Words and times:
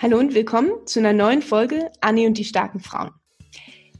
Hallo 0.00 0.16
und 0.16 0.32
willkommen 0.32 0.70
zu 0.86 1.00
einer 1.00 1.12
neuen 1.12 1.42
Folge 1.42 1.90
Annie 2.00 2.28
und 2.28 2.38
die 2.38 2.44
starken 2.44 2.78
Frauen. 2.78 3.10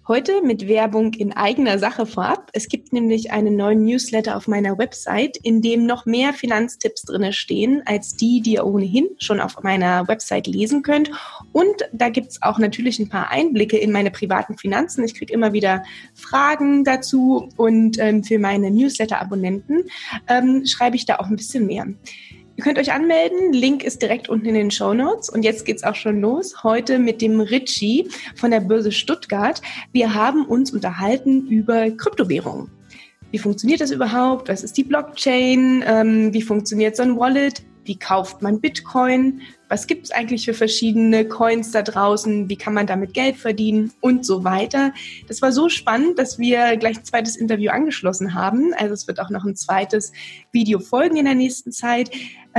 Heute 0.06 0.42
mit 0.42 0.68
Werbung 0.68 1.12
in 1.14 1.32
eigener 1.32 1.80
Sache 1.80 2.06
vorab. 2.06 2.50
Es 2.52 2.68
gibt 2.68 2.92
nämlich 2.92 3.32
einen 3.32 3.56
neuen 3.56 3.84
Newsletter 3.84 4.36
auf 4.36 4.46
meiner 4.46 4.78
Website, 4.78 5.36
in 5.42 5.60
dem 5.60 5.86
noch 5.86 6.06
mehr 6.06 6.34
Finanztipps 6.34 7.02
drinne 7.02 7.32
stehen, 7.32 7.82
als 7.84 8.14
die, 8.14 8.40
die 8.42 8.52
ihr 8.52 8.64
ohnehin 8.64 9.08
schon 9.18 9.40
auf 9.40 9.60
meiner 9.64 10.06
Website 10.06 10.46
lesen 10.46 10.84
könnt. 10.84 11.10
Und 11.50 11.74
da 11.92 12.10
gibt's 12.10 12.42
auch 12.42 12.60
natürlich 12.60 13.00
ein 13.00 13.08
paar 13.08 13.32
Einblicke 13.32 13.76
in 13.76 13.90
meine 13.90 14.12
privaten 14.12 14.56
Finanzen. 14.56 15.02
Ich 15.02 15.16
kriege 15.16 15.32
immer 15.32 15.52
wieder 15.52 15.82
Fragen 16.14 16.84
dazu 16.84 17.48
und 17.56 17.98
ähm, 17.98 18.22
für 18.22 18.38
meine 18.38 18.70
Newsletter-Abonnenten 18.70 19.90
ähm, 20.28 20.64
schreibe 20.64 20.94
ich 20.94 21.06
da 21.06 21.16
auch 21.16 21.26
ein 21.26 21.36
bisschen 21.36 21.66
mehr. 21.66 21.88
Ihr 22.58 22.64
könnt 22.64 22.78
euch 22.80 22.92
anmelden. 22.92 23.52
Link 23.52 23.84
ist 23.84 24.02
direkt 24.02 24.28
unten 24.28 24.46
in 24.46 24.54
den 24.54 24.72
Show 24.72 24.92
Notes. 24.92 25.30
Und 25.30 25.44
jetzt 25.44 25.64
geht's 25.64 25.84
auch 25.84 25.94
schon 25.94 26.20
los. 26.20 26.64
Heute 26.64 26.98
mit 26.98 27.22
dem 27.22 27.40
Richie 27.40 28.08
von 28.34 28.50
der 28.50 28.58
Börse 28.58 28.90
Stuttgart. 28.90 29.62
Wir 29.92 30.12
haben 30.12 30.44
uns 30.44 30.72
unterhalten 30.72 31.46
über 31.46 31.88
Kryptowährungen. 31.92 32.68
Wie 33.30 33.38
funktioniert 33.38 33.80
das 33.80 33.92
überhaupt? 33.92 34.48
Was 34.48 34.64
ist 34.64 34.76
die 34.76 34.82
Blockchain? 34.82 35.84
Ähm, 35.86 36.34
wie 36.34 36.42
funktioniert 36.42 36.96
so 36.96 37.04
ein 37.04 37.16
Wallet? 37.16 37.62
Wie 37.84 37.98
kauft 37.98 38.42
man 38.42 38.60
Bitcoin? 38.60 39.40
Was 39.70 39.86
gibt 39.86 40.04
es 40.04 40.10
eigentlich 40.10 40.44
für 40.44 40.52
verschiedene 40.52 41.26
Coins 41.26 41.70
da 41.70 41.82
draußen? 41.82 42.48
Wie 42.48 42.56
kann 42.56 42.74
man 42.74 42.86
damit 42.86 43.14
Geld 43.14 43.36
verdienen? 43.36 43.92
Und 44.00 44.26
so 44.26 44.44
weiter. 44.44 44.92
Das 45.26 45.40
war 45.40 45.52
so 45.52 45.70
spannend, 45.70 46.18
dass 46.18 46.38
wir 46.38 46.76
gleich 46.76 46.98
ein 46.98 47.04
zweites 47.04 47.36
Interview 47.36 47.70
angeschlossen 47.70 48.34
haben. 48.34 48.74
Also 48.74 48.92
es 48.92 49.08
wird 49.08 49.20
auch 49.20 49.30
noch 49.30 49.44
ein 49.44 49.56
zweites 49.56 50.12
Video 50.52 50.80
folgen 50.80 51.16
in 51.16 51.24
der 51.24 51.34
nächsten 51.34 51.72
Zeit, 51.72 52.10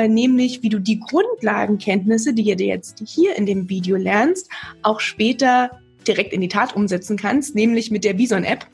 nämlich 0.08 0.64
wie 0.64 0.70
du 0.70 0.80
die 0.80 1.00
Grundlagenkenntnisse, 1.00 2.34
die 2.34 2.56
dir 2.56 2.68
jetzt 2.68 3.02
hier 3.06 3.36
in 3.36 3.46
dem 3.46 3.70
Video 3.70 3.96
lernst, 3.98 4.50
auch 4.82 5.00
später 5.00 5.72
direkt 6.08 6.34
in 6.34 6.42
die 6.42 6.48
Tat 6.48 6.76
umsetzen 6.76 7.18
kannst, 7.18 7.56
nämlich 7.56 7.92
mit 7.92 8.04
der 8.04 8.14
Bison-App. 8.14 8.66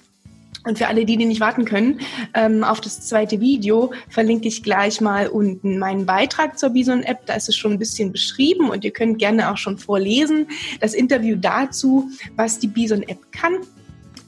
Und 0.66 0.80
für 0.80 0.88
alle, 0.88 1.06
die, 1.06 1.16
die 1.16 1.26
nicht 1.26 1.42
warten 1.42 1.64
können, 1.64 2.00
ähm, 2.34 2.64
auf 2.64 2.82
das 2.82 3.02
zweite 3.02 3.40
Video 3.40 3.94
verlinke 4.10 4.48
ich 4.48 4.64
gleich 4.64 5.00
mal 5.00 5.28
unten 5.28 5.78
meinen 5.78 6.08
Beitrag 6.08 6.58
zur 6.58 6.72
Bison-App. 6.72 7.26
Da 7.28 7.36
ist 7.36 7.50
es 7.50 7.56
schon 7.56 7.74
ein 7.74 7.80
bisschen 7.80 8.12
beschrieben 8.12 8.70
und 8.70 8.84
ihr 8.84 8.92
könnt 8.92 9.20
gerne 9.20 9.52
auch 9.52 9.58
schon 9.58 9.78
vorlesen. 9.78 10.48
Das 10.80 10.96
Interview 10.96 11.36
dazu, 11.40 12.10
was 12.36 12.58
die 12.58 12.68
Bison-App 12.68 13.32
kann 13.32 13.58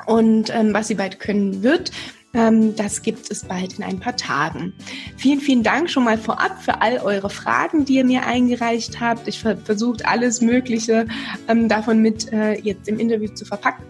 und 0.05 0.53
ähm, 0.53 0.73
was 0.73 0.89
sie 0.89 0.95
bald 0.95 1.19
können 1.19 1.63
wird. 1.63 1.91
Ähm, 2.33 2.75
das 2.75 3.01
gibt 3.01 3.31
es 3.31 3.45
bald 3.45 3.77
in 3.77 3.83
ein 3.83 3.99
paar 3.99 4.15
Tagen. 4.15 4.73
Vielen, 5.15 5.39
vielen 5.39 5.63
Dank 5.63 5.89
schon 5.89 6.03
mal 6.03 6.17
vorab 6.17 6.61
für 6.61 6.81
all 6.81 6.99
eure 6.99 7.29
Fragen, 7.29 7.85
die 7.85 7.95
ihr 7.95 8.05
mir 8.05 8.25
eingereicht 8.25 8.99
habt. 8.99 9.27
Ich 9.27 9.39
ver 9.39 9.57
versucht 9.57 10.05
alles 10.05 10.41
Mögliche 10.41 11.07
ähm, 11.47 11.69
davon 11.69 12.01
mit 12.01 12.31
äh, 12.31 12.59
jetzt 12.59 12.87
im 12.87 12.99
Interview 12.99 13.29
zu 13.33 13.45
verpacken. 13.45 13.85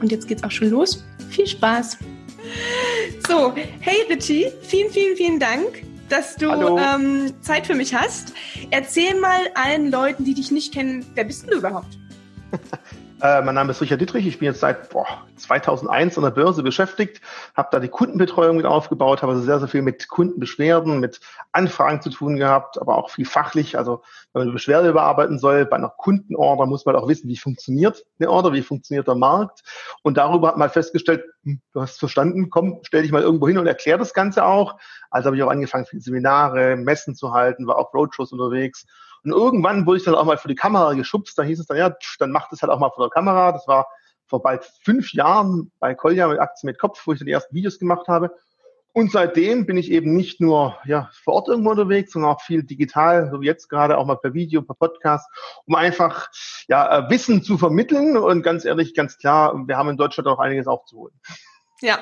Und 0.00 0.10
jetzt 0.10 0.26
geht's 0.28 0.42
auch 0.42 0.50
schon 0.50 0.70
los. 0.70 1.04
Viel 1.30 1.46
Spaß. 1.46 1.98
So, 3.26 3.54
hey 3.80 3.96
Richie, 4.08 4.46
vielen, 4.62 4.90
vielen, 4.90 5.16
vielen 5.16 5.40
Dank, 5.40 5.82
dass 6.08 6.36
du 6.36 6.50
ähm, 6.50 7.32
Zeit 7.40 7.66
für 7.66 7.74
mich 7.74 7.94
hast. 7.94 8.32
Erzähl 8.70 9.18
mal 9.20 9.40
allen 9.54 9.90
Leuten, 9.90 10.24
die 10.24 10.34
dich 10.34 10.50
nicht 10.50 10.72
kennen, 10.72 11.04
wer 11.14 11.24
bist 11.24 11.50
du 11.50 11.58
überhaupt? 11.58 11.98
Äh, 13.22 13.40
mein 13.40 13.54
Name 13.54 13.70
ist 13.70 13.80
Richard 13.80 14.02
Dittrich. 14.02 14.26
Ich 14.26 14.40
bin 14.40 14.46
jetzt 14.46 14.60
seit 14.60 14.90
boah, 14.90 15.06
2001 15.36 16.18
an 16.18 16.24
der 16.24 16.30
Börse 16.32 16.62
beschäftigt, 16.62 17.22
habe 17.56 17.68
da 17.72 17.80
die 17.80 17.88
Kundenbetreuung 17.88 18.58
mit 18.58 18.66
aufgebaut, 18.66 19.22
habe 19.22 19.32
also 19.32 19.42
sehr, 19.42 19.58
sehr 19.58 19.68
viel 19.68 19.80
mit 19.80 20.08
Kundenbeschwerden, 20.08 21.00
mit 21.00 21.20
Anfragen 21.50 22.02
zu 22.02 22.10
tun 22.10 22.36
gehabt, 22.36 22.78
aber 22.78 22.98
auch 22.98 23.08
viel 23.08 23.24
fachlich. 23.24 23.78
Also 23.78 24.02
wenn 24.32 24.40
man 24.40 24.42
eine 24.42 24.52
Beschwerde 24.52 24.90
überarbeiten 24.90 25.38
soll, 25.38 25.64
bei 25.64 25.76
einer 25.76 25.88
Kundenorder 25.88 26.66
muss 26.66 26.84
man 26.84 26.94
auch 26.94 27.08
wissen, 27.08 27.28
wie 27.28 27.38
funktioniert 27.38 28.04
eine 28.18 28.28
Order, 28.28 28.52
wie 28.52 28.60
funktioniert 28.60 29.08
der 29.08 29.14
Markt. 29.14 29.62
Und 30.02 30.18
darüber 30.18 30.48
hat 30.48 30.58
man 30.58 30.68
festgestellt, 30.68 31.24
hm, 31.44 31.62
du 31.72 31.80
hast 31.80 31.98
verstanden, 31.98 32.50
komm, 32.50 32.80
stell 32.82 33.00
dich 33.00 33.12
mal 33.12 33.22
irgendwo 33.22 33.48
hin 33.48 33.56
und 33.56 33.66
erklär 33.66 33.96
das 33.96 34.12
Ganze 34.12 34.44
auch. 34.44 34.78
Also 35.08 35.28
habe 35.28 35.38
ich 35.38 35.42
auch 35.42 35.50
angefangen, 35.50 35.86
viele 35.86 36.02
Seminare, 36.02 36.76
Messen 36.76 37.14
zu 37.14 37.32
halten, 37.32 37.66
war 37.66 37.78
auch 37.78 37.94
Roadshows 37.94 38.32
unterwegs 38.32 38.84
und 39.26 39.32
irgendwann 39.32 39.86
wurde 39.86 39.98
ich 39.98 40.04
dann 40.04 40.14
auch 40.14 40.24
mal 40.24 40.38
für 40.38 40.48
die 40.48 40.54
Kamera 40.54 40.94
geschubst. 40.94 41.36
Da 41.36 41.42
hieß 41.42 41.58
es 41.58 41.66
dann, 41.66 41.76
ja, 41.76 41.92
dann 42.20 42.30
macht 42.30 42.52
es 42.52 42.62
halt 42.62 42.70
auch 42.70 42.78
mal 42.78 42.90
vor 42.90 43.06
der 43.06 43.10
Kamera. 43.10 43.50
Das 43.52 43.66
war 43.66 43.88
vor 44.28 44.40
bald 44.40 44.64
fünf 44.84 45.12
Jahren 45.12 45.72
bei 45.80 45.94
Kolja 45.94 46.28
mit 46.28 46.38
Aktien 46.38 46.68
mit 46.68 46.78
Kopf, 46.78 47.02
wo 47.06 47.12
ich 47.12 47.18
dann 47.18 47.26
die 47.26 47.32
ersten 47.32 47.54
Videos 47.54 47.78
gemacht 47.78 48.06
habe. 48.08 48.30
Und 48.92 49.12
seitdem 49.12 49.66
bin 49.66 49.76
ich 49.76 49.90
eben 49.90 50.16
nicht 50.16 50.40
nur 50.40 50.78
ja, 50.84 51.10
vor 51.24 51.34
Ort 51.34 51.48
irgendwo 51.48 51.70
unterwegs, 51.70 52.12
sondern 52.12 52.30
auch 52.30 52.40
viel 52.40 52.62
digital, 52.62 53.28
so 53.30 53.40
wie 53.40 53.46
jetzt 53.46 53.68
gerade 53.68 53.98
auch 53.98 54.06
mal 54.06 54.16
per 54.16 54.32
Video, 54.32 54.62
per 54.62 54.74
Podcast, 54.74 55.28
um 55.66 55.74
einfach 55.74 56.30
ja, 56.68 57.00
äh, 57.00 57.10
Wissen 57.10 57.42
zu 57.42 57.58
vermitteln. 57.58 58.16
Und 58.16 58.42
ganz 58.42 58.64
ehrlich, 58.64 58.94
ganz 58.94 59.18
klar, 59.18 59.54
wir 59.66 59.76
haben 59.76 59.90
in 59.90 59.96
Deutschland 59.98 60.28
auch 60.28 60.38
einiges 60.38 60.66
aufzuholen. 60.66 61.14
Ja, 61.82 61.98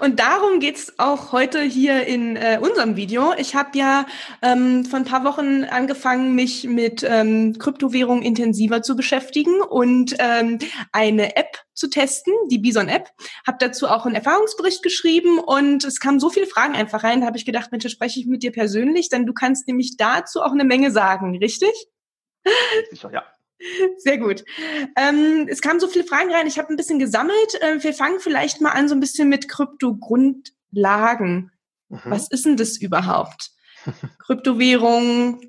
und 0.00 0.18
darum 0.18 0.58
geht's 0.58 0.98
auch 0.98 1.30
heute 1.30 1.62
hier 1.62 2.04
in 2.04 2.34
äh, 2.34 2.58
unserem 2.60 2.96
Video. 2.96 3.32
Ich 3.38 3.54
habe 3.54 3.78
ja 3.78 4.06
ähm, 4.42 4.84
vor 4.84 4.98
ein 4.98 5.04
paar 5.04 5.22
Wochen 5.22 5.62
angefangen, 5.62 6.34
mich 6.34 6.64
mit 6.64 7.04
ähm, 7.08 7.56
Kryptowährung 7.56 8.22
intensiver 8.22 8.82
zu 8.82 8.96
beschäftigen 8.96 9.60
und 9.60 10.16
ähm, 10.18 10.58
eine 10.90 11.36
App 11.36 11.58
zu 11.74 11.88
testen, 11.88 12.34
die 12.50 12.58
Bison-App. 12.58 13.08
Habe 13.46 13.58
dazu 13.60 13.86
auch 13.86 14.04
einen 14.04 14.16
Erfahrungsbericht 14.16 14.82
geschrieben 14.82 15.38
und 15.38 15.84
es 15.84 16.00
kamen 16.00 16.18
so 16.18 16.28
viele 16.28 16.48
Fragen 16.48 16.74
einfach 16.74 17.04
rein. 17.04 17.20
Da 17.20 17.28
habe 17.28 17.36
ich 17.36 17.46
gedacht, 17.46 17.70
Mensch, 17.70 17.88
spreche 17.88 18.18
ich 18.18 18.26
mit 18.26 18.42
dir 18.42 18.50
persönlich, 18.50 19.10
denn 19.10 19.26
du 19.26 19.32
kannst 19.32 19.68
nämlich 19.68 19.96
dazu 19.96 20.42
auch 20.42 20.50
eine 20.50 20.64
Menge 20.64 20.90
sagen, 20.90 21.38
richtig? 21.38 21.70
Sicher, 22.90 23.12
ja. 23.12 23.22
Sehr 23.98 24.18
gut. 24.18 24.44
Ähm, 24.96 25.46
es 25.48 25.60
kamen 25.60 25.80
so 25.80 25.88
viele 25.88 26.04
Fragen 26.04 26.32
rein. 26.32 26.46
Ich 26.46 26.58
habe 26.58 26.72
ein 26.72 26.76
bisschen 26.76 26.98
gesammelt. 26.98 27.60
Äh, 27.60 27.82
wir 27.82 27.94
fangen 27.94 28.20
vielleicht 28.20 28.60
mal 28.60 28.72
an 28.72 28.88
so 28.88 28.94
ein 28.94 29.00
bisschen 29.00 29.28
mit 29.28 29.48
Krypto-Grundlagen. 29.48 31.50
Mhm. 31.88 32.00
Was 32.04 32.28
ist 32.28 32.44
denn 32.44 32.56
das 32.56 32.76
überhaupt? 32.76 33.50
Kryptowährung. 34.18 35.40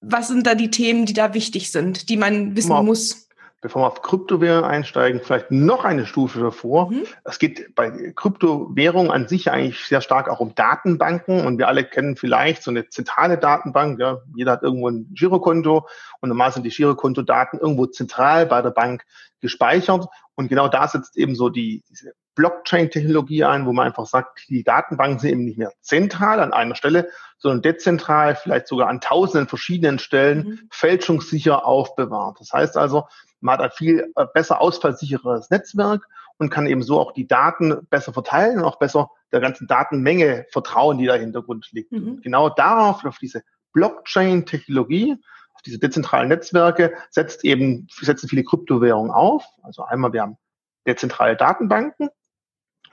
Was 0.00 0.28
sind 0.28 0.46
da 0.46 0.54
die 0.54 0.70
Themen, 0.70 1.06
die 1.06 1.14
da 1.14 1.34
wichtig 1.34 1.72
sind, 1.72 2.10
die 2.10 2.16
man 2.16 2.56
wissen 2.56 2.70
Mal. 2.70 2.82
muss? 2.82 3.23
Bevor 3.64 3.80
wir 3.80 3.86
auf 3.86 4.02
Kryptowährung 4.02 4.62
einsteigen, 4.62 5.22
vielleicht 5.24 5.50
noch 5.50 5.86
eine 5.86 6.04
Stufe 6.04 6.38
davor. 6.38 6.90
Mhm. 6.90 7.04
Es 7.24 7.38
geht 7.38 7.74
bei 7.74 8.12
Kryptowährung 8.14 9.10
an 9.10 9.26
sich 9.26 9.50
eigentlich 9.50 9.86
sehr 9.86 10.02
stark 10.02 10.28
auch 10.28 10.40
um 10.40 10.54
Datenbanken 10.54 11.46
und 11.46 11.56
wir 11.56 11.66
alle 11.66 11.84
kennen 11.84 12.14
vielleicht 12.16 12.62
so 12.62 12.70
eine 12.70 12.90
zentrale 12.90 13.38
Datenbank. 13.38 13.98
Ja, 13.98 14.18
jeder 14.36 14.52
hat 14.52 14.62
irgendwo 14.62 14.90
ein 14.90 15.08
Girokonto 15.14 15.88
und 16.20 16.28
normal 16.28 16.52
sind 16.52 16.64
die 16.64 16.68
Girokontodaten 16.68 17.58
irgendwo 17.58 17.86
zentral 17.86 18.44
bei 18.44 18.60
der 18.60 18.68
Bank 18.68 19.06
gespeichert 19.40 20.08
und 20.34 20.48
genau 20.48 20.68
da 20.68 20.86
setzt 20.86 21.16
eben 21.16 21.34
so 21.34 21.48
die, 21.48 21.82
diese 21.88 22.12
Blockchain-Technologie 22.34 23.44
ein, 23.44 23.64
wo 23.64 23.72
man 23.72 23.86
einfach 23.86 24.06
sagt, 24.06 24.46
die 24.48 24.64
Datenbanken 24.64 25.20
sind 25.20 25.30
eben 25.30 25.44
nicht 25.44 25.56
mehr 25.58 25.72
zentral 25.80 26.40
an 26.40 26.52
einer 26.52 26.74
Stelle, 26.74 27.08
sondern 27.38 27.62
dezentral, 27.62 28.34
vielleicht 28.36 28.66
sogar 28.66 28.88
an 28.88 29.00
tausenden 29.00 29.48
verschiedenen 29.48 29.98
Stellen 29.98 30.38
mhm. 30.38 30.60
fälschungssicher 30.70 31.64
aufbewahrt. 31.64 32.40
Das 32.40 32.52
heißt 32.52 32.76
also, 32.76 33.04
man 33.44 33.58
hat 33.58 33.60
ein 33.60 33.70
viel 33.70 34.10
äh, 34.16 34.26
besser 34.32 34.60
ausfallsicheres 34.60 35.50
Netzwerk 35.50 36.08
und 36.38 36.50
kann 36.50 36.66
eben 36.66 36.82
so 36.82 36.98
auch 36.98 37.12
die 37.12 37.28
Daten 37.28 37.86
besser 37.90 38.12
verteilen 38.14 38.58
und 38.58 38.64
auch 38.64 38.78
besser 38.78 39.10
der 39.32 39.40
ganzen 39.40 39.66
Datenmenge 39.66 40.46
vertrauen, 40.50 40.96
die 40.96 41.04
da 41.04 41.16
im 41.16 41.22
Hintergrund 41.22 41.68
liegt. 41.72 41.92
Mhm. 41.92 42.22
genau 42.22 42.48
darauf, 42.48 43.04
auf 43.04 43.18
diese 43.18 43.42
Blockchain-Technologie, 43.74 45.16
auf 45.52 45.62
diese 45.62 45.78
dezentralen 45.78 46.28
Netzwerke 46.28 46.94
setzt 47.10 47.44
eben, 47.44 47.86
setzen 47.90 48.28
viele 48.28 48.44
Kryptowährungen 48.44 49.10
auf. 49.10 49.44
Also 49.62 49.82
einmal, 49.84 50.14
wir 50.14 50.22
haben 50.22 50.38
dezentrale 50.86 51.36
Datenbanken, 51.36 52.08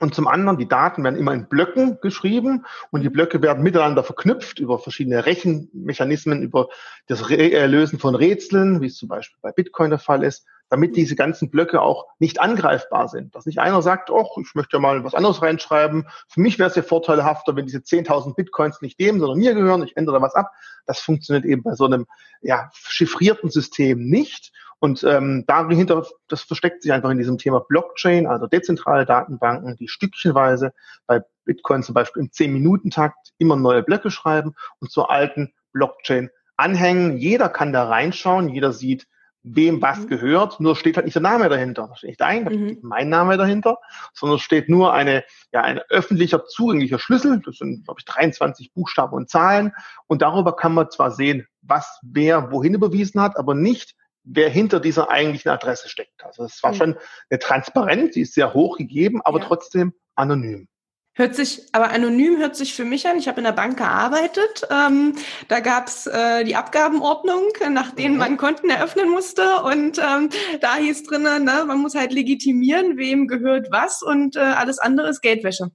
und 0.00 0.14
zum 0.14 0.26
anderen, 0.26 0.58
die 0.58 0.68
Daten 0.68 1.04
werden 1.04 1.18
immer 1.18 1.32
in 1.32 1.48
Blöcken 1.48 1.98
geschrieben 2.00 2.64
und 2.90 3.02
die 3.02 3.08
Blöcke 3.08 3.40
werden 3.40 3.62
miteinander 3.62 4.02
verknüpft 4.02 4.58
über 4.58 4.78
verschiedene 4.78 5.26
Rechenmechanismen, 5.26 6.42
über 6.42 6.68
das 7.06 7.30
Re 7.30 7.52
äh, 7.52 7.66
Lösen 7.66 7.98
von 7.98 8.14
Rätseln, 8.14 8.80
wie 8.80 8.86
es 8.86 8.96
zum 8.96 9.08
Beispiel 9.08 9.38
bei 9.42 9.52
Bitcoin 9.52 9.90
der 9.90 9.98
Fall 9.98 10.24
ist, 10.24 10.44
damit 10.70 10.96
diese 10.96 11.14
ganzen 11.14 11.50
Blöcke 11.50 11.82
auch 11.82 12.06
nicht 12.18 12.40
angreifbar 12.40 13.06
sind. 13.08 13.34
Dass 13.34 13.46
nicht 13.46 13.60
einer 13.60 13.82
sagt, 13.82 14.10
oh, 14.10 14.26
ich 14.40 14.54
möchte 14.54 14.78
mal 14.78 15.04
was 15.04 15.14
anderes 15.14 15.42
reinschreiben. 15.42 16.08
Für 16.28 16.40
mich 16.40 16.58
wäre 16.58 16.70
es 16.70 16.76
ja 16.76 16.82
vorteilhafter, 16.82 17.54
wenn 17.54 17.66
diese 17.66 17.78
10.000 17.78 18.34
Bitcoins 18.34 18.80
nicht 18.80 18.98
dem, 18.98 19.20
sondern 19.20 19.38
mir 19.38 19.54
gehören. 19.54 19.82
Ich 19.82 19.96
ändere 19.96 20.22
was 20.22 20.34
ab. 20.34 20.50
Das 20.86 21.00
funktioniert 21.00 21.44
eben 21.44 21.62
bei 21.62 21.74
so 21.74 21.84
einem 21.84 22.06
ja, 22.40 22.70
chiffrierten 22.72 23.50
System 23.50 24.08
nicht. 24.08 24.52
Und 24.82 25.04
ähm, 25.04 25.44
dahinter, 25.46 26.04
das 26.26 26.42
versteckt 26.42 26.82
sich 26.82 26.92
einfach 26.92 27.10
in 27.10 27.18
diesem 27.18 27.38
Thema 27.38 27.60
Blockchain, 27.60 28.26
also 28.26 28.48
dezentrale 28.48 29.06
Datenbanken, 29.06 29.76
die 29.76 29.86
stückchenweise 29.86 30.72
bei 31.06 31.22
Bitcoin 31.44 31.84
zum 31.84 31.94
Beispiel 31.94 32.24
im 32.24 32.30
10-Minuten-Takt 32.30 33.30
immer 33.38 33.54
neue 33.54 33.84
Blöcke 33.84 34.10
schreiben 34.10 34.56
und 34.80 34.90
zur 34.90 35.08
alten 35.08 35.52
Blockchain 35.72 36.30
anhängen. 36.56 37.16
Jeder 37.16 37.48
kann 37.48 37.72
da 37.72 37.84
reinschauen, 37.88 38.48
jeder 38.48 38.72
sieht, 38.72 39.06
wem 39.44 39.80
was 39.80 40.00
mhm. 40.00 40.08
gehört, 40.08 40.58
nur 40.58 40.74
steht 40.74 40.96
halt 40.96 41.06
nicht 41.06 41.14
der 41.14 41.22
Name 41.22 41.48
dahinter. 41.48 41.86
Da 41.86 41.94
steht 41.94 42.08
nicht 42.08 42.20
dein, 42.20 42.44
da 42.44 42.50
steht 42.50 42.82
mhm. 42.82 42.88
mein 42.88 43.08
Name 43.08 43.36
dahinter, 43.36 43.78
sondern 44.14 44.40
steht 44.40 44.68
nur 44.68 44.92
eine, 44.92 45.22
ja, 45.52 45.62
ein 45.62 45.78
öffentlicher, 45.90 46.44
zugänglicher 46.46 46.98
Schlüssel. 46.98 47.40
Das 47.44 47.58
sind, 47.58 47.84
glaube 47.84 48.00
ich, 48.00 48.04
23 48.04 48.72
Buchstaben 48.72 49.14
und 49.14 49.30
Zahlen. 49.30 49.72
Und 50.08 50.22
darüber 50.22 50.56
kann 50.56 50.74
man 50.74 50.90
zwar 50.90 51.12
sehen, 51.12 51.46
was 51.60 52.00
wer 52.02 52.50
wohin 52.50 52.74
überwiesen 52.74 53.20
hat, 53.20 53.36
aber 53.36 53.54
nicht, 53.54 53.94
wer 54.24 54.48
hinter 54.48 54.80
dieser 54.80 55.10
eigentlichen 55.10 55.50
Adresse 55.50 55.88
steckt. 55.88 56.24
Also 56.24 56.44
es 56.44 56.62
war 56.62 56.72
mhm. 56.72 56.76
schon 56.76 56.98
eine 57.30 57.38
Transparenz, 57.38 58.14
die 58.14 58.22
ist 58.22 58.34
sehr 58.34 58.54
hoch 58.54 58.76
gegeben, 58.76 59.20
aber 59.22 59.40
ja. 59.40 59.46
trotzdem 59.46 59.92
anonym. 60.14 60.68
Hört 61.14 61.34
sich, 61.34 61.68
aber 61.72 61.90
anonym 61.90 62.38
hört 62.38 62.56
sich 62.56 62.72
für 62.72 62.86
mich 62.86 63.06
an. 63.06 63.18
Ich 63.18 63.28
habe 63.28 63.38
in 63.38 63.44
der 63.44 63.52
Bank 63.52 63.76
gearbeitet. 63.76 64.66
Ähm, 64.70 65.14
da 65.48 65.60
gab's 65.60 66.06
äh, 66.06 66.42
die 66.44 66.56
Abgabenordnung, 66.56 67.48
nach 67.68 67.94
denen 67.94 68.14
mhm. 68.14 68.18
man 68.18 68.36
Konten 68.38 68.70
eröffnen 68.70 69.10
musste. 69.10 69.62
Und 69.62 69.98
ähm, 69.98 70.30
da 70.62 70.76
hieß 70.76 71.02
drinnen, 71.02 71.44
ne, 71.44 71.64
man 71.66 71.80
muss 71.80 71.94
halt 71.94 72.12
legitimieren, 72.12 72.96
wem 72.96 73.26
gehört 73.26 73.68
was 73.70 74.02
und 74.02 74.36
äh, 74.36 74.40
alles 74.40 74.78
andere 74.78 75.10
ist 75.10 75.20
Geldwäsche. 75.20 75.70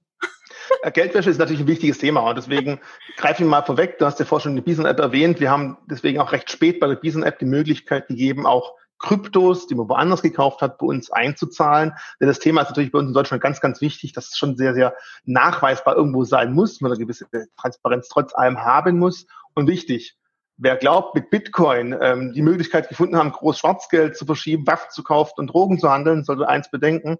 Äh, 0.81 0.91
Geldwäsche 0.91 1.29
ist 1.29 1.37
natürlich 1.37 1.61
ein 1.61 1.67
wichtiges 1.67 1.97
Thema 1.97 2.21
und 2.21 2.37
deswegen 2.37 2.79
greife 3.17 3.43
ich 3.43 3.49
mal 3.49 3.63
vorweg. 3.63 3.97
Du 3.99 4.05
hast 4.05 4.19
ja 4.19 4.25
vorhin 4.25 4.43
schon 4.43 4.55
die 4.55 4.61
Bison-App 4.61 4.99
erwähnt. 4.99 5.39
Wir 5.39 5.51
haben 5.51 5.77
deswegen 5.85 6.19
auch 6.19 6.31
recht 6.31 6.51
spät 6.51 6.79
bei 6.79 6.87
der 6.87 6.95
Bison-App 6.95 7.39
die 7.39 7.45
Möglichkeit 7.45 8.07
gegeben, 8.07 8.45
auch 8.45 8.73
Kryptos, 8.99 9.67
die 9.67 9.75
man 9.75 9.89
woanders 9.89 10.21
gekauft 10.21 10.61
hat, 10.61 10.79
bei 10.79 10.87
uns 10.87 11.11
einzuzahlen. 11.11 11.93
Denn 12.19 12.27
das 12.27 12.39
Thema 12.39 12.61
ist 12.61 12.69
natürlich 12.69 12.91
bei 12.91 12.99
uns 12.99 13.09
in 13.09 13.13
Deutschland 13.13 13.43
ganz, 13.43 13.61
ganz 13.61 13.79
wichtig, 13.81 14.13
dass 14.13 14.29
es 14.29 14.37
schon 14.37 14.57
sehr, 14.57 14.73
sehr 14.73 14.95
nachweisbar 15.25 15.95
irgendwo 15.95 16.23
sein 16.23 16.53
muss, 16.53 16.81
man 16.81 16.91
eine 16.91 16.99
gewisse 16.99 17.27
Transparenz 17.59 18.09
trotz 18.09 18.33
allem 18.33 18.63
haben 18.63 18.97
muss. 18.97 19.27
Und 19.53 19.67
wichtig, 19.67 20.17
wer 20.57 20.77
glaubt, 20.77 21.13
mit 21.13 21.29
Bitcoin 21.29 21.95
ähm, 22.01 22.33
die 22.33 22.41
Möglichkeit 22.41 22.89
gefunden 22.89 23.17
haben, 23.17 23.31
groß 23.31 23.59
Schwarzgeld 23.59 24.17
zu 24.17 24.25
verschieben, 24.25 24.65
Waffen 24.65 24.89
zu 24.89 25.03
kaufen 25.03 25.33
und 25.37 25.47
Drogen 25.47 25.77
zu 25.77 25.91
handeln, 25.91 26.23
sollte 26.23 26.47
eins 26.47 26.71
bedenken, 26.71 27.17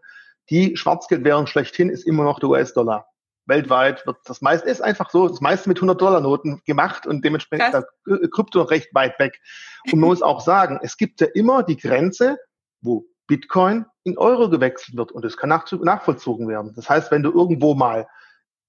die 0.50 0.78
Schwarzgeldwährung 0.78 1.46
schlechthin 1.46 1.90
ist 1.90 2.08
immer 2.08 2.24
noch 2.24 2.40
der 2.40 2.50
US-Dollar 2.50 3.08
weltweit 3.48 4.06
wird 4.06 4.18
das 4.26 4.42
meiste, 4.42 4.70
ist 4.70 4.82
einfach 4.82 5.10
so, 5.10 5.28
das 5.28 5.42
meiste 5.42 5.70
mit 5.70 5.80
100-Dollar-Noten 5.80 6.62
gemacht 6.66 7.08
und 7.08 7.24
dementsprechend 7.24 7.74
ist 7.74 7.84
da 8.08 8.28
Krypto 8.28 8.62
recht 8.64 8.94
weit 8.94 9.18
weg. 9.20 9.40
Und 9.92 10.00
man 10.00 10.10
muss 10.10 10.22
auch 10.22 10.42
sagen, 10.42 10.80
es 10.82 10.98
gibt 10.98 11.22
ja 11.22 11.28
immer 11.34 11.64
die 11.64 11.78
Grenze, 11.78 12.38
wo 12.82 13.06
Bitcoin 13.28 13.86
in 14.04 14.18
Euro 14.18 14.50
gewechselt 14.50 14.98
wird 14.98 15.12
und 15.12 15.24
das 15.24 15.38
kann 15.38 15.50
nach, 15.50 15.70
nachvollzogen 15.72 16.48
werden. 16.48 16.74
Das 16.76 16.90
heißt, 16.90 17.12
wenn 17.12 17.24
du 17.24 17.32
irgendwo 17.32 17.76
mal 17.76 18.08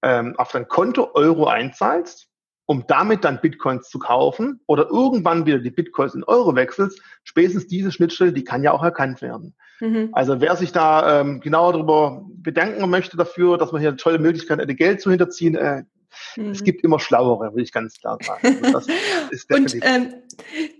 ähm, 0.01 0.35
auf 0.37 0.51
dein 0.51 0.67
Konto 0.67 1.11
Euro 1.13 1.47
einzahlst, 1.47 2.27
um 2.65 2.85
damit 2.87 3.23
dann 3.23 3.41
Bitcoins 3.41 3.89
zu 3.89 3.99
kaufen 3.99 4.61
oder 4.67 4.89
irgendwann 4.89 5.45
wieder 5.45 5.59
die 5.59 5.71
Bitcoins 5.71 6.13
in 6.13 6.23
Euro 6.23 6.55
wechselst, 6.55 7.01
spätestens 7.23 7.67
diese 7.67 7.91
Schnittstelle, 7.91 8.33
die 8.33 8.43
kann 8.43 8.63
ja 8.63 8.71
auch 8.71 8.83
erkannt 8.83 9.21
werden. 9.21 9.55
Mhm. 9.79 10.09
Also 10.11 10.41
wer 10.41 10.55
sich 10.55 10.71
da 10.71 11.21
ähm, 11.21 11.39
genauer 11.39 11.73
darüber 11.73 12.25
bedanken 12.27 12.89
möchte 12.89 13.17
dafür, 13.17 13.57
dass 13.57 13.71
man 13.71 13.81
hier 13.81 13.89
eine 13.89 13.97
tolle 13.97 14.19
Möglichkeit 14.19 14.59
hätte, 14.59 14.75
Geld 14.75 15.01
zu 15.01 15.09
hinterziehen, 15.09 15.55
äh, 15.55 15.83
Mhm. 16.35 16.51
Es 16.51 16.63
gibt 16.63 16.83
immer 16.83 16.99
Schlauere, 16.99 17.53
will 17.55 17.63
ich 17.63 17.71
ganz 17.71 17.99
klar 17.99 18.17
sagen. 18.21 18.59
Also 18.63 18.91
und 19.49 19.75
ähm, 19.81 20.13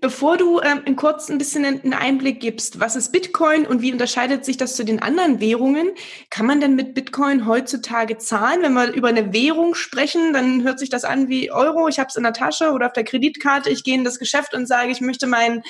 bevor 0.01 0.37
du 0.37 0.59
ähm, 0.61 0.95
kurz 0.95 1.29
ein 1.29 1.37
bisschen 1.37 1.65
einen 1.65 1.93
Einblick 1.93 2.39
gibst, 2.39 2.79
was 2.79 2.95
ist 2.95 3.11
Bitcoin 3.11 3.65
und 3.65 3.81
wie 3.81 3.91
unterscheidet 3.91 4.45
sich 4.45 4.57
das 4.57 4.75
zu 4.75 4.83
den 4.83 5.01
anderen 5.01 5.39
Währungen? 5.39 5.91
Kann 6.29 6.45
man 6.45 6.61
denn 6.61 6.75
mit 6.75 6.93
Bitcoin 6.93 7.47
heutzutage 7.47 8.17
zahlen? 8.17 8.61
Wenn 8.61 8.73
wir 8.73 8.91
über 8.93 9.09
eine 9.09 9.33
Währung 9.33 9.75
sprechen, 9.75 10.33
dann 10.33 10.63
hört 10.63 10.79
sich 10.79 10.89
das 10.89 11.03
an 11.03 11.29
wie 11.29 11.51
Euro, 11.51 11.87
ich 11.87 11.99
habe 11.99 12.07
es 12.07 12.15
in 12.15 12.23
der 12.23 12.33
Tasche 12.33 12.71
oder 12.71 12.87
auf 12.87 12.93
der 12.93 13.03
Kreditkarte, 13.03 13.69
ich 13.69 13.83
gehe 13.83 13.95
in 13.95 14.03
das 14.03 14.19
Geschäft 14.19 14.53
und 14.53 14.67
sage, 14.67 14.91
ich 14.91 15.01
möchte 15.01 15.27
meinen 15.27 15.63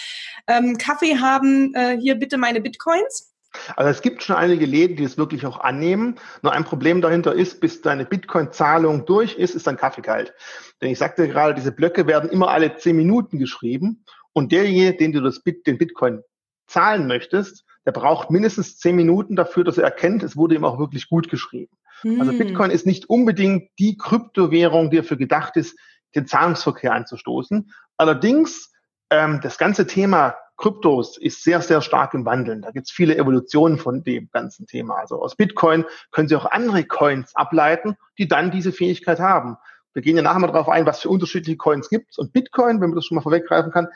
ähm, 0.48 0.78
Kaffee 0.78 1.20
haben, 1.20 1.74
äh, 1.76 1.98
hier 2.00 2.16
bitte 2.16 2.38
meine 2.38 2.62
Bitcoins. 2.62 3.29
Also 3.76 3.90
es 3.90 4.02
gibt 4.02 4.24
schon 4.24 4.36
einige 4.36 4.66
Läden, 4.66 4.96
die 4.96 5.04
es 5.04 5.18
wirklich 5.18 5.46
auch 5.46 5.60
annehmen. 5.60 6.16
Nur 6.42 6.54
ein 6.54 6.66
Problem 6.66 7.02
dahinter 7.02 7.34
ist, 7.34 7.62
bis 7.62 7.82
deine 7.82 8.06
Bitcoin-Zahlung 8.06 9.06
durch 9.06 9.36
ist, 9.36 9.56
ist 9.56 9.68
dein 9.68 9.78
Kaffee 9.78 10.02
kalt. 10.02 10.34
Denn 10.82 10.92
ich 10.92 11.00
sagte 11.00 11.28
gerade, 11.28 11.56
diese 11.56 11.72
Blöcke 11.72 12.08
werden 12.08 12.30
immer 12.30 12.50
alle 12.50 12.76
zehn 12.78 12.96
Minuten 12.96 13.40
geschrieben. 13.40 14.06
Und 14.34 14.52
derjenige, 14.52 14.98
den 14.98 15.12
du 15.12 15.22
das 15.22 15.42
Bit, 15.42 15.66
den 15.68 15.78
Bitcoin 15.78 16.22
zahlen 16.68 17.08
möchtest, 17.08 17.66
der 17.86 17.92
braucht 17.92 18.30
mindestens 18.30 18.78
zehn 18.78 18.96
Minuten 18.96 19.36
dafür, 19.36 19.64
dass 19.64 19.78
er 19.78 19.86
erkennt, 19.86 20.22
es 20.22 20.38
wurde 20.38 20.56
ihm 20.56 20.64
auch 20.64 20.78
wirklich 20.78 21.10
gut 21.10 21.30
geschrieben. 21.30 21.76
Hm. 22.02 22.22
Also 22.22 22.38
Bitcoin 22.38 22.72
ist 22.72 22.86
nicht 22.86 23.10
unbedingt 23.10 23.70
die 23.80 23.98
Kryptowährung, 23.98 24.92
die 24.92 24.98
dafür 24.98 25.18
gedacht 25.18 25.58
ist, 25.58 25.78
den 26.16 26.28
Zahlungsverkehr 26.28 26.94
anzustoßen. 26.94 27.72
Allerdings 27.98 28.72
ähm, 29.10 29.40
das 29.42 29.58
ganze 29.58 29.88
Thema 29.88 30.36
Kryptos 30.60 31.18
ist 31.18 31.44
sehr, 31.44 31.62
sehr 31.62 31.82
stark 31.82 32.14
im 32.14 32.26
Wandeln. 32.26 32.62
Da 32.62 32.72
gibt 32.72 32.88
es 32.88 32.92
viele 32.92 33.18
Evolutionen 33.18 33.78
von 33.78 34.04
dem 34.04 34.30
ganzen 34.32 34.68
Thema. 34.68 34.96
Also 34.96 35.22
aus 35.22 35.38
Bitcoin 35.38 35.86
können 36.12 36.28
Sie 36.28 36.36
auch 36.36 36.46
andere 36.46 36.84
Coins 36.84 37.34
ableiten, 37.34 37.96
die 38.18 38.28
dann 38.28 38.52
diese 38.52 38.74
Fähigkeit 38.74 39.20
haben. 39.20 39.58
Wir 39.94 40.02
gehen 40.02 40.18
ja 40.18 40.22
nachher 40.22 40.40
mal 40.40 40.48
darauf 40.48 40.68
ein, 40.68 40.86
was 40.86 41.00
für 41.02 41.10
unterschiedliche 41.10 41.58
Coins 41.58 41.90
gibt 41.90 42.18
Und 42.20 42.34
Bitcoin, 42.34 42.82
wenn 42.82 42.90
man 42.90 42.96
das 42.96 43.06
schon 43.06 43.16
mal 43.16 43.22
vorweggreifen 43.22 43.72
kann, 43.72 43.88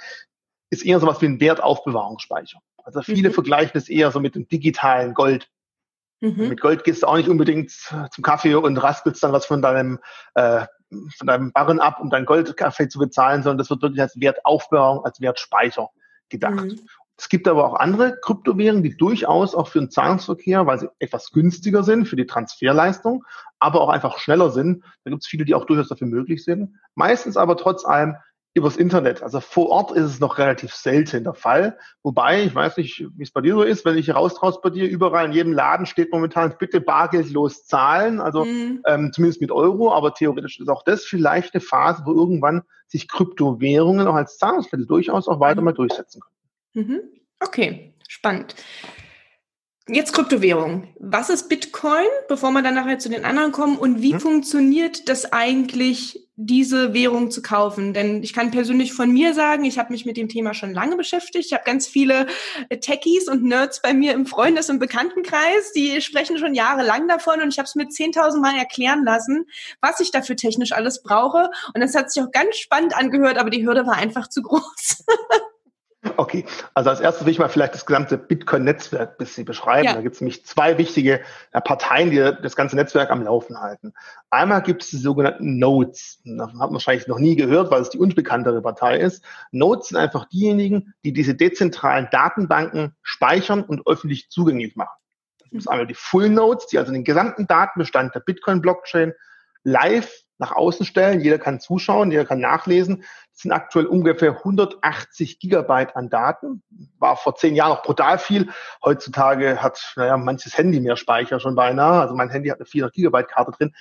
ist 0.70 0.86
eher 0.86 1.00
so 1.00 1.06
was 1.06 1.22
wie 1.22 1.26
ein 1.26 1.42
Wertaufbewahrungsspeicher. 1.42 2.60
Also 2.84 3.02
viele 3.02 3.30
mhm. 3.30 3.34
vergleichen 3.34 3.74
es 3.76 3.90
eher 3.90 4.12
so 4.12 4.22
mit 4.22 4.36
dem 4.36 4.48
digitalen 4.48 5.14
Gold. 5.14 5.50
Mhm. 6.22 6.48
Mit 6.48 6.62
Gold 6.62 6.86
gehst 6.86 7.04
du 7.04 7.08
auch 7.08 7.18
nicht 7.18 7.30
unbedingt 7.30 7.72
zum 7.72 8.24
Kaffee 8.24 8.56
und 8.56 8.78
raspelst 8.78 9.22
dann 9.22 9.34
was 9.34 9.46
von 9.46 9.62
deinem 9.62 10.00
äh, 10.36 10.66
von 11.18 11.28
deinem 11.28 11.52
Barren 11.52 11.80
ab, 11.80 12.00
um 12.00 12.10
dein 12.10 12.26
Goldkaffee 12.26 12.88
zu 12.88 13.00
bezahlen, 13.00 13.44
sondern 13.44 13.58
das 13.58 13.70
wird 13.70 13.82
wirklich 13.82 14.02
als 14.02 14.20
Wertaufbewahrung, 14.20 15.04
als 15.04 15.20
Wertspeicher 15.20 15.90
gedacht. 16.30 16.66
Mhm. 16.66 16.80
Es 17.18 17.30
gibt 17.30 17.48
aber 17.48 17.66
auch 17.66 17.76
andere 17.76 18.18
Kryptowährungen, 18.22 18.84
die 18.84 18.98
durchaus 18.98 19.54
auch 19.54 19.68
für 19.68 19.80
den 19.80 19.92
Zahlungsverkehr, 19.92 20.66
weil 20.66 20.80
sie 20.80 20.90
etwas 21.00 21.32
günstiger 21.32 21.84
sind 21.84 22.08
für 22.08 22.16
die 22.16 22.26
Transferleistung, 22.26 23.24
aber 23.60 23.82
auch 23.82 23.90
einfach 23.90 24.18
schneller 24.18 24.50
sind. 24.50 24.84
Da 25.04 25.12
gibt 25.12 25.24
es 25.24 25.28
viele, 25.28 25.46
die 25.46 25.54
auch 25.54 25.66
durchaus 25.66 25.90
dafür 25.90 26.08
möglich 26.08 26.44
sind. 26.44 26.76
Meistens 26.96 27.38
aber 27.38 27.56
trotz 27.56 27.86
allem 27.86 28.16
übers 28.56 28.78
Internet. 28.78 29.24
Also 29.24 29.40
vor 29.40 29.70
Ort 29.70 29.92
ist 29.92 30.04
es 30.04 30.20
noch 30.20 30.38
relativ 30.38 30.74
selten 30.74 31.24
der 31.24 31.34
Fall. 31.34 31.78
Wobei, 32.04 32.44
ich 32.44 32.54
weiß 32.54 32.78
nicht, 32.78 33.08
wie 33.16 33.24
es 33.24 33.32
bei 33.32 33.42
dir 33.42 33.56
so 33.56 33.64
ist, 33.64 33.84
wenn 33.84 33.98
ich 33.98 34.06
hier 34.06 34.14
raustraust 34.14 34.62
bei 34.62 34.70
dir, 34.70 34.88
überall 34.88 35.26
in 35.26 35.32
jedem 35.32 35.54
Laden 35.54 35.88
steht 35.88 36.12
momentan, 36.12 36.54
bitte 36.60 36.80
bargeldlos 36.80 37.66
zahlen, 37.66 38.20
also 38.22 38.46
mhm. 38.46 38.82
ähm, 38.86 39.12
zumindest 39.12 39.42
mit 39.42 39.52
Euro, 39.52 39.92
aber 39.92 40.14
theoretisch 40.14 40.60
ist 40.60 40.70
auch 40.70 40.84
das 40.84 41.04
vielleicht 41.04 41.56
eine 41.56 41.62
Phase, 41.62 42.04
wo 42.06 42.14
irgendwann 42.14 42.62
sich 42.94 43.08
Kryptowährungen 43.08 44.08
auch 44.08 44.14
als 44.14 44.38
Zahlungsmittel 44.38 44.86
durchaus 44.86 45.28
auch 45.28 45.40
weiter 45.40 45.62
mhm. 45.62 45.66
mal 45.66 45.74
durchsetzen 45.74 46.22
können. 46.22 46.88
Mhm. 46.88 47.02
Okay, 47.40 47.94
spannend. 48.08 48.56
Jetzt 49.90 50.14
Kryptowährung. 50.14 50.94
Was 51.00 51.30
ist 51.30 51.50
Bitcoin, 51.50 52.06
bevor 52.30 52.52
wir 52.52 52.62
dann 52.62 52.76
nachher 52.76 53.00
zu 53.00 53.10
den 53.10 53.26
anderen 53.26 53.52
kommen? 53.52 53.78
Und 53.78 54.02
wie 54.02 54.14
hm? 54.14 54.22
funktioniert 54.22 55.10
das 55.10 55.34
eigentlich, 55.34 56.23
diese 56.36 56.94
Währung 56.94 57.32
zu 57.32 57.42
kaufen? 57.42 57.94
Denn 57.94 58.24
ich 58.24 58.34
kann 58.34 58.52
persönlich 58.52 58.94
von 58.94 59.12
mir 59.12 59.34
sagen, 59.34 59.66
ich 59.66 59.78
habe 59.78 59.92
mich 59.92 60.06
mit 60.06 60.18
dem 60.18 60.30
Thema 60.30 60.54
schon 60.54 60.74
lange 60.74 60.96
beschäftigt. 60.96 61.46
Ich 61.48 61.54
habe 61.54 61.64
ganz 61.64 61.88
viele 61.88 62.28
äh, 62.70 62.78
Techies 62.78 63.28
und 63.28 63.44
Nerds 63.44 63.82
bei 63.82 63.94
mir 63.94 64.14
im 64.14 64.26
Freundes- 64.26 64.70
und 64.70 64.80
Bekanntenkreis, 64.80 65.72
die 65.76 66.02
sprechen 66.02 66.38
schon 66.38 66.56
jahrelang 66.56 67.08
davon 67.08 67.42
und 67.42 67.50
ich 67.50 67.60
habe 67.60 67.68
es 67.68 67.76
mir 67.76 67.86
10.000 67.86 68.40
Mal 68.40 68.58
erklären 68.58 69.04
lassen, 69.04 69.46
was 69.82 70.00
ich 70.00 70.12
dafür 70.12 70.36
technisch 70.36 70.72
alles 70.72 71.04
brauche. 71.04 71.50
Und 71.74 71.82
das 71.82 71.96
hat 71.96 72.12
sich 72.12 72.24
auch 72.24 72.32
ganz 72.32 72.58
spannend 72.58 72.96
angehört, 72.96 73.38
aber 73.38 73.50
die 73.50 73.66
Hürde 73.66 73.86
war 73.86 73.96
einfach 73.96 74.28
zu 74.28 74.42
groß. 74.42 75.06
Okay, 76.18 76.46
also 76.74 76.90
als 76.90 77.00
erstes 77.00 77.26
will 77.26 77.32
ich 77.32 77.40
mal 77.40 77.50
vielleicht 77.50 77.74
das 77.74 77.86
gesamte 77.86 78.18
Bitcoin-Netzwerk 78.18 79.12
ein 79.12 79.18
bisschen 79.18 79.46
beschreiben. 79.46 79.86
Ja. 79.86 79.94
Da 79.94 80.02
gibt 80.02 80.16
es 80.16 80.22
nämlich 80.22 80.46
zwei 80.46 80.78
wichtige 80.78 81.22
äh, 81.52 81.62
Parteien, 81.62 82.12
die 82.12 82.18
das 82.18 82.56
ganze 82.56 82.76
Netzwerk 82.76 83.12
am 83.12 83.24
Laufen 83.24 83.60
halten. 83.60 83.94
Einmal 84.30 84.62
gibt 84.62 84.84
es 84.84 84.90
die 84.90 84.98
sogenannten 84.98 85.60
Nodes. 85.60 86.22
Davon 86.26 86.60
hat 86.60 86.70
man 86.70 86.74
wahrscheinlich 86.74 87.08
noch 87.08 87.20
nie 87.20 87.36
gehört, 87.36 87.72
weil 87.72 87.82
es 87.82 87.90
die 87.90 88.00
unbekanntere 88.00 88.62
Partei 88.62 88.98
ist. 88.98 89.24
Nodes 89.52 89.90
sind 89.90 89.98
einfach 89.98 90.26
diejenigen, 90.30 90.94
die 91.04 91.14
diese 91.14 91.36
dezentralen 91.36 92.08
Datenbanken 92.12 92.96
speichern 93.02 93.64
und 93.64 93.86
öffentlich 93.88 94.30
zugänglich 94.30 94.76
machen. 94.76 94.98
Das 95.40 95.66
ist 95.66 95.68
einmal 95.68 95.88
die 95.88 95.94
Full 95.94 96.30
Nodes, 96.30 96.68
die 96.68 96.80
also 96.80 96.92
den 96.92 97.04
gesamten 97.04 97.46
Datenbestand 97.48 98.16
der 98.16 98.22
Bitcoin-Blockchain 98.22 99.14
live 99.64 100.23
nach 100.38 100.52
außen 100.52 100.86
stellen. 100.86 101.22
Jeder 101.22 101.38
kann 101.38 101.60
zuschauen, 101.60 102.12
jeder 102.12 102.26
kann 102.26 102.40
nachlesen. 102.40 103.04
Das 103.32 103.42
sind 103.42 103.52
aktuell 103.52 103.86
ungefähr 103.86 104.38
180 104.38 105.40
Gigabyte 105.40 105.96
an 105.96 106.10
Daten. 106.10 106.64
War 107.00 107.18
vor 107.18 107.36
zehn 107.36 107.56
Jahren 107.56 107.70
noch 107.70 107.84
brutal 107.84 108.18
viel. 108.20 108.50
Heutzutage 108.84 109.62
hat, 109.62 109.94
naja, 109.96 110.18
manches 110.18 110.58
Handy 110.58 110.80
mehr 110.80 110.98
Speicher 110.98 111.40
schon 111.40 111.56
beinahe. 111.56 112.02
Also 112.02 112.16
mein 112.16 112.30
Handy 112.30 112.50
hat 112.50 112.60
eine 112.60 112.66
400 112.66 112.94
Gigabyte 112.94 113.28
Karte 113.30 113.52
drin. 113.52 113.74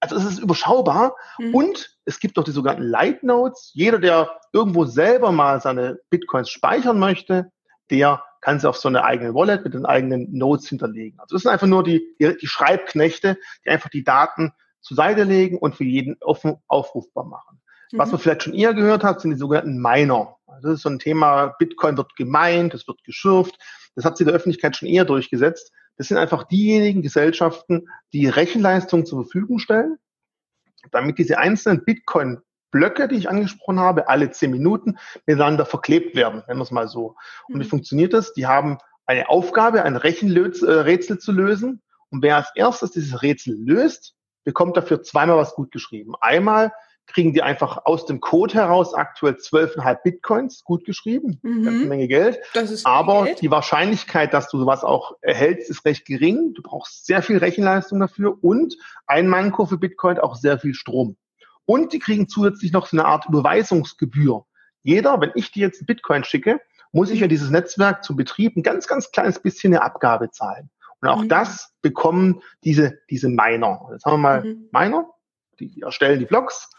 Also 0.00 0.16
es 0.16 0.24
ist 0.24 0.38
überschaubar. 0.38 1.16
Mhm. 1.38 1.54
Und 1.54 1.96
es 2.04 2.20
gibt 2.20 2.38
auch 2.38 2.44
die 2.44 2.50
sogenannten 2.50 2.84
Light 2.84 3.22
Nodes. 3.22 3.70
Jeder, 3.74 3.98
der 3.98 4.38
irgendwo 4.52 4.84
selber 4.84 5.32
mal 5.32 5.60
seine 5.60 5.98
Bitcoins 6.10 6.50
speichern 6.50 6.98
möchte, 6.98 7.50
der 7.90 8.22
kann 8.40 8.60
sie 8.60 8.68
auf 8.68 8.76
so 8.76 8.88
eine 8.88 9.04
eigene 9.04 9.34
Wallet 9.34 9.64
mit 9.64 9.72
den 9.72 9.86
eigenen 9.86 10.30
Nodes 10.36 10.68
hinterlegen. 10.68 11.18
Also 11.18 11.34
das 11.34 11.42
sind 11.42 11.50
einfach 11.50 11.66
nur 11.66 11.82
die, 11.82 12.14
die, 12.20 12.36
die 12.36 12.46
Schreibknechte, 12.46 13.38
die 13.64 13.70
einfach 13.70 13.88
die 13.88 14.04
Daten 14.04 14.52
zur 14.84 14.96
Seite 14.96 15.24
legen 15.24 15.58
und 15.58 15.74
für 15.74 15.84
jeden 15.84 16.16
offen 16.20 16.56
aufrufbar 16.68 17.24
machen. 17.24 17.60
Mhm. 17.90 17.98
Was 17.98 18.12
man 18.12 18.20
vielleicht 18.20 18.42
schon 18.42 18.54
eher 18.54 18.74
gehört 18.74 19.02
hat, 19.02 19.20
sind 19.20 19.32
die 19.32 19.38
sogenannten 19.38 19.80
Miner. 19.80 20.36
Also 20.46 20.68
das 20.68 20.76
ist 20.76 20.82
so 20.82 20.90
ein 20.90 20.98
Thema, 20.98 21.54
Bitcoin 21.58 21.96
wird 21.96 22.14
gemeint, 22.16 22.74
es 22.74 22.86
wird 22.86 23.02
geschürft. 23.02 23.58
Das 23.96 24.04
hat 24.04 24.16
sich 24.16 24.26
der 24.26 24.34
Öffentlichkeit 24.34 24.76
schon 24.76 24.88
eher 24.88 25.04
durchgesetzt. 25.04 25.72
Das 25.96 26.08
sind 26.08 26.18
einfach 26.18 26.44
diejenigen 26.44 27.02
Gesellschaften, 27.02 27.88
die 28.12 28.26
Rechenleistung 28.26 29.06
zur 29.06 29.24
Verfügung 29.24 29.58
stellen, 29.58 29.96
damit 30.90 31.18
diese 31.18 31.38
einzelnen 31.38 31.84
Bitcoin 31.84 32.40
Blöcke, 32.70 33.06
die 33.06 33.14
ich 33.14 33.30
angesprochen 33.30 33.78
habe, 33.78 34.08
alle 34.08 34.32
zehn 34.32 34.50
Minuten 34.50 34.98
miteinander 35.26 35.64
verklebt 35.64 36.16
werden, 36.16 36.42
nennen 36.48 36.58
wir 36.58 36.64
es 36.64 36.72
mal 36.72 36.88
so. 36.88 37.14
Und 37.48 37.60
wie 37.60 37.64
mhm. 37.64 37.70
funktioniert 37.70 38.12
das? 38.12 38.34
Die 38.34 38.46
haben 38.46 38.78
eine 39.06 39.28
Aufgabe, 39.28 39.84
ein 39.84 39.96
Rechenrätsel 39.96 41.18
zu 41.18 41.32
lösen. 41.32 41.82
Und 42.10 42.22
wer 42.22 42.36
als 42.36 42.50
erstes 42.56 42.90
dieses 42.90 43.22
Rätsel 43.22 43.54
löst, 43.56 44.14
bekommt 44.44 44.76
dafür 44.76 45.02
zweimal 45.02 45.36
was 45.36 45.54
gut 45.54 45.72
geschrieben. 45.72 46.14
Einmal 46.20 46.72
kriegen 47.06 47.32
die 47.34 47.42
einfach 47.42 47.84
aus 47.84 48.06
dem 48.06 48.20
Code 48.20 48.54
heraus 48.54 48.94
aktuell 48.94 49.34
12,5 49.34 50.02
Bitcoins 50.02 50.64
gut 50.64 50.84
geschrieben. 50.84 51.38
Mhm. 51.42 51.64
Ganze 51.64 51.86
Menge 51.86 52.08
Geld. 52.08 52.38
Aber 52.84 53.24
Geld. 53.24 53.42
die 53.42 53.50
Wahrscheinlichkeit, 53.50 54.32
dass 54.32 54.48
du 54.48 54.58
sowas 54.58 54.84
auch 54.84 55.16
erhältst, 55.20 55.68
ist 55.70 55.84
recht 55.84 56.06
gering. 56.06 56.54
Du 56.54 56.62
brauchst 56.62 57.06
sehr 57.06 57.22
viel 57.22 57.38
Rechenleistung 57.38 58.00
dafür 58.00 58.42
und 58.42 58.76
ein 59.06 59.28
Manko 59.28 59.66
für 59.66 59.78
Bitcoin 59.78 60.18
auch 60.18 60.36
sehr 60.36 60.58
viel 60.58 60.74
Strom. 60.74 61.16
Und 61.66 61.92
die 61.92 61.98
kriegen 61.98 62.28
zusätzlich 62.28 62.72
noch 62.72 62.86
so 62.86 62.96
eine 62.96 63.06
Art 63.06 63.26
Überweisungsgebühr. 63.26 64.44
Jeder, 64.82 65.20
wenn 65.20 65.32
ich 65.34 65.50
dir 65.50 65.66
jetzt 65.66 65.86
Bitcoin 65.86 66.24
schicke, 66.24 66.60
muss 66.92 67.10
ich 67.10 67.20
ja 67.20 67.26
dieses 67.26 67.50
Netzwerk 67.50 68.04
zum 68.04 68.16
Betrieb 68.16 68.56
ein 68.56 68.62
ganz, 68.62 68.86
ganz 68.86 69.10
kleines 69.10 69.40
bisschen 69.40 69.74
eine 69.74 69.82
Abgabe 69.82 70.30
zahlen. 70.30 70.70
Und 71.04 71.10
auch 71.10 71.22
mhm. 71.22 71.28
das 71.28 71.70
bekommen 71.82 72.40
diese, 72.64 72.98
diese 73.10 73.28
Miner. 73.28 73.88
Jetzt 73.92 74.06
haben 74.06 74.14
wir 74.14 74.18
mal 74.18 74.42
mhm. 74.42 74.68
Miner, 74.72 75.10
die 75.60 75.82
erstellen 75.82 76.18
die 76.18 76.24
Blocks, 76.24 76.70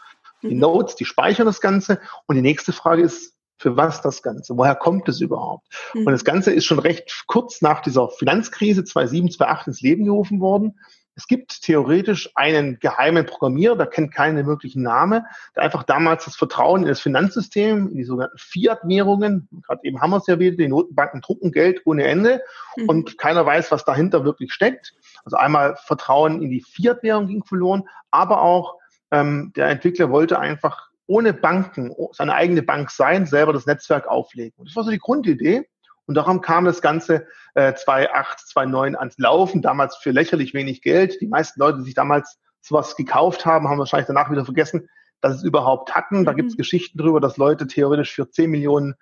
die 0.42 0.54
mhm. 0.54 0.60
Nodes, 0.60 0.96
die 0.96 1.04
speichern 1.04 1.46
das 1.46 1.60
Ganze. 1.60 2.00
Und 2.26 2.34
die 2.34 2.42
nächste 2.42 2.72
Frage 2.72 3.02
ist, 3.02 3.34
für 3.56 3.76
was 3.76 4.02
das 4.02 4.22
Ganze? 4.22 4.56
Woher 4.56 4.74
kommt 4.74 5.08
es 5.08 5.20
überhaupt? 5.20 5.68
Mhm. 5.94 6.06
Und 6.06 6.12
das 6.12 6.24
Ganze 6.24 6.52
ist 6.52 6.64
schon 6.64 6.80
recht 6.80 7.24
kurz 7.28 7.62
nach 7.62 7.82
dieser 7.82 8.08
Finanzkrise 8.08 8.82
2007, 8.82 9.30
2008 9.30 9.66
ins 9.68 9.80
Leben 9.80 10.04
gerufen 10.04 10.40
worden. 10.40 10.80
Es 11.16 11.26
gibt 11.26 11.62
theoretisch 11.62 12.30
einen 12.34 12.78
geheimen 12.78 13.24
Programmierer, 13.24 13.74
der 13.74 13.86
kennt 13.86 14.12
keinen 14.12 14.44
möglichen 14.44 14.82
Namen, 14.82 15.24
der 15.56 15.62
einfach 15.62 15.82
damals 15.82 16.26
das 16.26 16.36
Vertrauen 16.36 16.82
in 16.82 16.88
das 16.88 17.00
Finanzsystem, 17.00 17.88
in 17.88 17.96
die 17.96 18.04
sogenannten 18.04 18.36
Fiat-Währungen, 18.36 19.48
gerade 19.66 19.80
eben 19.82 20.00
haben 20.02 20.10
wir 20.10 20.18
es 20.18 20.26
ja 20.26 20.38
wieder, 20.38 20.58
die 20.58 20.68
Notenbanken 20.68 21.22
drucken 21.22 21.52
Geld 21.52 21.80
ohne 21.86 22.04
Ende 22.04 22.42
mhm. 22.76 22.88
und 22.90 23.18
keiner 23.18 23.46
weiß, 23.46 23.72
was 23.72 23.86
dahinter 23.86 24.24
wirklich 24.24 24.52
steckt. 24.52 24.94
Also 25.24 25.38
einmal 25.38 25.76
Vertrauen 25.76 26.42
in 26.42 26.50
die 26.50 26.60
Fiat-Währung 26.60 27.28
ging 27.28 27.44
verloren, 27.44 27.84
aber 28.10 28.42
auch 28.42 28.76
ähm, 29.10 29.52
der 29.56 29.68
Entwickler 29.68 30.10
wollte 30.10 30.38
einfach 30.38 30.90
ohne 31.06 31.32
Banken, 31.32 31.94
seine 32.12 32.34
eigene 32.34 32.62
Bank 32.62 32.90
sein, 32.90 33.26
selber 33.26 33.52
das 33.52 33.66
Netzwerk 33.66 34.06
auflegen. 34.06 34.54
Und 34.58 34.68
das 34.68 34.76
war 34.76 34.84
so 34.84 34.90
die 34.90 34.98
Grundidee. 34.98 35.66
Und 36.06 36.14
darum 36.14 36.40
kam 36.40 36.64
das 36.64 36.80
Ganze 36.80 37.26
äh, 37.54 37.74
2008, 37.74 38.40
2009 38.40 38.96
ans 38.96 39.18
Laufen, 39.18 39.62
damals 39.62 39.96
für 39.96 40.10
lächerlich 40.10 40.54
wenig 40.54 40.82
Geld. 40.82 41.20
Die 41.20 41.26
meisten 41.26 41.60
Leute, 41.60 41.78
die 41.78 41.84
sich 41.84 41.94
damals 41.94 42.38
sowas 42.60 42.96
gekauft 42.96 43.44
haben, 43.44 43.68
haben 43.68 43.78
wahrscheinlich 43.78 44.06
danach 44.06 44.30
wieder 44.30 44.44
vergessen, 44.44 44.88
dass 45.20 45.36
es 45.36 45.42
überhaupt 45.42 45.94
hatten. 45.94 46.24
Da 46.24 46.32
gibt 46.32 46.48
es 46.48 46.54
mhm. 46.54 46.58
Geschichten 46.58 46.98
drüber, 46.98 47.20
dass 47.20 47.36
Leute 47.36 47.66
theoretisch 47.66 48.14
für 48.14 48.30
10 48.30 48.50
Millionen 48.50 48.94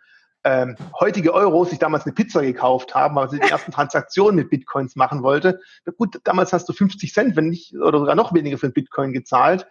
ähm, 0.46 0.76
heutige 1.00 1.32
Euros 1.32 1.70
sich 1.70 1.78
damals 1.78 2.04
eine 2.04 2.12
Pizza 2.14 2.42
gekauft 2.42 2.94
haben, 2.94 3.14
weil 3.16 3.30
sie 3.30 3.40
die 3.40 3.48
ersten 3.50 3.72
Transaktionen 3.72 4.36
mit 4.36 4.50
Bitcoins 4.50 4.96
machen 4.96 5.22
wollte. 5.22 5.60
Ja, 5.86 5.92
gut, 5.96 6.20
damals 6.24 6.52
hast 6.52 6.68
du 6.68 6.72
50 6.72 7.12
Cent, 7.12 7.36
wenn 7.36 7.48
nicht, 7.48 7.74
oder 7.74 7.98
sogar 7.98 8.14
noch 8.14 8.34
weniger 8.34 8.58
für 8.58 8.66
ein 8.66 8.74
Bitcoin 8.74 9.12
gezahlt 9.12 9.66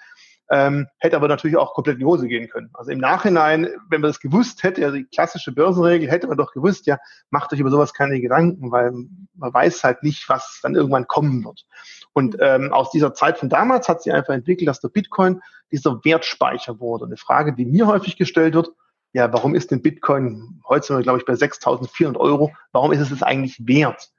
ähm, 0.49 0.87
hätte 0.99 1.15
aber 1.15 1.27
natürlich 1.27 1.57
auch 1.57 1.73
komplett 1.73 1.95
in 1.95 1.99
die 1.99 2.05
Hose 2.05 2.27
gehen 2.27 2.49
können. 2.49 2.69
Also 2.73 2.91
im 2.91 2.99
Nachhinein, 2.99 3.67
wenn 3.89 4.01
man 4.01 4.09
das 4.09 4.19
gewusst 4.19 4.63
hätte, 4.63 4.81
ja 4.81 4.91
die 4.91 5.05
klassische 5.05 5.51
Börsenregel, 5.51 6.09
hätte 6.09 6.27
man 6.27 6.37
doch 6.37 6.51
gewusst, 6.51 6.85
ja, 6.85 6.97
macht 7.29 7.53
euch 7.53 7.59
über 7.59 7.69
sowas 7.69 7.93
keine 7.93 8.19
Gedanken, 8.19 8.71
weil 8.71 8.91
man 9.35 9.53
weiß 9.53 9.83
halt 9.83 10.03
nicht, 10.03 10.27
was 10.29 10.59
dann 10.61 10.75
irgendwann 10.75 11.07
kommen 11.07 11.43
wird. 11.43 11.65
Und 12.13 12.37
ähm, 12.39 12.73
aus 12.73 12.91
dieser 12.91 13.13
Zeit 13.13 13.37
von 13.37 13.49
damals 13.49 13.87
hat 13.89 14.03
sich 14.03 14.13
einfach 14.13 14.33
entwickelt, 14.33 14.67
dass 14.67 14.79
der 14.79 14.89
Bitcoin 14.89 15.41
dieser 15.71 16.03
Wertspeicher 16.03 16.79
wurde. 16.79 17.05
Eine 17.05 17.17
Frage, 17.17 17.53
die 17.53 17.65
mir 17.65 17.87
häufig 17.87 18.17
gestellt 18.17 18.53
wird, 18.53 18.69
ja, 19.13 19.31
warum 19.31 19.55
ist 19.55 19.71
denn 19.71 19.81
Bitcoin, 19.81 20.61
heute 20.67 20.87
sind 20.87 20.97
wir, 20.97 21.03
glaube 21.03 21.19
ich, 21.19 21.25
bei 21.25 21.33
6.400 21.33 22.17
Euro, 22.17 22.51
warum 22.71 22.91
ist 22.91 22.99
es 22.99 23.11
es 23.11 23.23
eigentlich 23.23 23.67
wert? 23.67 24.09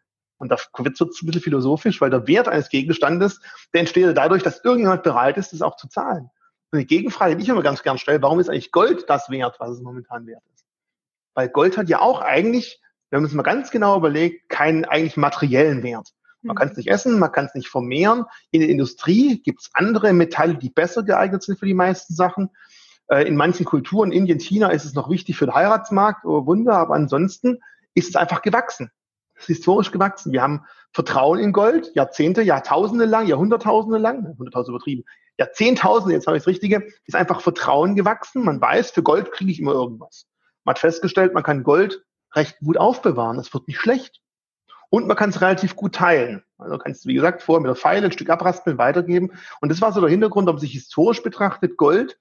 Und 0.44 0.50
da 0.50 0.58
wird 0.76 1.00
es 1.00 1.00
ein 1.00 1.26
bisschen 1.26 1.40
philosophisch, 1.40 2.02
weil 2.02 2.10
der 2.10 2.26
Wert 2.28 2.48
eines 2.48 2.68
Gegenstandes, 2.68 3.40
der 3.72 3.80
entsteht 3.80 4.14
dadurch, 4.14 4.42
dass 4.42 4.62
irgendjemand 4.62 5.02
bereit 5.02 5.38
ist, 5.38 5.54
das 5.54 5.62
auch 5.62 5.76
zu 5.76 5.88
zahlen. 5.88 6.28
Und 6.70 6.80
die 6.80 6.86
Gegenfrage, 6.86 7.34
die 7.34 7.44
ich 7.44 7.48
immer 7.48 7.62
ganz 7.62 7.82
gern 7.82 7.96
stelle, 7.96 8.20
warum 8.20 8.40
ist 8.40 8.50
eigentlich 8.50 8.70
Gold 8.70 9.06
das 9.08 9.30
wert, 9.30 9.56
was 9.58 9.70
es 9.70 9.80
momentan 9.80 10.26
wert 10.26 10.42
ist? 10.52 10.66
Weil 11.32 11.48
Gold 11.48 11.78
hat 11.78 11.88
ja 11.88 12.00
auch 12.00 12.20
eigentlich, 12.20 12.78
wenn 13.08 13.22
man 13.22 13.28
es 13.28 13.32
mal 13.32 13.42
ganz 13.42 13.70
genau 13.70 13.96
überlegt, 13.96 14.50
keinen 14.50 14.84
eigentlich 14.84 15.16
materiellen 15.16 15.82
Wert. 15.82 16.10
Man 16.42 16.56
mhm. 16.56 16.58
kann 16.58 16.68
es 16.68 16.76
nicht 16.76 16.90
essen, 16.90 17.18
man 17.18 17.32
kann 17.32 17.46
es 17.46 17.54
nicht 17.54 17.68
vermehren. 17.68 18.26
In 18.50 18.60
der 18.60 18.68
Industrie 18.68 19.40
gibt 19.42 19.62
es 19.62 19.70
andere 19.72 20.12
Metalle, 20.12 20.56
die 20.56 20.68
besser 20.68 21.04
geeignet 21.04 21.42
sind 21.42 21.58
für 21.58 21.64
die 21.64 21.72
meisten 21.72 22.14
Sachen. 22.14 22.50
Äh, 23.08 23.26
in 23.26 23.34
manchen 23.34 23.64
Kulturen, 23.64 24.12
Indien, 24.12 24.40
China, 24.40 24.68
ist 24.68 24.84
es 24.84 24.92
noch 24.92 25.08
wichtig 25.08 25.38
für 25.38 25.46
den 25.46 25.54
Heiratsmarkt, 25.54 26.26
oh 26.26 26.44
Wunder, 26.44 26.74
aber 26.74 26.96
ansonsten 26.96 27.60
ist 27.94 28.10
es 28.10 28.16
einfach 28.16 28.42
gewachsen 28.42 28.90
historisch 29.36 29.90
gewachsen. 29.90 30.32
Wir 30.32 30.42
haben 30.42 30.64
Vertrauen 30.92 31.38
in 31.38 31.52
Gold, 31.52 31.90
Jahrzehnte, 31.94 32.42
Jahrtausende 32.42 33.04
lang, 33.04 33.26
Jahrhunderttausende 33.26 33.98
lang, 33.98 34.34
Hunderttausende 34.38 34.76
übertrieben, 34.76 35.04
Jahrzehntausende, 35.38 36.14
jetzt 36.14 36.26
habe 36.26 36.36
ich 36.36 36.42
das 36.42 36.48
Richtige, 36.48 36.86
ist 37.06 37.16
einfach 37.16 37.40
Vertrauen 37.40 37.96
gewachsen. 37.96 38.44
Man 38.44 38.60
weiß, 38.60 38.92
für 38.92 39.02
Gold 39.02 39.32
kriege 39.32 39.50
ich 39.50 39.60
immer 39.60 39.72
irgendwas. 39.72 40.26
Man 40.64 40.74
hat 40.74 40.78
festgestellt, 40.78 41.34
man 41.34 41.42
kann 41.42 41.64
Gold 41.64 42.04
recht 42.34 42.58
gut 42.60 42.76
aufbewahren. 42.76 43.38
Es 43.38 43.52
wird 43.52 43.68
nicht 43.68 43.80
schlecht. 43.80 44.20
Und 44.90 45.08
man 45.08 45.16
kann 45.16 45.30
es 45.30 45.40
relativ 45.40 45.74
gut 45.74 45.96
teilen. 45.96 46.44
Also 46.56 46.78
kannst 46.78 47.04
du, 47.04 47.08
wie 47.08 47.14
gesagt, 47.14 47.42
vorher 47.42 47.60
mit 47.60 47.68
der 47.68 47.74
Pfeile 47.74 48.06
ein 48.06 48.12
Stück 48.12 48.30
abraspeln, 48.30 48.78
weitergeben. 48.78 49.32
Und 49.60 49.70
das 49.70 49.80
war 49.80 49.92
so 49.92 50.00
der 50.00 50.10
Hintergrund, 50.10 50.48
ob 50.48 50.60
sich 50.60 50.72
historisch 50.72 51.22
betrachtet 51.22 51.76
Gold 51.76 52.16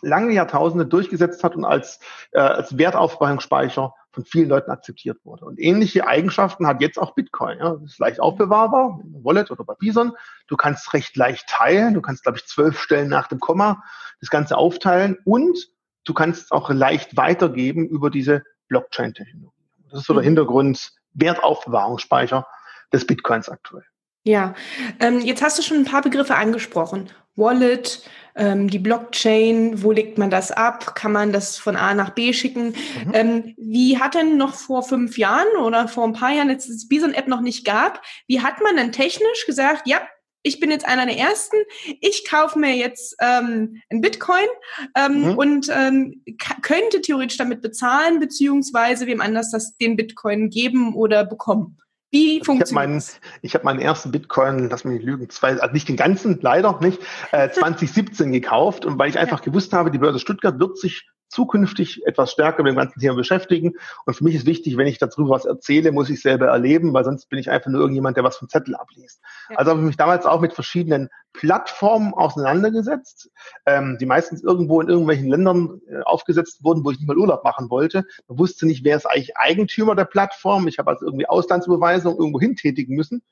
lange 0.00 0.32
Jahrtausende 0.32 0.86
durchgesetzt 0.86 1.42
hat 1.42 1.56
und 1.56 1.64
als, 1.64 1.98
äh, 2.30 2.38
als 2.38 2.78
Wertaufbewahrungsspeicher 2.78 3.94
von 4.18 4.24
vielen 4.24 4.48
Leuten 4.48 4.72
akzeptiert 4.72 5.24
wurde. 5.24 5.44
Und 5.44 5.60
ähnliche 5.60 6.08
Eigenschaften 6.08 6.66
hat 6.66 6.80
jetzt 6.80 6.98
auch 6.98 7.14
Bitcoin. 7.14 7.58
Ja. 7.58 7.74
Das 7.74 7.92
ist 7.92 7.98
leicht 8.00 8.18
aufbewahrbar, 8.18 8.98
in 9.04 9.22
Wallet 9.22 9.52
oder 9.52 9.62
bei 9.62 9.74
Bison. 9.74 10.12
Du 10.48 10.56
kannst 10.56 10.92
recht 10.92 11.16
leicht 11.16 11.48
teilen. 11.48 11.94
Du 11.94 12.00
kannst, 12.00 12.24
glaube 12.24 12.38
ich, 12.38 12.46
zwölf 12.46 12.80
Stellen 12.80 13.08
nach 13.08 13.28
dem 13.28 13.38
Komma 13.38 13.84
das 14.20 14.28
Ganze 14.28 14.56
aufteilen 14.56 15.18
und 15.24 15.56
du 16.02 16.14
kannst 16.14 16.50
auch 16.50 16.68
leicht 16.70 17.16
weitergeben 17.16 17.86
über 17.86 18.10
diese 18.10 18.42
Blockchain-Technologie. 18.66 19.54
Das 19.88 20.00
ist 20.00 20.06
so 20.06 20.14
der 20.14 20.22
mhm. 20.22 20.26
Hintergrund 20.26 20.92
Wertaufbewahrungsspeicher 21.14 22.44
des 22.92 23.06
Bitcoins 23.06 23.48
aktuell. 23.48 23.84
Ja, 24.28 24.54
ähm, 25.00 25.20
jetzt 25.20 25.40
hast 25.40 25.58
du 25.58 25.62
schon 25.62 25.78
ein 25.78 25.84
paar 25.86 26.02
Begriffe 26.02 26.34
angesprochen. 26.34 27.08
Wallet, 27.34 28.02
ähm, 28.36 28.68
die 28.68 28.78
Blockchain, 28.78 29.82
wo 29.82 29.90
legt 29.90 30.18
man 30.18 30.28
das 30.28 30.52
ab? 30.52 30.94
Kann 30.94 31.12
man 31.12 31.32
das 31.32 31.56
von 31.56 31.76
A 31.76 31.94
nach 31.94 32.10
B 32.10 32.34
schicken? 32.34 32.74
Mhm. 33.06 33.14
Ähm, 33.14 33.54
wie 33.56 33.98
hat 33.98 34.14
denn 34.14 34.36
noch 34.36 34.52
vor 34.52 34.82
fünf 34.82 35.16
Jahren 35.16 35.56
oder 35.64 35.88
vor 35.88 36.04
ein 36.04 36.12
paar 36.12 36.34
Jahren, 36.34 36.50
als 36.50 36.68
es 36.68 36.88
Bison-App 36.88 37.26
noch 37.26 37.40
nicht 37.40 37.64
gab, 37.64 38.02
wie 38.26 38.42
hat 38.42 38.60
man 38.62 38.76
denn 38.76 38.92
technisch 38.92 39.46
gesagt, 39.46 39.88
ja, 39.88 39.98
ich 40.42 40.60
bin 40.60 40.70
jetzt 40.70 40.84
einer 40.86 41.06
der 41.06 41.16
Ersten, 41.16 41.56
ich 42.02 42.28
kaufe 42.28 42.58
mir 42.58 42.76
jetzt 42.76 43.16
ähm, 43.22 43.80
ein 43.88 44.02
Bitcoin 44.02 44.46
ähm, 44.94 45.22
mhm. 45.22 45.38
und 45.38 45.68
ähm, 45.74 46.22
könnte 46.60 47.00
theoretisch 47.00 47.38
damit 47.38 47.62
bezahlen, 47.62 48.20
beziehungsweise 48.20 49.06
wem 49.06 49.22
anders 49.22 49.50
das 49.50 49.78
den 49.78 49.96
Bitcoin 49.96 50.50
geben 50.50 50.94
oder 50.94 51.24
bekommen? 51.24 51.78
Wie 52.10 52.42
funktioniert 52.42 52.96
das? 52.96 53.20
Ich 53.42 53.54
habe 53.54 53.64
meinen 53.64 53.80
ersten 53.80 54.10
Bitcoin, 54.10 54.70
lass 54.70 54.84
mich 54.84 54.94
nicht 54.94 55.06
lügen, 55.06 55.28
zwei, 55.28 55.58
also 55.60 55.72
nicht 55.72 55.88
den 55.88 55.96
ganzen, 55.96 56.38
leider 56.40 56.78
nicht, 56.80 57.00
äh, 57.32 57.50
2017 57.52 58.32
gekauft 58.32 58.84
und 58.84 58.98
weil 58.98 59.10
ich 59.10 59.18
einfach 59.18 59.40
ja. 59.40 59.44
gewusst 59.44 59.72
habe, 59.72 59.90
die 59.90 59.98
Börse 59.98 60.18
Stuttgart 60.18 60.58
wird 60.58 60.78
sich 60.78 61.06
zukünftig 61.28 62.06
etwas 62.06 62.32
stärker 62.32 62.62
mit 62.62 62.72
dem 62.72 62.76
ganzen 62.76 63.00
Thema 63.00 63.14
beschäftigen. 63.14 63.74
Und 64.06 64.14
für 64.14 64.24
mich 64.24 64.34
ist 64.34 64.46
wichtig, 64.46 64.76
wenn 64.76 64.86
ich 64.86 64.98
darüber 64.98 65.30
was 65.30 65.44
erzähle, 65.44 65.92
muss 65.92 66.10
ich 66.10 66.20
selber 66.20 66.46
erleben, 66.46 66.92
weil 66.94 67.04
sonst 67.04 67.28
bin 67.28 67.38
ich 67.38 67.50
einfach 67.50 67.70
nur 67.70 67.80
irgendjemand, 67.80 68.16
der 68.16 68.24
was 68.24 68.36
vom 68.36 68.48
Zettel 68.48 68.74
abliest. 68.74 69.20
Ja. 69.50 69.56
Also 69.56 69.70
habe 69.70 69.80
ich 69.80 69.86
mich 69.86 69.96
damals 69.96 70.26
auch 70.26 70.40
mit 70.40 70.54
verschiedenen 70.54 71.08
Plattformen 71.32 72.14
auseinandergesetzt, 72.14 73.30
ähm, 73.66 73.98
die 74.00 74.06
meistens 74.06 74.42
irgendwo 74.42 74.80
in 74.80 74.88
irgendwelchen 74.88 75.28
Ländern 75.28 75.80
äh, 75.88 76.00
aufgesetzt 76.02 76.64
wurden, 76.64 76.84
wo 76.84 76.90
ich 76.90 76.98
nicht 76.98 77.06
mal 77.06 77.16
Urlaub 77.16 77.44
machen 77.44 77.70
wollte. 77.70 78.04
Man 78.26 78.38
wusste 78.38 78.66
nicht, 78.66 78.84
wer 78.84 78.96
ist 78.96 79.06
eigentlich 79.06 79.36
Eigentümer 79.36 79.94
der 79.94 80.06
Plattform. 80.06 80.66
Ich 80.66 80.78
habe 80.78 80.90
also 80.90 81.06
irgendwie 81.06 81.28
Auslandsüberweisung 81.28 82.16
irgendwo 82.16 82.40
hintätigen 82.40 82.96
müssen 82.96 83.22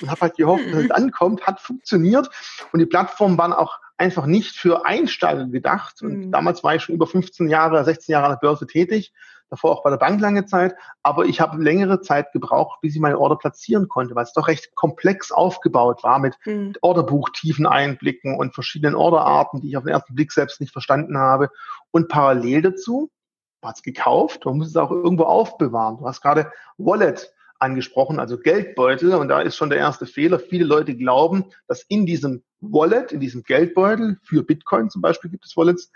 und 0.00 0.10
habe 0.10 0.20
halt 0.20 0.36
gehofft, 0.36 0.64
dass 0.72 0.84
es 0.84 0.90
ankommt, 0.92 1.46
hat 1.46 1.60
funktioniert. 1.60 2.28
Und 2.72 2.80
die 2.80 2.86
Plattformen 2.86 3.38
waren 3.38 3.52
auch 3.52 3.78
einfach 3.98 4.26
nicht 4.26 4.56
für 4.56 4.86
Einsteiger 4.86 5.46
gedacht. 5.46 6.00
Und 6.02 6.26
mhm. 6.26 6.32
damals 6.32 6.64
war 6.64 6.74
ich 6.74 6.82
schon 6.82 6.94
über 6.94 7.06
15 7.06 7.48
Jahre, 7.48 7.84
16 7.84 8.12
Jahre 8.12 8.26
an 8.26 8.32
der 8.32 8.46
Börse 8.46 8.66
tätig, 8.66 9.12
davor 9.50 9.72
auch 9.72 9.82
bei 9.82 9.90
der 9.90 9.96
Bank 9.96 10.20
lange 10.20 10.46
Zeit. 10.46 10.76
Aber 11.02 11.26
ich 11.26 11.40
habe 11.40 11.62
längere 11.62 12.00
Zeit 12.00 12.32
gebraucht, 12.32 12.80
bis 12.80 12.94
ich 12.94 13.00
meine 13.00 13.18
Order 13.18 13.36
platzieren 13.36 13.88
konnte, 13.88 14.14
weil 14.14 14.24
es 14.24 14.32
doch 14.32 14.48
recht 14.48 14.74
komplex 14.76 15.32
aufgebaut 15.32 16.04
war 16.04 16.20
mit 16.20 16.36
mhm. 16.46 16.74
Orderbuchtiefen 16.80 17.66
Einblicken 17.66 18.36
und 18.36 18.54
verschiedenen 18.54 18.94
Orderarten, 18.94 19.60
die 19.60 19.68
ich 19.68 19.76
auf 19.76 19.84
den 19.84 19.92
ersten 19.92 20.14
Blick 20.14 20.32
selbst 20.32 20.60
nicht 20.60 20.72
verstanden 20.72 21.18
habe. 21.18 21.50
Und 21.90 22.08
parallel 22.08 22.62
dazu, 22.62 23.10
du 23.60 23.68
hast 23.68 23.82
gekauft, 23.82 24.44
du 24.44 24.54
musst 24.54 24.70
es 24.70 24.76
auch 24.76 24.92
irgendwo 24.92 25.24
aufbewahren. 25.24 25.98
Du 25.98 26.06
hast 26.06 26.22
gerade 26.22 26.52
Wallet 26.76 27.32
angesprochen, 27.58 28.18
also 28.18 28.38
Geldbeutel. 28.38 29.14
Und 29.14 29.28
da 29.28 29.40
ist 29.40 29.56
schon 29.56 29.70
der 29.70 29.78
erste 29.78 30.06
Fehler. 30.06 30.38
Viele 30.38 30.64
Leute 30.64 30.96
glauben, 30.96 31.46
dass 31.66 31.82
in 31.88 32.06
diesem 32.06 32.42
Wallet, 32.60 33.12
in 33.12 33.20
diesem 33.20 33.42
Geldbeutel, 33.42 34.18
für 34.22 34.42
Bitcoin 34.42 34.90
zum 34.90 35.02
Beispiel 35.02 35.30
gibt 35.30 35.44
es 35.44 35.56
Wallets, 35.56 35.90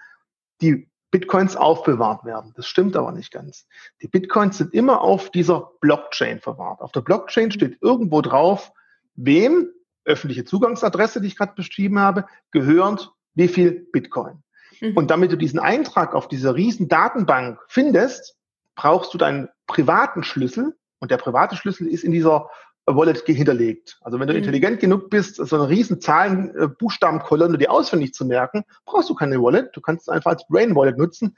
die 0.60 0.88
Bitcoins 1.10 1.56
aufbewahrt 1.56 2.24
werden. 2.24 2.52
Das 2.56 2.66
stimmt 2.66 2.96
aber 2.96 3.12
nicht 3.12 3.30
ganz. 3.30 3.66
Die 4.00 4.08
Bitcoins 4.08 4.58
sind 4.58 4.72
immer 4.72 5.02
auf 5.02 5.30
dieser 5.30 5.70
Blockchain 5.80 6.40
verwahrt. 6.40 6.80
Auf 6.80 6.92
der 6.92 7.02
Blockchain 7.02 7.50
steht 7.50 7.78
irgendwo 7.82 8.22
drauf, 8.22 8.72
wem 9.14 9.68
öffentliche 10.04 10.44
Zugangsadresse, 10.44 11.20
die 11.20 11.28
ich 11.28 11.36
gerade 11.36 11.54
beschrieben 11.54 11.98
habe, 11.98 12.26
gehört 12.50 13.12
wie 13.34 13.48
viel 13.48 13.86
Bitcoin. 13.92 14.42
Mhm. 14.80 14.96
Und 14.96 15.10
damit 15.10 15.32
du 15.32 15.36
diesen 15.36 15.60
Eintrag 15.60 16.14
auf 16.14 16.28
dieser 16.28 16.54
riesen 16.54 16.88
Datenbank 16.88 17.60
findest, 17.68 18.36
brauchst 18.74 19.12
du 19.14 19.18
deinen 19.18 19.48
privaten 19.66 20.24
Schlüssel. 20.24 20.74
Und 21.02 21.10
der 21.10 21.16
private 21.16 21.56
Schlüssel 21.56 21.88
ist 21.88 22.04
in 22.04 22.12
dieser 22.12 22.48
Wallet 22.86 23.26
hinterlegt. 23.26 23.98
Also 24.02 24.20
wenn 24.20 24.28
du 24.28 24.34
mhm. 24.34 24.38
intelligent 24.38 24.78
genug 24.78 25.10
bist, 25.10 25.34
so 25.34 25.56
eine 25.56 25.68
riesen 25.68 26.00
Zahlen, 26.00 26.54
äh, 26.56 26.68
Buchstabenkolonne 26.68 27.58
die 27.58 27.68
auswendig 27.68 28.14
zu 28.14 28.24
merken, 28.24 28.62
brauchst 28.86 29.10
du 29.10 29.16
keine 29.16 29.42
Wallet. 29.42 29.70
Du 29.76 29.80
kannst 29.80 30.02
es 30.02 30.08
einfach 30.08 30.30
als 30.30 30.46
Brain 30.46 30.76
Wallet 30.76 30.98
nutzen. 30.98 31.36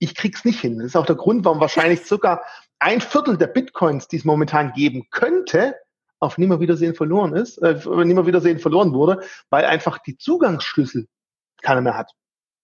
Ich 0.00 0.16
krieg's 0.16 0.44
nicht 0.44 0.58
hin. 0.58 0.78
Das 0.78 0.88
ist 0.88 0.96
auch 0.96 1.06
der 1.06 1.14
Grund, 1.14 1.44
warum 1.44 1.60
wahrscheinlich 1.60 2.04
circa 2.04 2.42
ein 2.80 3.00
Viertel 3.00 3.36
der 3.36 3.46
Bitcoins, 3.46 4.08
die 4.08 4.16
es 4.16 4.24
momentan 4.24 4.72
geben 4.72 5.06
könnte, 5.12 5.76
auf 6.18 6.36
Nimmerwiedersehen 6.36 6.96
verloren 6.96 7.36
ist, 7.36 7.58
äh, 7.58 7.78
Nimmerwiedersehen 7.86 8.58
verloren 8.58 8.94
wurde, 8.94 9.22
weil 9.48 9.64
einfach 9.64 9.98
die 9.98 10.18
Zugangsschlüssel 10.18 11.06
keiner 11.62 11.82
mehr 11.82 11.96
hat. 11.96 12.10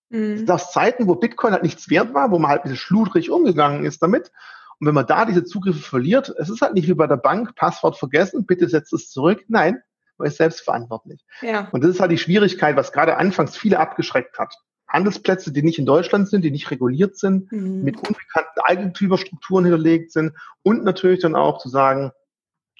Mhm. 0.08 0.46
Das 0.46 0.72
Zeiten, 0.72 1.06
wo 1.06 1.14
Bitcoin 1.14 1.52
halt 1.52 1.62
nichts 1.62 1.88
wert 1.90 2.12
war, 2.12 2.32
wo 2.32 2.40
man 2.40 2.50
halt 2.50 2.62
ein 2.62 2.62
bisschen 2.64 2.78
schludrig 2.78 3.30
umgegangen 3.30 3.84
ist 3.84 4.02
damit. 4.02 4.32
Und 4.80 4.86
wenn 4.86 4.94
man 4.94 5.06
da 5.06 5.26
diese 5.26 5.44
Zugriffe 5.44 5.80
verliert, 5.80 6.34
es 6.38 6.48
ist 6.48 6.62
halt 6.62 6.74
nicht 6.74 6.88
wie 6.88 6.94
bei 6.94 7.06
der 7.06 7.18
Bank, 7.18 7.54
Passwort 7.54 7.98
vergessen, 7.98 8.46
bitte 8.46 8.68
setzt 8.68 8.92
es 8.94 9.10
zurück. 9.10 9.44
Nein, 9.48 9.82
man 10.16 10.28
ist 10.28 10.38
selbst 10.38 10.62
verantwortlich. 10.62 11.24
Ja. 11.42 11.68
Und 11.72 11.84
das 11.84 11.90
ist 11.90 12.00
halt 12.00 12.10
die 12.10 12.18
Schwierigkeit, 12.18 12.76
was 12.76 12.92
gerade 12.92 13.18
anfangs 13.18 13.56
viele 13.56 13.78
abgeschreckt 13.78 14.38
hat. 14.38 14.54
Handelsplätze, 14.88 15.52
die 15.52 15.62
nicht 15.62 15.78
in 15.78 15.86
Deutschland 15.86 16.28
sind, 16.28 16.44
die 16.44 16.50
nicht 16.50 16.70
reguliert 16.70 17.16
sind, 17.16 17.52
mhm. 17.52 17.82
mit 17.84 17.96
unbekannten 17.96 18.60
Eigentümerstrukturen 18.64 19.64
hinterlegt 19.64 20.12
sind 20.12 20.32
und 20.62 20.82
natürlich 20.82 21.20
dann 21.20 21.36
auch 21.36 21.58
zu 21.58 21.68
sagen, 21.68 22.10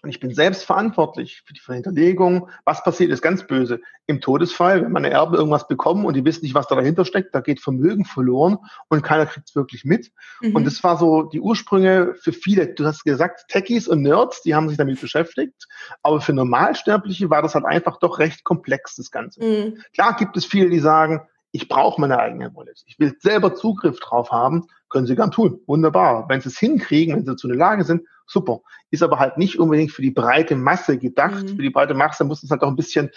und 0.02 0.10
ich 0.10 0.20
bin 0.20 0.34
selbst 0.34 0.64
verantwortlich 0.64 1.42
für 1.44 1.52
die 1.52 1.60
Hinterlegung. 1.60 2.48
Was 2.64 2.82
passiert, 2.82 3.10
ist 3.10 3.22
ganz 3.22 3.46
böse. 3.46 3.80
Im 4.06 4.20
Todesfall, 4.20 4.82
wenn 4.82 4.92
meine 4.92 5.10
Erben 5.10 5.34
irgendwas 5.34 5.68
bekommen 5.68 6.06
und 6.06 6.14
die 6.14 6.24
wissen 6.24 6.42
nicht, 6.42 6.54
was 6.54 6.66
da 6.66 6.74
dahinter 6.74 7.04
steckt, 7.04 7.34
da 7.34 7.40
geht 7.40 7.60
Vermögen 7.60 8.04
verloren 8.04 8.58
und 8.88 9.02
keiner 9.02 9.26
kriegt 9.26 9.48
es 9.48 9.54
wirklich 9.54 9.84
mit. 9.84 10.10
Mhm. 10.40 10.56
Und 10.56 10.66
das 10.66 10.82
war 10.82 10.96
so 10.96 11.24
die 11.24 11.40
Ursprünge 11.40 12.14
für 12.20 12.32
viele. 12.32 12.68
Du 12.68 12.86
hast 12.86 13.04
gesagt, 13.04 13.46
Techies 13.48 13.88
und 13.88 14.02
Nerds, 14.02 14.42
die 14.42 14.54
haben 14.54 14.68
sich 14.68 14.78
damit 14.78 15.00
beschäftigt. 15.00 15.66
Aber 16.02 16.20
für 16.20 16.32
Normalsterbliche 16.32 17.30
war 17.30 17.42
das 17.42 17.54
halt 17.54 17.66
einfach 17.66 17.98
doch 17.98 18.18
recht 18.18 18.44
komplex, 18.44 18.96
das 18.96 19.10
Ganze. 19.10 19.44
Mhm. 19.44 19.78
Klar 19.92 20.16
gibt 20.16 20.36
es 20.36 20.44
viele, 20.44 20.70
die 20.70 20.80
sagen, 20.80 21.22
ich 21.52 21.68
brauche 21.68 22.00
meine 22.00 22.18
eigene 22.18 22.54
Wallet. 22.54 22.82
Ich 22.86 22.98
will 22.98 23.16
selber 23.18 23.54
Zugriff 23.54 23.98
drauf 23.98 24.30
haben, 24.30 24.66
können 24.88 25.06
sie 25.06 25.16
gern 25.16 25.30
tun. 25.30 25.60
Wunderbar. 25.66 26.28
Wenn 26.28 26.40
sie 26.40 26.48
es 26.48 26.58
hinkriegen, 26.58 27.16
wenn 27.16 27.26
sie 27.26 27.36
zu 27.36 27.48
der 27.48 27.56
Lage 27.56 27.84
sind, 27.84 28.02
super. 28.30 28.60
Ist 28.90 29.02
aber 29.02 29.18
halt 29.18 29.38
nicht 29.38 29.58
unbedingt 29.58 29.92
für 29.92 30.02
die 30.02 30.10
breite 30.10 30.56
Masse 30.56 30.98
gedacht. 30.98 31.44
Mhm. 31.44 31.56
Für 31.56 31.62
die 31.62 31.70
breite 31.70 31.94
Masse 31.94 32.24
muss 32.24 32.42
es 32.42 32.50
halt 32.50 32.62
auch 32.62 32.68
ein 32.68 32.76
bisschen 32.76 33.10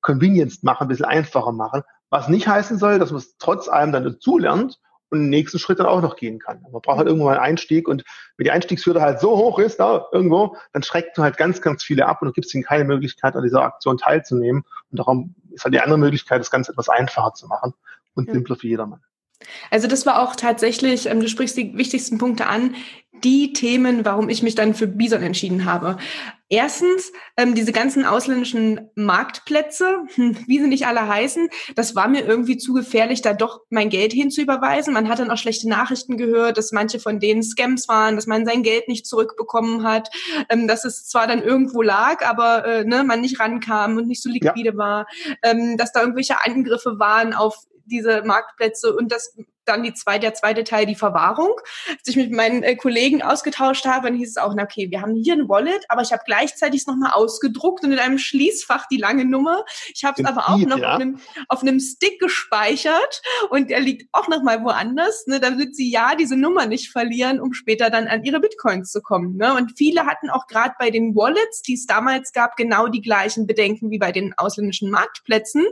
convenience 0.00 0.62
machen, 0.62 0.84
ein 0.84 0.88
bisschen 0.88 1.06
einfacher 1.06 1.52
machen. 1.52 1.82
Was 2.10 2.28
nicht 2.28 2.48
heißen 2.48 2.78
soll, 2.78 2.98
dass 2.98 3.10
man 3.10 3.18
es 3.18 3.36
trotz 3.38 3.68
allem 3.68 3.92
dann 3.92 4.04
dazu 4.04 4.38
lernt 4.38 4.80
und 5.10 5.20
den 5.20 5.30
nächsten 5.30 5.58
Schritt 5.58 5.78
dann 5.78 5.86
auch 5.86 6.02
noch 6.02 6.16
gehen 6.16 6.38
kann. 6.38 6.62
Man 6.62 6.82
braucht 6.82 6.98
halt 6.98 7.06
irgendwo 7.06 7.26
mal 7.26 7.36
einen 7.36 7.44
Einstieg 7.44 7.88
und 7.88 8.04
wenn 8.36 8.44
die 8.44 8.50
Einstiegshürde 8.50 9.00
halt 9.00 9.20
so 9.20 9.36
hoch 9.36 9.58
ist, 9.58 9.80
da 9.80 10.06
irgendwo, 10.12 10.56
dann 10.72 10.82
schreckt 10.82 11.16
du 11.16 11.22
halt 11.22 11.36
ganz, 11.36 11.60
ganz 11.60 11.84
viele 11.84 12.06
ab 12.06 12.20
und 12.20 12.28
du 12.28 12.32
gibst 12.32 12.54
ihnen 12.54 12.64
keine 12.64 12.84
Möglichkeit, 12.84 13.36
an 13.36 13.42
dieser 13.42 13.62
Aktion 13.62 13.96
teilzunehmen. 13.96 14.64
Und 14.90 14.98
darum 14.98 15.34
ist 15.52 15.64
halt 15.64 15.74
die 15.74 15.80
andere 15.80 15.98
Möglichkeit, 15.98 16.40
das 16.40 16.50
Ganze 16.50 16.72
etwas 16.72 16.88
einfacher 16.88 17.32
zu 17.34 17.46
machen 17.46 17.74
und 18.14 18.28
ja. 18.28 18.34
simpler 18.34 18.56
für 18.56 18.68
jedermann. 18.68 19.00
Also 19.70 19.88
das 19.88 20.06
war 20.06 20.20
auch 20.20 20.36
tatsächlich, 20.36 21.06
ähm, 21.06 21.20
du 21.20 21.28
sprichst 21.28 21.56
die 21.56 21.76
wichtigsten 21.76 22.18
Punkte 22.18 22.46
an, 22.46 22.74
die 23.22 23.52
Themen, 23.52 24.04
warum 24.04 24.28
ich 24.28 24.42
mich 24.42 24.54
dann 24.54 24.74
für 24.74 24.86
Bison 24.86 25.22
entschieden 25.22 25.64
habe. 25.64 25.96
Erstens, 26.50 27.10
ähm, 27.38 27.54
diese 27.54 27.72
ganzen 27.72 28.04
ausländischen 28.04 28.90
Marktplätze, 28.96 30.04
hm, 30.14 30.36
wie 30.46 30.58
sie 30.58 30.66
nicht 30.66 30.86
alle 30.86 31.08
heißen, 31.08 31.48
das 31.74 31.96
war 31.96 32.06
mir 32.06 32.26
irgendwie 32.26 32.58
zu 32.58 32.74
gefährlich, 32.74 33.22
da 33.22 33.32
doch 33.32 33.62
mein 33.70 33.88
Geld 33.88 34.12
hinzuüberweisen. 34.12 34.92
Man 34.92 35.08
hat 35.08 35.20
dann 35.20 35.30
auch 35.30 35.38
schlechte 35.38 35.68
Nachrichten 35.68 36.18
gehört, 36.18 36.58
dass 36.58 36.70
manche 36.70 37.00
von 37.00 37.18
denen 37.18 37.42
Scams 37.42 37.88
waren, 37.88 38.16
dass 38.16 38.26
man 38.26 38.44
sein 38.44 38.62
Geld 38.62 38.88
nicht 38.88 39.06
zurückbekommen 39.06 39.84
hat, 39.84 40.10
ähm, 40.50 40.68
dass 40.68 40.84
es 40.84 41.06
zwar 41.08 41.26
dann 41.26 41.42
irgendwo 41.42 41.80
lag, 41.80 42.26
aber 42.26 42.64
äh, 42.66 42.84
ne, 42.84 43.04
man 43.04 43.22
nicht 43.22 43.40
rankam 43.40 43.96
und 43.96 44.06
nicht 44.06 44.22
so 44.22 44.28
liquide 44.28 44.72
ja. 44.72 44.76
war, 44.76 45.06
ähm, 45.42 45.76
dass 45.78 45.92
da 45.92 46.00
irgendwelche 46.00 46.44
Angriffe 46.44 46.98
waren 46.98 47.32
auf 47.32 47.56
diese 47.86 48.22
Marktplätze 48.22 48.94
und 48.94 49.12
das 49.12 49.36
dann 49.64 49.82
die 49.82 49.94
zweite, 49.94 50.20
der 50.20 50.34
zweite 50.34 50.64
Teil 50.64 50.86
die 50.86 50.94
Verwahrung. 50.94 51.52
Als 51.88 52.06
ich 52.06 52.16
mit 52.16 52.32
meinen 52.32 52.62
äh, 52.62 52.76
Kollegen 52.76 53.22
ausgetauscht 53.22 53.86
habe, 53.86 54.08
dann 54.08 54.16
hieß 54.16 54.30
es 54.30 54.36
auch, 54.36 54.54
na 54.54 54.64
okay, 54.64 54.90
wir 54.90 55.00
haben 55.00 55.14
hier 55.14 55.34
ein 55.34 55.48
Wallet, 55.48 55.84
aber 55.88 56.02
ich 56.02 56.12
habe 56.12 56.22
gleichzeitig 56.24 56.82
es 56.82 56.86
nochmal 56.86 57.12
ausgedruckt 57.12 57.84
und 57.84 57.92
in 57.92 57.98
einem 57.98 58.18
Schließfach 58.18 58.86
die 58.88 58.96
lange 58.96 59.24
Nummer. 59.24 59.64
Ich 59.94 60.04
habe 60.04 60.20
es 60.20 60.28
aber 60.28 60.48
auch 60.48 60.58
noch 60.58 60.78
ja. 60.78 60.94
auf, 60.94 61.00
einem, 61.00 61.20
auf 61.48 61.62
einem 61.62 61.80
Stick 61.80 62.20
gespeichert 62.20 63.22
und 63.50 63.70
der 63.70 63.80
liegt 63.80 64.08
auch 64.12 64.28
nochmal 64.28 64.62
woanders, 64.64 65.26
ne, 65.26 65.40
damit 65.40 65.76
sie 65.76 65.90
ja 65.90 66.14
diese 66.14 66.36
Nummer 66.36 66.66
nicht 66.66 66.90
verlieren, 66.90 67.40
um 67.40 67.52
später 67.52 67.90
dann 67.90 68.06
an 68.06 68.24
ihre 68.24 68.40
Bitcoins 68.40 68.90
zu 68.90 69.00
kommen. 69.00 69.36
Ne? 69.36 69.54
Und 69.54 69.76
viele 69.76 70.06
hatten 70.06 70.30
auch 70.30 70.46
gerade 70.46 70.74
bei 70.78 70.90
den 70.90 71.14
Wallets, 71.14 71.62
die 71.62 71.74
es 71.74 71.86
damals 71.86 72.32
gab, 72.32 72.56
genau 72.56 72.88
die 72.88 73.02
gleichen 73.02 73.46
Bedenken 73.46 73.90
wie 73.90 73.98
bei 73.98 74.12
den 74.12 74.34
ausländischen 74.36 74.90
Marktplätzen. 74.90 75.64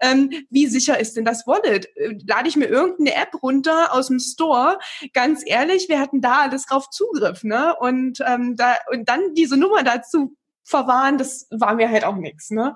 Ähm, 0.00 0.30
wie 0.50 0.66
sicher 0.66 0.98
ist 0.98 1.16
denn 1.16 1.24
das 1.24 1.46
Wallet? 1.46 1.86
Äh, 1.96 2.18
lade 2.26 2.48
ich 2.48 2.56
mir 2.56 2.66
irgendeine 2.66 3.14
App 3.14 3.35
runter 3.36 3.92
aus 3.92 4.08
dem 4.08 4.18
Store. 4.18 4.78
Ganz 5.12 5.42
ehrlich, 5.44 5.88
wir 5.88 6.00
hatten 6.00 6.20
da 6.20 6.42
alles 6.42 6.66
drauf 6.66 6.90
Zugriff, 6.90 7.44
ne? 7.44 7.74
Und 7.78 8.18
ähm, 8.26 8.56
da 8.56 8.76
und 8.90 9.08
dann 9.08 9.34
diese 9.34 9.56
Nummer 9.56 9.82
dazu 9.82 10.34
verwahren, 10.64 11.16
das 11.18 11.46
war 11.50 11.74
mir 11.74 11.90
halt 11.90 12.04
auch 12.04 12.16
nichts, 12.16 12.50
ne? 12.50 12.74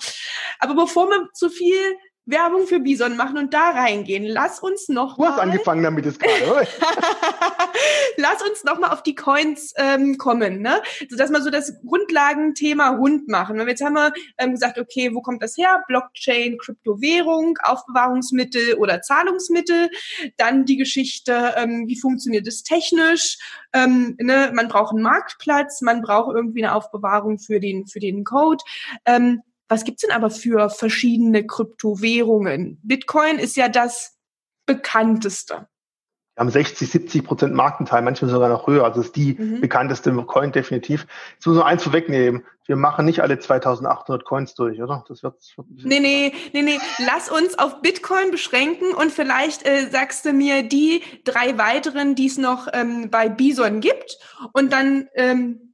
Aber 0.60 0.74
bevor 0.74 1.08
wir 1.08 1.28
zu 1.34 1.50
viel 1.50 1.96
Werbung 2.30 2.66
für 2.66 2.80
Bison 2.80 3.16
machen 3.16 3.38
und 3.38 3.54
da 3.54 3.70
reingehen. 3.70 4.24
Lass 4.24 4.60
uns 4.60 4.88
noch 4.88 5.16
Du 5.16 5.24
hast 5.24 5.36
mal, 5.36 5.42
angefangen 5.42 5.82
damit 5.82 6.06
es 6.06 6.18
gerade. 6.18 6.66
Lass 8.16 8.42
uns 8.42 8.64
noch 8.64 8.78
mal 8.78 8.88
auf 8.88 9.02
die 9.02 9.14
Coins 9.14 9.72
ähm, 9.76 10.18
kommen, 10.18 10.60
ne? 10.60 10.82
So 11.08 11.16
dass 11.16 11.30
wir 11.30 11.40
so 11.42 11.50
das 11.50 11.80
Grundlagenthema 11.84 12.90
rund 12.90 13.28
machen. 13.28 13.60
Und 13.60 13.68
jetzt 13.68 13.82
haben 13.82 13.94
wir 13.94 14.12
ähm, 14.38 14.52
gesagt, 14.52 14.78
okay, 14.78 15.14
wo 15.14 15.22
kommt 15.22 15.42
das 15.42 15.56
her? 15.56 15.82
Blockchain, 15.88 16.58
Kryptowährung, 16.58 17.58
Aufbewahrungsmittel 17.62 18.74
oder 18.74 19.02
Zahlungsmittel. 19.02 19.90
Dann 20.36 20.64
die 20.64 20.76
Geschichte, 20.76 21.54
ähm, 21.56 21.86
wie 21.88 21.98
funktioniert 21.98 22.46
es 22.46 22.62
technisch? 22.62 23.38
Ähm, 23.72 24.16
ne? 24.18 24.50
Man 24.54 24.68
braucht 24.68 24.94
einen 24.94 25.02
Marktplatz, 25.02 25.80
man 25.80 26.02
braucht 26.02 26.34
irgendwie 26.34 26.64
eine 26.64 26.74
Aufbewahrung 26.74 27.38
für 27.38 27.60
den 27.60 27.86
für 27.86 28.00
den 28.00 28.24
Code. 28.24 28.62
Ähm, 29.04 29.42
was 29.70 29.84
gibt's 29.84 30.02
denn 30.02 30.10
aber 30.10 30.30
für 30.30 30.68
verschiedene 30.68 31.46
Kryptowährungen? 31.46 32.80
Bitcoin 32.82 33.38
ist 33.38 33.56
ja 33.56 33.68
das 33.68 34.18
bekannteste. 34.66 35.68
Wir 36.34 36.40
haben 36.40 36.50
60, 36.50 36.90
70 36.90 37.24
Prozent 37.24 37.54
Marktanteil, 37.54 38.02
manchmal 38.02 38.30
sogar 38.30 38.48
noch 38.48 38.66
höher. 38.66 38.84
Also 38.84 39.00
ist 39.00 39.14
die 39.14 39.34
mhm. 39.34 39.60
bekannteste 39.60 40.12
Coin 40.24 40.50
definitiv. 40.50 41.06
Jetzt 41.34 41.46
muss 41.46 41.56
man 41.56 41.66
eins 41.66 41.84
vorwegnehmen. 41.84 42.44
Wir 42.66 42.76
machen 42.76 43.04
nicht 43.04 43.20
alle 43.20 43.38
2800 43.38 44.24
Coins 44.24 44.54
durch, 44.54 44.82
oder? 44.82 45.04
Das 45.06 45.22
wird, 45.22 45.36
das 45.38 45.52
wird 45.56 45.68
nee, 45.84 46.00
nee, 46.00 46.32
nee, 46.52 46.62
nee. 46.62 46.78
Lass 47.06 47.30
uns 47.30 47.58
auf 47.58 47.80
Bitcoin 47.82 48.32
beschränken 48.32 48.92
und 48.94 49.12
vielleicht 49.12 49.66
äh, 49.66 49.88
sagst 49.88 50.24
du 50.24 50.32
mir 50.32 50.64
die 50.64 51.02
drei 51.24 51.58
weiteren, 51.58 52.16
die 52.16 52.26
es 52.26 52.38
noch 52.38 52.66
ähm, 52.72 53.10
bei 53.10 53.28
Bison 53.28 53.80
gibt. 53.80 54.18
Und 54.52 54.72
dann 54.72 55.08
ähm, 55.14 55.69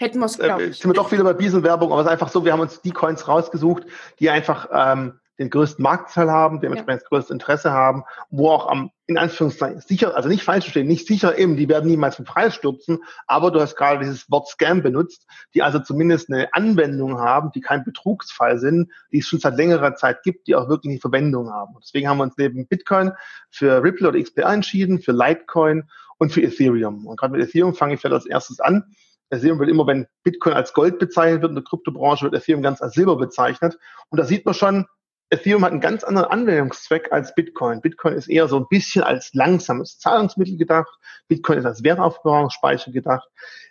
Hätten 0.00 0.18
wir 0.18 0.26
es, 0.26 0.38
glaube 0.38 0.62
äh, 0.62 0.66
ich. 0.68 0.78
Sind 0.78 0.88
wir 0.88 0.94
doch 0.94 1.12
wieder 1.12 1.24
bei 1.24 1.34
Bison-Werbung, 1.34 1.92
aber 1.92 2.00
es 2.00 2.06
ist 2.06 2.12
einfach 2.12 2.30
so, 2.30 2.42
wir 2.42 2.52
haben 2.52 2.60
uns 2.60 2.80
die 2.80 2.90
Coins 2.90 3.28
rausgesucht, 3.28 3.84
die 4.18 4.30
einfach 4.30 4.66
ähm, 4.72 5.20
den 5.38 5.50
größten 5.50 5.82
Marktteil 5.82 6.30
haben, 6.30 6.60
dementsprechend 6.60 7.02
ja. 7.02 7.04
das 7.04 7.08
größte 7.10 7.32
Interesse 7.34 7.72
haben, 7.72 8.04
wo 8.30 8.48
auch 8.48 8.66
am, 8.66 8.92
in 9.06 9.18
Anführungszeichen, 9.18 9.82
sicher, 9.82 10.16
also 10.16 10.30
nicht 10.30 10.42
falsch 10.42 10.64
verstehen, 10.64 10.86
nicht 10.86 11.06
sicher 11.06 11.36
eben, 11.36 11.58
die 11.58 11.68
werden 11.68 11.86
niemals 11.86 12.16
vom 12.16 12.24
Preis 12.24 12.54
stürzen, 12.54 13.00
aber 13.26 13.50
du 13.50 13.60
hast 13.60 13.76
gerade 13.76 13.98
dieses 14.02 14.30
Wort 14.30 14.48
Scam 14.48 14.82
benutzt, 14.82 15.26
die 15.54 15.62
also 15.62 15.80
zumindest 15.80 16.30
eine 16.30 16.48
Anwendung 16.54 17.18
haben, 17.18 17.52
die 17.52 17.60
kein 17.60 17.84
Betrugsfall 17.84 18.58
sind, 18.58 18.90
die 19.12 19.18
es 19.18 19.26
schon 19.26 19.40
seit 19.40 19.56
längerer 19.58 19.96
Zeit 19.96 20.22
gibt, 20.22 20.46
die 20.46 20.54
auch 20.54 20.70
wirklich 20.70 20.92
eine 20.92 21.00
Verwendung 21.00 21.50
haben. 21.50 21.74
Und 21.74 21.84
deswegen 21.84 22.08
haben 22.08 22.16
wir 22.16 22.24
uns 22.24 22.38
neben 22.38 22.66
Bitcoin 22.66 23.12
für 23.50 23.82
Ripple 23.82 24.08
oder 24.08 24.18
XPR 24.18 24.50
entschieden, 24.50 24.98
für 24.98 25.12
Litecoin 25.12 25.84
und 26.16 26.32
für 26.32 26.42
Ethereum. 26.42 27.06
Und 27.06 27.20
gerade 27.20 27.36
mit 27.36 27.46
Ethereum 27.46 27.74
fange 27.74 27.94
ich 27.94 28.00
vielleicht 28.00 28.14
als 28.14 28.26
erstes 28.26 28.60
an. 28.60 28.84
Ethereum 29.30 29.58
wird 29.58 29.70
immer, 29.70 29.86
wenn 29.86 30.06
Bitcoin 30.24 30.54
als 30.54 30.72
Gold 30.72 30.98
bezeichnet 30.98 31.42
wird 31.42 31.50
in 31.50 31.56
der 31.56 31.64
Kryptobranche, 31.64 32.24
wird 32.24 32.34
Ethereum 32.34 32.62
ganz 32.62 32.82
als 32.82 32.94
Silber 32.94 33.16
bezeichnet. 33.16 33.78
Und 34.08 34.18
da 34.18 34.24
sieht 34.24 34.44
man 34.44 34.54
schon, 34.54 34.86
Ethereum 35.30 35.64
hat 35.64 35.70
einen 35.70 35.80
ganz 35.80 36.02
anderen 36.02 36.28
Anwendungszweck 36.28 37.12
als 37.12 37.34
Bitcoin. 37.34 37.80
Bitcoin 37.80 38.14
ist 38.14 38.28
eher 38.28 38.48
so 38.48 38.56
ein 38.58 38.66
bisschen 38.68 39.04
als 39.04 39.32
langsames 39.32 39.98
Zahlungsmittel 39.98 40.56
gedacht. 40.56 40.92
Bitcoin 41.28 41.58
ist 41.58 41.66
als 41.66 41.84
Wertaufbewahrungsspeicher 41.84 42.90
gedacht. 42.90 43.28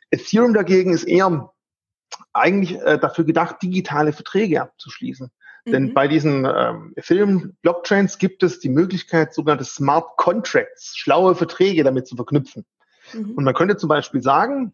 Ethereum 0.10 0.54
dagegen 0.54 0.94
ist 0.94 1.04
eher 1.04 1.52
eigentlich 2.34 2.80
äh, 2.82 2.98
dafür 2.98 3.26
gedacht, 3.26 3.58
digitale 3.62 4.14
Verträge 4.14 4.62
abzuschließen. 4.62 5.30
Mhm. 5.66 5.72
Denn 5.72 5.94
bei 5.94 6.08
diesen 6.08 6.46
ähm, 6.46 6.94
Ethereum-Blockchains 6.96 8.18
gibt 8.18 8.44
es 8.44 8.60
die 8.60 8.70
Möglichkeit, 8.70 9.34
sogenannte 9.34 9.66
Smart 9.66 10.16
Contracts, 10.16 10.96
schlaue 10.96 11.36
Verträge 11.36 11.84
damit 11.84 12.08
zu 12.08 12.16
verknüpfen. 12.16 12.66
Mhm. 13.14 13.32
Und 13.32 13.44
man 13.44 13.54
könnte 13.54 13.76
zum 13.76 13.90
Beispiel 13.90 14.22
sagen, 14.22 14.74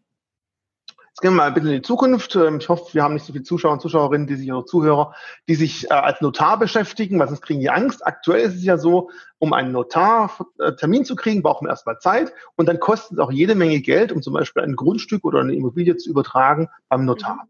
Jetzt 1.16 1.22
gehen 1.22 1.32
wir 1.32 1.36
mal 1.38 1.46
ein 1.46 1.54
bisschen 1.54 1.70
in 1.70 1.76
die 1.76 1.82
Zukunft. 1.82 2.36
Ähm, 2.36 2.58
ich 2.58 2.68
hoffe, 2.68 2.92
wir 2.92 3.02
haben 3.02 3.14
nicht 3.14 3.24
so 3.24 3.32
viele 3.32 3.42
Zuschauer 3.42 3.72
und 3.72 3.80
Zuschauerinnen, 3.80 4.26
die 4.26 4.34
sich 4.34 4.52
oder 4.52 4.66
Zuhörer, 4.66 5.14
die 5.48 5.54
sich 5.54 5.86
äh, 5.86 5.94
als 5.94 6.20
Notar 6.20 6.58
beschäftigen, 6.58 7.18
weil 7.18 7.28
sonst 7.28 7.40
kriegen 7.40 7.60
die 7.60 7.70
Angst. 7.70 8.06
Aktuell 8.06 8.42
ist 8.42 8.56
es 8.56 8.64
ja 8.64 8.76
so, 8.76 9.08
um 9.38 9.54
einen 9.54 9.72
Notar-Termin 9.72 11.00
äh, 11.00 11.04
zu 11.06 11.16
kriegen, 11.16 11.42
brauchen 11.42 11.64
wir 11.64 11.70
erstmal 11.70 11.98
Zeit 12.00 12.34
und 12.56 12.68
dann 12.68 12.80
kostet 12.80 13.12
es 13.12 13.18
auch 13.18 13.32
jede 13.32 13.54
Menge 13.54 13.80
Geld, 13.80 14.12
um 14.12 14.20
zum 14.20 14.34
Beispiel 14.34 14.62
ein 14.62 14.76
Grundstück 14.76 15.24
oder 15.24 15.40
eine 15.40 15.54
Immobilie 15.54 15.96
zu 15.96 16.10
übertragen 16.10 16.68
beim 16.90 17.06
Notar. 17.06 17.48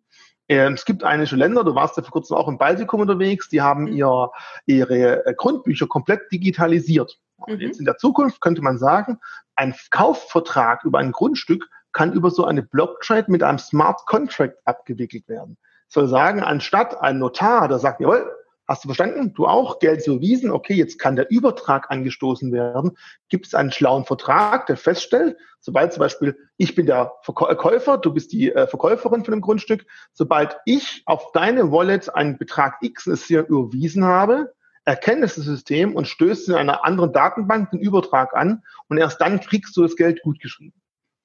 Ähm, 0.48 0.74
es 0.74 0.84
gibt 0.84 1.02
einige 1.02 1.34
Länder, 1.34 1.64
du 1.64 1.74
warst 1.74 1.96
ja 1.96 2.04
vor 2.04 2.12
kurzem 2.12 2.36
auch 2.36 2.46
im 2.46 2.58
Baltikum 2.58 3.00
unterwegs, 3.00 3.48
die 3.48 3.62
haben 3.62 3.86
mhm. 3.86 3.96
ihr, 3.96 4.30
ihre 4.66 5.26
äh, 5.26 5.34
Grundbücher 5.34 5.88
komplett 5.88 6.30
digitalisiert. 6.30 7.18
Und 7.38 7.54
mhm. 7.54 7.60
jetzt 7.62 7.80
in 7.80 7.84
der 7.84 7.96
Zukunft 7.96 8.40
könnte 8.40 8.62
man 8.62 8.78
sagen, 8.78 9.18
ein 9.56 9.74
Kaufvertrag 9.90 10.84
über 10.84 11.00
ein 11.00 11.10
Grundstück 11.10 11.68
kann 11.96 12.12
über 12.12 12.30
so 12.30 12.44
eine 12.44 12.62
Blockchain 12.62 13.24
mit 13.28 13.42
einem 13.42 13.58
Smart 13.58 14.04
Contract 14.04 14.58
abgewickelt 14.66 15.26
werden. 15.28 15.56
Das 15.86 15.94
soll 15.94 16.08
sagen, 16.08 16.42
anstatt 16.42 17.00
ein 17.00 17.18
Notar, 17.18 17.68
der 17.68 17.78
sagt, 17.78 18.02
jawohl, 18.02 18.30
hast 18.68 18.84
du 18.84 18.88
verstanden? 18.88 19.32
Du 19.32 19.46
auch, 19.46 19.78
Geld 19.78 20.00
ist 20.00 20.06
überwiesen, 20.06 20.50
okay, 20.50 20.74
jetzt 20.74 20.98
kann 20.98 21.16
der 21.16 21.30
Übertrag 21.30 21.90
angestoßen 21.90 22.52
werden. 22.52 22.98
Gibt 23.30 23.46
es 23.46 23.54
einen 23.54 23.72
schlauen 23.72 24.04
Vertrag, 24.04 24.66
der 24.66 24.76
feststellt, 24.76 25.38
sobald 25.58 25.94
zum 25.94 26.00
Beispiel 26.00 26.36
ich 26.58 26.74
bin 26.74 26.84
der 26.84 27.14
Verkäufer, 27.22 27.96
du 27.96 28.12
bist 28.12 28.30
die 28.30 28.52
äh, 28.52 28.66
Verkäuferin 28.66 29.24
von 29.24 29.32
dem 29.32 29.40
Grundstück, 29.40 29.86
sobald 30.12 30.58
ich 30.66 31.02
auf 31.06 31.32
deine 31.32 31.72
Wallet 31.72 32.14
einen 32.14 32.36
Betrag 32.36 32.76
X 32.82 33.08
hier 33.26 33.46
überwiesen 33.46 34.04
habe, 34.04 34.52
erkennt 34.84 35.24
es 35.24 35.36
das 35.36 35.46
System 35.46 35.94
und 35.94 36.08
stößt 36.08 36.50
in 36.50 36.56
einer 36.56 36.84
anderen 36.84 37.14
Datenbank 37.14 37.70
den 37.70 37.80
Übertrag 37.80 38.36
an 38.36 38.62
und 38.88 38.98
erst 38.98 39.18
dann 39.22 39.40
kriegst 39.40 39.74
du 39.78 39.82
das 39.82 39.96
Geld 39.96 40.20
gut 40.20 40.40
geschrieben. 40.40 40.74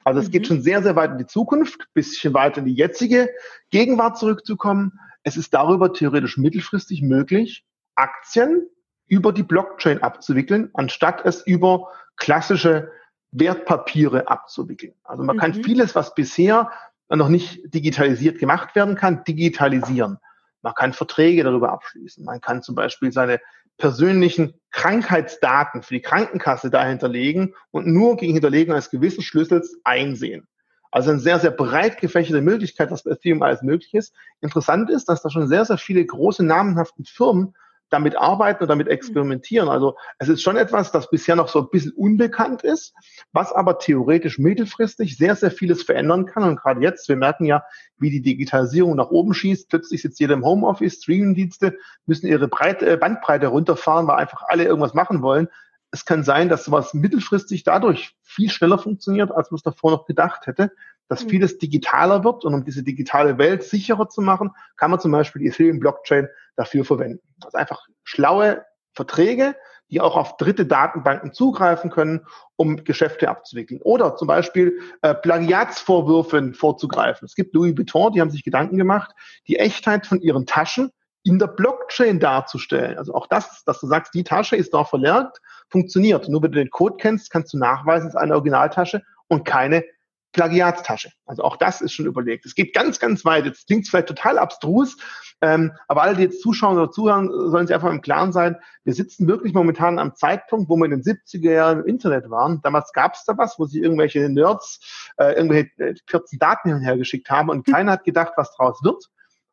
Also 0.04 0.20
es 0.20 0.28
mhm. 0.28 0.32
geht 0.32 0.48
schon 0.48 0.62
sehr, 0.62 0.82
sehr 0.82 0.96
weit 0.96 1.12
in 1.12 1.18
die 1.18 1.28
Zukunft, 1.28 1.88
bisschen 1.94 2.34
weit 2.34 2.58
in 2.58 2.66
die 2.66 2.74
jetzige 2.74 3.30
Gegenwart 3.70 4.18
zurückzukommen. 4.18 5.00
Es 5.24 5.38
ist 5.38 5.54
darüber 5.54 5.94
theoretisch 5.94 6.38
mittelfristig 6.38 7.02
möglich, 7.02 7.66
Aktien 7.96 8.68
über 9.08 9.34
die 9.34 9.44
Blockchain 9.44 10.02
abzuwickeln, 10.02 10.70
anstatt 10.74 11.26
es 11.26 11.46
über 11.46 11.90
klassische 12.16 12.92
Wertpapiere 13.32 14.28
abzuwickeln. 14.28 14.94
Also 15.04 15.24
man 15.24 15.36
mhm. 15.36 15.40
kann 15.40 15.54
vieles, 15.54 15.96
was 15.96 16.16
bisher 16.16 16.72
noch 17.10 17.30
nicht 17.30 17.74
digitalisiert 17.74 18.40
gemacht 18.40 18.76
werden 18.76 18.96
kann, 18.96 19.24
digitalisieren. 19.26 20.18
Man 20.62 20.74
kann 20.74 20.94
Verträge 20.94 21.44
darüber 21.44 21.72
abschließen. 21.72 22.24
Man 22.24 22.42
kann 22.42 22.62
zum 22.62 22.76
Beispiel 22.76 23.12
seine 23.12 23.40
persönlichen 23.78 24.54
Krankheitsdaten 24.70 25.82
für 25.82 25.96
die 25.96 26.02
Krankenkasse 26.02 26.70
dahinterlegen 26.70 27.56
und 27.72 27.88
nur 27.88 28.18
gegen 28.18 28.34
Hinterlegen 28.34 28.74
eines 28.74 28.90
gewissen 28.90 29.24
Schlüssels 29.24 29.80
einsehen. 29.84 30.48
Also 30.92 31.12
eine 31.12 31.20
sehr, 31.20 31.40
sehr 31.40 31.52
breit 31.52 32.00
gefächerte 32.00 32.42
Möglichkeit, 32.42 32.92
was 32.92 33.04
bei 33.04 33.12
Ethereum 33.12 33.42
alles 33.42 33.62
möglich 33.62 33.94
ist. 33.94 34.14
Interessant 34.42 34.90
ist, 34.90 35.08
dass 35.08 35.22
da 35.22 35.30
schon 35.30 35.48
sehr, 35.48 35.66
sehr 35.66 35.78
viele 35.78 36.06
große 36.06 36.44
namenhaften 36.44 37.06
Firmen 37.06 37.56
damit 37.92 38.18
arbeiten 38.18 38.64
und 38.64 38.70
damit 38.70 38.88
mhm. 38.88 38.94
experimentieren. 38.94 39.70
Also 39.70 39.96
es 40.18 40.30
ist 40.30 40.42
schon 40.42 40.58
etwas, 40.58 40.92
das 40.92 41.10
bisher 41.10 41.36
noch 41.36 41.50
so 41.50 41.60
ein 41.60 41.70
bisschen 41.70 41.92
unbekannt 41.92 42.64
ist, 42.64 42.94
was 43.32 43.52
aber 43.52 43.78
theoretisch 43.78 44.40
mittelfristig 44.40 45.18
sehr, 45.18 45.36
sehr 45.36 45.52
vieles 45.52 45.84
verändern 45.84 46.26
kann. 46.26 46.44
Und 46.44 46.56
gerade 46.56 46.82
jetzt, 46.82 47.08
wir 47.10 47.18
merken 47.18 47.46
ja, 47.46 47.64
wie 47.98 48.10
die 48.10 48.22
Digitalisierung 48.22 48.96
nach 48.96 49.12
oben 49.12 49.34
schießt. 49.34 49.70
Plötzlich 49.70 50.02
sitzt 50.02 50.20
jeder 50.20 50.34
im 50.34 50.46
Homeoffice, 50.46 50.96
Streamingdienste 50.96 51.78
müssen 52.06 52.28
ihre 52.28 52.48
Breite, 52.48 52.90
äh, 52.90 52.98
Bandbreite 52.98 53.48
runterfahren, 53.48 54.08
weil 54.08 54.18
einfach 54.18 54.44
alle 54.48 54.64
irgendwas 54.64 54.94
machen 54.94 55.22
wollen. 55.22 55.50
Es 55.92 56.06
kann 56.06 56.24
sein, 56.24 56.48
dass 56.48 56.64
sowas 56.64 56.94
mittelfristig 56.94 57.64
dadurch 57.64 58.16
viel 58.24 58.50
schneller 58.50 58.78
funktioniert, 58.78 59.30
als 59.32 59.52
man 59.52 59.58
es 59.58 59.64
davor 59.64 59.92
noch 59.92 60.06
gedacht 60.06 60.48
hätte 60.48 60.72
dass 61.08 61.26
mhm. 61.26 61.30
vieles 61.30 61.58
digitaler 61.58 62.24
wird 62.24 62.46
und 62.46 62.54
um 62.54 62.64
diese 62.64 62.84
digitale 62.84 63.38
Welt 63.38 63.64
sicherer 63.64 64.10
zu 64.10 64.22
machen, 64.22 64.52
kann 64.78 64.92
man 64.92 65.00
zum 65.00 65.12
Beispiel 65.12 65.42
die 65.42 65.48
Ethereum 65.50 65.80
Blockchain 65.80 66.28
dafür 66.56 66.86
verwenden. 66.86 67.22
Also 67.44 67.58
einfach 67.58 67.86
schlaue 68.04 68.66
Verträge, 68.94 69.56
die 69.92 70.00
auch 70.00 70.16
auf 70.16 70.38
dritte 70.38 70.66
Datenbanken 70.66 71.34
zugreifen 71.34 71.90
können, 71.90 72.26
um 72.56 72.84
Geschäfte 72.84 73.30
abzuwickeln. 73.30 73.82
Oder 73.84 74.16
zum 74.16 74.28
Beispiel 74.28 74.80
äh, 75.02 75.14
Plagiatsvorwürfen 75.14 76.54
vorzugreifen. 76.54 77.26
Es 77.26 77.36
gibt 77.36 77.54
Louis 77.54 77.78
Vuitton, 77.78 78.14
die 78.14 78.22
haben 78.22 78.32
sich 78.32 78.44
Gedanken 78.44 78.78
gemacht, 78.78 79.12
die 79.48 79.58
Echtheit 79.58 80.08
von 80.08 80.22
ihren 80.22 80.46
Taschen 80.46 80.92
in 81.24 81.40
der 81.40 81.48
Blockchain 81.48 82.20
darzustellen. 82.20 82.98
Also 82.98 83.14
auch 83.14 83.28
das, 83.28 83.64
dass 83.66 83.80
du 83.80 83.88
sagst, 83.88 84.14
die 84.14 84.24
Tasche 84.24 84.56
ist 84.56 84.74
da 84.74 84.86
verlernt, 84.86 85.38
funktioniert. 85.70 86.28
Nur 86.30 86.42
wenn 86.42 86.52
du 86.52 86.60
den 86.60 86.72
Code 86.72 86.96
kennst, 86.98 87.30
kannst 87.30 87.54
du 87.54 87.58
nachweisen, 87.58 88.08
es 88.08 88.16
ist 88.16 88.20
eine 88.20 88.34
Originaltasche 88.34 89.04
und 89.28 89.46
keine 89.46 89.84
Plagiatstasche. 90.32 91.12
Also 91.26 91.44
auch 91.44 91.58
das 91.58 91.82
ist 91.82 91.94
schon 91.94 92.06
überlegt. 92.06 92.46
Es 92.46 92.56
geht 92.56 92.74
ganz, 92.74 93.00
ganz 93.00 93.26
weit. 93.26 93.46
Jetzt 93.46 93.68
klingt 93.68 93.84
es 93.84 93.90
vielleicht 93.90 94.08
total 94.08 94.38
abstrus, 94.38 94.98
ähm, 95.42 95.74
aber 95.88 96.04
alle, 96.04 96.16
die 96.16 96.24
jetzt 96.24 96.42
zuschauen 96.42 96.78
oder 96.78 96.92
zuhören, 96.92 97.30
sollen 97.30 97.68
sich 97.68 97.74
einfach 97.74 97.90
im 97.90 98.02
Klaren 98.02 98.32
sein, 98.32 98.58
wir 98.84 98.94
sitzen 98.94 99.28
wirklich 99.28 99.54
momentan 99.54 100.00
am 100.00 100.16
Zeitpunkt, 100.16 100.70
wo 100.70 100.78
wir 100.78 100.86
in 100.86 100.92
den 100.92 101.04
70er 101.04 101.52
Jahren 101.52 101.80
im 101.80 101.86
Internet 101.86 102.30
waren. 102.30 102.62
Damals 102.62 102.94
gab 102.94 103.16
es 103.16 103.26
da 103.26 103.38
was, 103.38 103.60
wo 103.60 103.66
sich 103.66 103.82
irgendwelche 103.82 104.30
Nerds 104.30 105.12
äh, 105.18 105.34
irgendwelche 105.34 105.70
äh, 105.78 105.96
kurzen 106.10 106.40
Daten 106.40 106.70
hin 106.70 106.78
und 106.78 106.84
her 106.84 106.98
geschickt 106.98 107.30
haben 107.30 107.50
und 107.50 107.68
mhm. 107.68 107.72
keiner 107.72 107.94
hat 107.94 108.04
gedacht, 108.04 108.34
was 108.38 108.56
daraus 108.58 108.84
wird. 108.84 109.10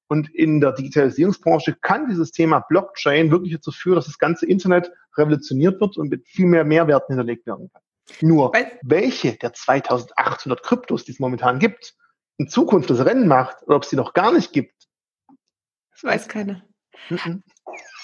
Und 0.08 0.34
in 0.34 0.60
der 0.60 0.72
Digitalisierungsbranche 0.72 1.74
kann 1.74 2.08
dieses 2.08 2.32
Thema 2.32 2.60
Blockchain 2.60 3.30
wirklich 3.30 3.52
dazu 3.54 3.72
führen, 3.72 3.96
dass 3.96 4.06
das 4.06 4.18
ganze 4.18 4.46
Internet 4.46 4.90
revolutioniert 5.16 5.80
wird 5.80 5.98
und 5.98 6.08
mit 6.08 6.26
viel 6.26 6.46
mehr 6.46 6.64
Mehrwerten 6.64 7.14
hinterlegt 7.14 7.46
werden 7.46 7.70
kann. 7.70 7.82
Nur, 8.20 8.52
Weil, 8.52 8.78
welche 8.82 9.36
der 9.36 9.52
2800 9.52 10.62
Kryptos, 10.62 11.04
die 11.04 11.12
es 11.12 11.18
momentan 11.18 11.58
gibt, 11.58 11.94
in 12.38 12.48
Zukunft 12.48 12.90
das 12.90 13.04
Rennen 13.04 13.28
macht 13.28 13.62
oder 13.64 13.76
ob 13.76 13.82
es 13.82 13.90
die 13.90 13.96
noch 13.96 14.12
gar 14.14 14.32
nicht 14.32 14.52
gibt, 14.52 14.78
das 16.00 16.04
weiß 16.04 16.28
keiner. 16.28 16.62
Mhm. 17.08 17.42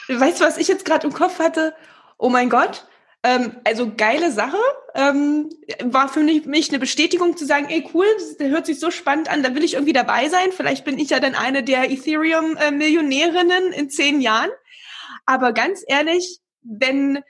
Weißt 0.09 0.41
du, 0.41 0.45
was 0.45 0.59
ich 0.59 0.67
jetzt 0.67 0.85
gerade 0.85 1.07
im 1.07 1.13
Kopf 1.13 1.39
hatte? 1.39 1.75
Oh 2.19 2.29
mein 2.29 2.51
Gott. 2.51 2.87
Ähm, 3.23 3.57
also 3.65 3.93
geile 3.97 4.33
Sache. 4.33 4.59
Ähm, 4.97 5.49
war 5.83 6.09
für 6.09 6.21
mich, 6.21 6.45
mich 6.45 6.69
eine 6.69 6.79
Bestätigung 6.79 7.37
zu 7.37 7.47
sagen, 7.47 7.67
ey 7.69 7.89
cool, 7.95 8.07
das 8.17 8.49
hört 8.49 8.67
sich 8.67 8.79
so 8.79 8.91
spannend 8.91 9.29
an, 9.31 9.43
da 9.43 9.55
will 9.55 9.65
ich 9.65 9.75
irgendwie 9.75 9.93
dabei 9.93 10.29
sein. 10.29 10.53
Vielleicht 10.53 10.85
bin 10.85 10.99
ich 10.99 11.11
ja 11.11 11.21
dann 11.21 11.35
eine 11.35 11.63
der 11.63 11.91
Ethereum-Millionärinnen 11.91 13.73
in 13.73 13.91
zehn 13.91 14.21
Jahren. 14.21 14.51
Aber 15.25 15.53
ganz 15.53 15.83
ehrlich, 15.87 16.41
wenn 16.63 17.23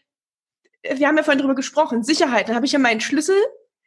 wir 0.93 1.09
haben 1.09 1.17
ja 1.17 1.23
vorhin 1.23 1.41
drüber 1.41 1.55
gesprochen, 1.55 2.03
Sicherheit. 2.03 2.49
Dann 2.49 2.57
habe 2.57 2.67
ich 2.67 2.73
ja 2.73 2.79
meinen 2.79 3.01
Schlüssel 3.01 3.37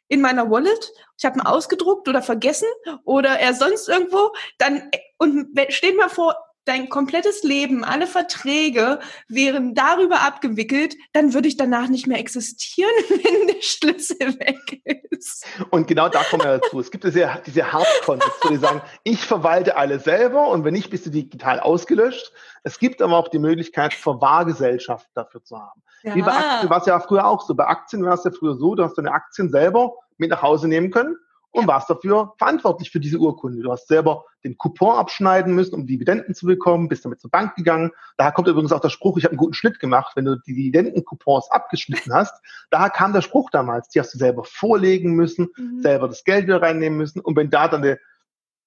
in 0.08 0.20
meiner 0.20 0.50
Wallet, 0.50 0.92
ich 1.18 1.24
habe 1.24 1.38
ihn 1.38 1.42
ausgedruckt 1.42 2.08
oder 2.08 2.22
vergessen 2.22 2.68
oder 3.04 3.38
er 3.38 3.52
sonst 3.54 3.88
irgendwo, 3.88 4.32
dann 4.56 4.90
und 5.18 5.48
stell 5.68 5.92
dir 5.92 5.98
mal 5.98 6.08
vor, 6.08 6.34
dein 6.68 6.88
komplettes 6.90 7.42
Leben, 7.42 7.82
alle 7.82 8.06
Verträge 8.06 9.00
wären 9.26 9.74
darüber 9.74 10.20
abgewickelt, 10.20 10.96
dann 11.14 11.32
würde 11.32 11.48
ich 11.48 11.56
danach 11.56 11.88
nicht 11.88 12.06
mehr 12.06 12.18
existieren, 12.18 12.90
wenn 13.08 13.46
der 13.48 13.62
Schlüssel 13.62 14.38
weg 14.38 14.82
ist. 15.10 15.46
Und 15.70 15.88
genau 15.88 16.08
da 16.08 16.22
kommen 16.24 16.44
wir 16.44 16.58
dazu. 16.58 16.78
Es 16.78 16.90
gibt 16.90 17.04
diese, 17.04 17.42
diese 17.46 17.72
Hardcontext, 17.72 18.44
wo 18.44 18.48
die 18.50 18.56
sagen, 18.56 18.82
ich 19.02 19.20
verwalte 19.20 19.76
alle 19.76 19.98
selber 19.98 20.48
und 20.48 20.64
wenn 20.64 20.74
nicht, 20.74 20.90
bist 20.90 21.06
du 21.06 21.10
digital 21.10 21.58
ausgelöscht. 21.58 22.32
Es 22.62 22.78
gibt 22.78 23.00
aber 23.00 23.16
auch 23.16 23.28
die 23.28 23.38
Möglichkeit, 23.38 23.94
Verwahrgesellschaft 23.94 25.08
dafür 25.14 25.42
zu 25.42 25.58
haben. 25.58 25.82
Ja. 26.02 26.14
Wie 26.14 26.22
bei 26.22 26.32
Aktien 26.32 26.70
war 26.70 26.80
es 26.80 26.86
ja 26.86 27.00
früher 27.00 27.26
auch 27.26 27.42
so. 27.42 27.54
Bei 27.54 27.66
Aktien 27.66 28.04
war 28.04 28.14
es 28.14 28.24
ja 28.24 28.30
früher 28.30 28.56
so, 28.56 28.74
du 28.74 28.84
hast 28.84 28.94
deine 28.94 29.12
Aktien 29.12 29.50
selber 29.50 29.94
mit 30.18 30.30
nach 30.30 30.42
Hause 30.42 30.68
nehmen 30.68 30.90
können 30.90 31.16
und 31.50 31.66
warst 31.66 31.88
dafür 31.88 32.34
verantwortlich 32.38 32.90
für 32.90 33.00
diese 33.00 33.18
Urkunde. 33.18 33.62
Du 33.62 33.72
hast 33.72 33.88
selber 33.88 34.24
den 34.44 34.56
Coupon 34.58 34.96
abschneiden 34.96 35.54
müssen, 35.54 35.74
um 35.74 35.86
Dividenden 35.86 36.34
zu 36.34 36.46
bekommen, 36.46 36.88
bist 36.88 37.04
damit 37.04 37.20
zur 37.20 37.30
Bank 37.30 37.56
gegangen. 37.56 37.90
Daher 38.16 38.32
kommt 38.32 38.48
übrigens 38.48 38.72
auch 38.72 38.80
der 38.80 38.90
Spruch, 38.90 39.16
ich 39.16 39.24
habe 39.24 39.32
einen 39.32 39.38
guten 39.38 39.54
Schnitt 39.54 39.80
gemacht, 39.80 40.12
wenn 40.14 40.26
du 40.26 40.36
die 40.36 40.54
Dividendencoupons 40.54 41.50
abgeschnitten 41.50 42.12
hast. 42.12 42.34
Daher 42.70 42.90
kam 42.90 43.12
der 43.12 43.22
Spruch 43.22 43.50
damals, 43.50 43.88
die 43.88 44.00
hast 44.00 44.14
du 44.14 44.18
selber 44.18 44.44
vorlegen 44.44 45.14
müssen, 45.14 45.48
mhm. 45.56 45.80
selber 45.80 46.08
das 46.08 46.24
Geld 46.24 46.46
wieder 46.46 46.62
reinnehmen 46.62 46.98
müssen. 46.98 47.20
Und 47.20 47.36
wenn 47.36 47.50
da 47.50 47.68
dann 47.68 47.82
die 47.82 47.96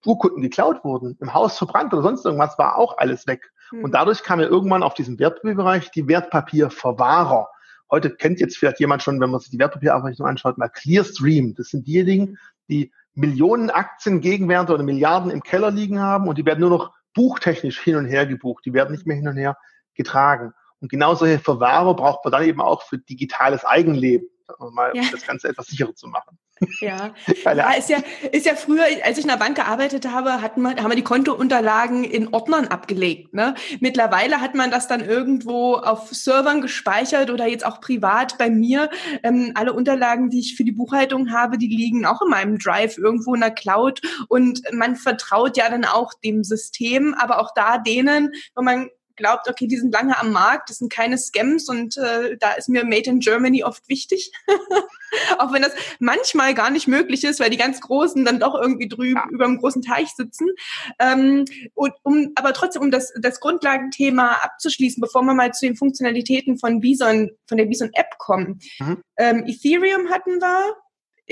Urkunden 0.06 0.42
geklaut 0.42 0.84
wurden, 0.84 1.18
im 1.20 1.34
Haus 1.34 1.58
verbrannt 1.58 1.94
oder 1.94 2.02
sonst 2.02 2.26
irgendwas, 2.26 2.58
war 2.58 2.78
auch 2.78 2.98
alles 2.98 3.28
weg. 3.28 3.52
Mhm. 3.72 3.84
Und 3.84 3.92
dadurch 3.94 4.24
kam 4.24 4.40
ja 4.40 4.48
irgendwann 4.48 4.84
auf 4.84 4.96
diesen 4.96 5.20
Wertpapierbereich 5.20 5.92
die 5.92 6.08
Wertpapierverwahrer. 6.08 7.48
Heute 7.90 8.10
kennt 8.10 8.40
jetzt 8.40 8.58
vielleicht 8.58 8.80
jemand 8.80 9.04
schon, 9.04 9.20
wenn 9.20 9.30
man 9.30 9.42
sich 9.42 9.52
die 9.52 9.60
Wertpapierabrechnung 9.60 10.28
anschaut, 10.28 10.58
mal 10.58 10.70
Clearstream. 10.70 11.56
Das 11.56 11.68
sind 11.70 11.86
diejenigen, 11.86 12.38
die 12.72 12.92
Millionen 13.14 13.70
Aktien, 13.70 14.22
Gegenwerte 14.22 14.74
oder 14.74 14.84
Milliarden 14.84 15.30
im 15.30 15.44
Keller 15.44 15.70
liegen 15.70 16.00
haben 16.00 16.28
und 16.28 16.38
die 16.38 16.46
werden 16.46 16.62
nur 16.62 16.70
noch 16.70 16.94
buchtechnisch 17.14 17.80
hin 17.80 17.98
und 17.98 18.06
her 18.06 18.26
gebucht. 18.26 18.66
Die 18.66 18.74
werden 18.74 18.92
nicht 18.92 19.06
mehr 19.06 19.18
hin 19.18 19.28
und 19.28 19.38
her 19.38 19.58
getragen. 19.96 20.54
Und 20.80 20.90
genau 20.90 21.14
solche 21.14 21.40
Verwahrer 21.40 21.94
braucht 21.96 22.24
man 22.24 22.32
dann 22.32 22.44
eben 22.44 22.62
auch 22.62 22.84
für 22.84 22.98
digitales 22.98 23.66
Eigenleben, 23.66 24.28
um 24.58 24.74
mal 24.74 24.92
ja. 24.96 25.04
das 25.12 25.26
Ganze 25.26 25.50
etwas 25.50 25.68
sicherer 25.68 25.94
zu 25.94 26.08
machen. 26.08 26.40
Ja, 26.80 27.14
ja, 27.46 27.72
ist 27.72 27.90
ja, 27.90 27.98
ist 28.32 28.46
ja 28.46 28.56
früher, 28.56 28.84
als 29.04 29.18
ich 29.18 29.24
in 29.24 29.30
der 29.30 29.38
Bank 29.38 29.56
gearbeitet 29.56 30.08
habe, 30.10 30.42
hatten 30.42 30.62
wir, 30.62 30.76
haben 30.76 30.90
wir 30.90 30.96
die 30.96 31.04
Kontounterlagen 31.04 32.04
in 32.04 32.34
Ordnern 32.34 32.68
abgelegt. 32.68 33.34
Ne? 33.34 33.56
Mittlerweile 33.80 34.42
hat 34.42 34.56
man 34.56 34.70
das 34.70 34.88
dann 34.88 35.02
irgendwo 35.02 35.76
auf 35.76 36.10
Servern 36.10 36.62
gespeichert 36.62 37.30
oder 37.30 37.48
jetzt 37.48 37.66
auch 37.66 37.82
privat 37.82 38.38
bei 38.38 38.50
mir. 38.50 38.90
Ähm, 39.24 39.52
alle 39.56 39.74
Unterlagen, 39.74 40.30
die 40.30 40.40
ich 40.40 40.56
für 40.56 40.64
die 40.64 40.72
Buchhaltung 40.72 41.32
habe, 41.32 41.58
die 41.58 41.68
liegen 41.68 42.06
auch 42.06 42.22
in 42.22 42.30
meinem 42.30 42.58
Drive 42.58 42.98
irgendwo 42.98 43.34
in 43.34 43.42
der 43.42 43.52
Cloud 43.52 44.02
und 44.28 44.62
man 44.72 44.96
vertraut 44.96 45.58
ja 45.58 45.70
dann 45.70 45.86
auch 45.86 46.14
dem 46.24 46.44
System, 46.44 47.16
aber 47.16 47.40
auch 47.40 47.54
da 47.56 47.78
denen, 47.78 48.32
wo 48.56 48.62
man 48.62 48.90
glaubt, 49.16 49.48
okay, 49.50 49.68
die 49.68 49.78
sind 49.78 49.94
lange 49.94 50.18
am 50.18 50.32
Markt, 50.32 50.70
das 50.70 50.78
sind 50.78 50.92
keine 50.92 51.18
Scams 51.18 51.70
und 51.70 51.98
äh, 51.98 52.38
da 52.38 52.54
ist 52.54 52.70
mir 52.70 52.84
Made 52.84 53.10
in 53.10 53.20
Germany 53.20 53.64
oft 53.64 53.88
wichtig. 53.90 54.32
auch 55.38 55.52
wenn 55.54 55.62
das 55.62 55.74
manchmal 56.00 56.54
gar 56.54 56.70
nicht 56.70 56.88
möglich 56.88 57.24
ist, 57.24 57.40
weil 57.40 57.50
die 57.50 57.58
ganz 57.58 57.82
Großen 57.82 58.24
dann 58.24 58.40
doch 58.40 58.56
irgendwie 58.56 58.88
drüben 58.88 59.16
ja. 59.16 59.30
über 59.30 59.46
dem 59.46 59.60
großen 59.60 59.82
Teich 59.82 60.10
sitzen. 60.10 60.48
Ähm, 61.00 61.46
und 61.74 61.94
um, 62.04 62.32
aber 62.36 62.54
trotzdem, 62.54 62.82
um 62.82 62.92
das, 62.92 63.14
das 63.20 63.40
Grundlagenthema 63.40 64.40
abzuschließen, 64.42 65.02
bevor 65.02 65.24
wir 65.24 65.34
mal 65.34 65.52
zu 65.54 65.66
den 65.66 65.76
Funktionalitäten 65.76 66.58
von 66.58 66.80
Bison, 66.80 67.32
von 67.48 67.58
der 67.58 67.66
Bison 67.66 67.92
App 67.94 68.18
kommen. 68.18 68.60
Mhm. 68.80 69.02
Ähm, 69.18 69.46
Ethereum 69.48 70.10
hatten 70.10 70.42
wir, 70.42 70.76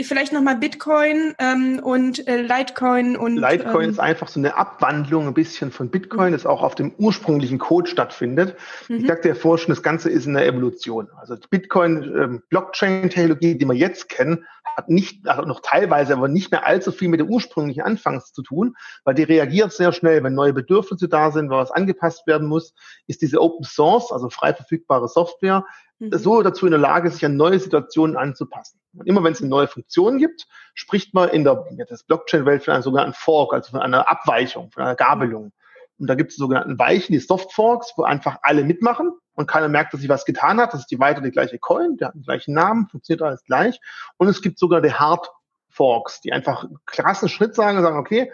vielleicht 0.03 0.33
nochmal 0.33 0.57
Bitcoin 0.57 1.35
ähm, 1.39 1.79
und 1.83 2.27
äh, 2.27 2.41
Litecoin 2.41 3.17
und. 3.17 3.37
Litecoin 3.37 3.85
ähm, 3.85 3.89
ist 3.89 3.99
einfach 3.99 4.27
so 4.27 4.39
eine 4.39 4.55
Abwandlung 4.55 5.27
ein 5.27 5.33
bisschen 5.33 5.71
von 5.71 5.89
Bitcoin, 5.89 6.33
das 6.33 6.45
auch 6.45 6.61
auf 6.61 6.75
dem 6.75 6.93
ursprünglichen 6.97 7.59
Code 7.59 7.89
stattfindet. 7.89 8.55
Mhm. 8.87 8.97
Ich 8.97 9.07
sagte 9.07 9.29
ja 9.29 9.35
vorher 9.35 9.63
schon, 9.63 9.73
das 9.73 9.83
Ganze 9.83 10.09
ist 10.09 10.27
eine 10.27 10.45
Evolution. 10.45 11.07
Also 11.19 11.35
Bitcoin, 11.49 12.03
ähm, 12.03 12.43
Blockchain-Technologie, 12.49 13.57
die 13.57 13.65
wir 13.65 13.75
jetzt 13.75 14.09
kennen, 14.09 14.45
hat 14.79 14.89
nicht, 14.89 15.27
also 15.27 15.43
noch 15.43 15.59
teilweise, 15.61 16.13
aber 16.13 16.27
nicht 16.27 16.51
mehr 16.51 16.65
allzu 16.65 16.91
viel 16.91 17.09
mit 17.09 17.19
der 17.19 17.27
ursprünglichen 17.27 17.81
Anfangs 17.81 18.31
zu 18.31 18.41
tun, 18.41 18.75
weil 19.03 19.15
die 19.15 19.23
reagiert 19.23 19.73
sehr 19.73 19.91
schnell, 19.91 20.23
wenn 20.23 20.33
neue 20.33 20.53
Bedürfnisse 20.53 21.09
da 21.09 21.31
sind, 21.31 21.49
was 21.49 21.71
angepasst 21.71 22.27
werden 22.27 22.47
muss, 22.47 22.73
ist 23.07 23.21
diese 23.21 23.41
Open 23.41 23.65
Source, 23.65 24.11
also 24.11 24.29
frei 24.29 24.53
verfügbare 24.53 25.07
Software, 25.07 25.59
mhm. 25.59 25.65
So 26.11 26.41
dazu 26.41 26.65
in 26.65 26.71
der 26.71 26.79
Lage, 26.79 27.11
sich 27.11 27.25
an 27.25 27.35
neue 27.35 27.59
Situationen 27.59 28.15
anzupassen. 28.15 28.79
Und 28.97 29.07
immer 29.07 29.23
wenn 29.23 29.33
es 29.33 29.41
eine 29.41 29.49
neue 29.49 29.67
Funktion 29.67 30.17
gibt, 30.17 30.47
spricht 30.73 31.13
man 31.13 31.29
in 31.29 31.43
der 31.43 31.65
ja, 31.77 31.85
Blockchain-Welt 32.07 32.63
von 32.63 32.73
einem 32.73 32.83
sogenannten 32.83 33.13
Fork, 33.13 33.53
also 33.53 33.71
von 33.71 33.81
einer 33.81 34.09
Abweichung, 34.09 34.71
von 34.71 34.83
einer 34.83 34.95
Gabelung. 34.95 35.51
Und 35.97 36.07
da 36.07 36.15
gibt 36.15 36.31
es 36.31 36.37
sogenannten 36.37 36.79
Weichen, 36.79 37.11
die 37.11 37.19
Soft 37.19 37.51
Forks, 37.53 37.93
wo 37.97 38.03
einfach 38.03 38.37
alle 38.41 38.63
mitmachen 38.63 39.11
und 39.33 39.47
keiner 39.47 39.67
merkt, 39.67 39.93
dass 39.93 39.99
sich 39.99 40.09
was 40.09 40.25
getan 40.25 40.59
hat. 40.59 40.73
Das 40.73 40.81
ist 40.81 40.91
die 40.91 40.99
weiter 40.99 41.21
die 41.21 41.31
gleiche 41.31 41.59
Coin, 41.59 41.97
der 41.97 42.09
hat 42.09 42.15
den 42.15 42.23
gleichen 42.23 42.53
Namen, 42.53 42.87
funktioniert 42.87 43.21
alles 43.21 43.43
gleich. 43.43 43.79
Und 44.17 44.29
es 44.29 44.41
gibt 44.41 44.59
sogar 44.59 44.81
die 44.81 44.93
Hard 44.93 45.29
Forks, 45.67 46.21
die 46.21 46.31
einfach 46.31 46.63
einen 46.63 46.79
krassen 46.85 47.29
Schritt 47.29 47.55
sagen 47.55 47.77
und 47.77 47.83
sagen, 47.83 47.97
okay, 47.97 48.31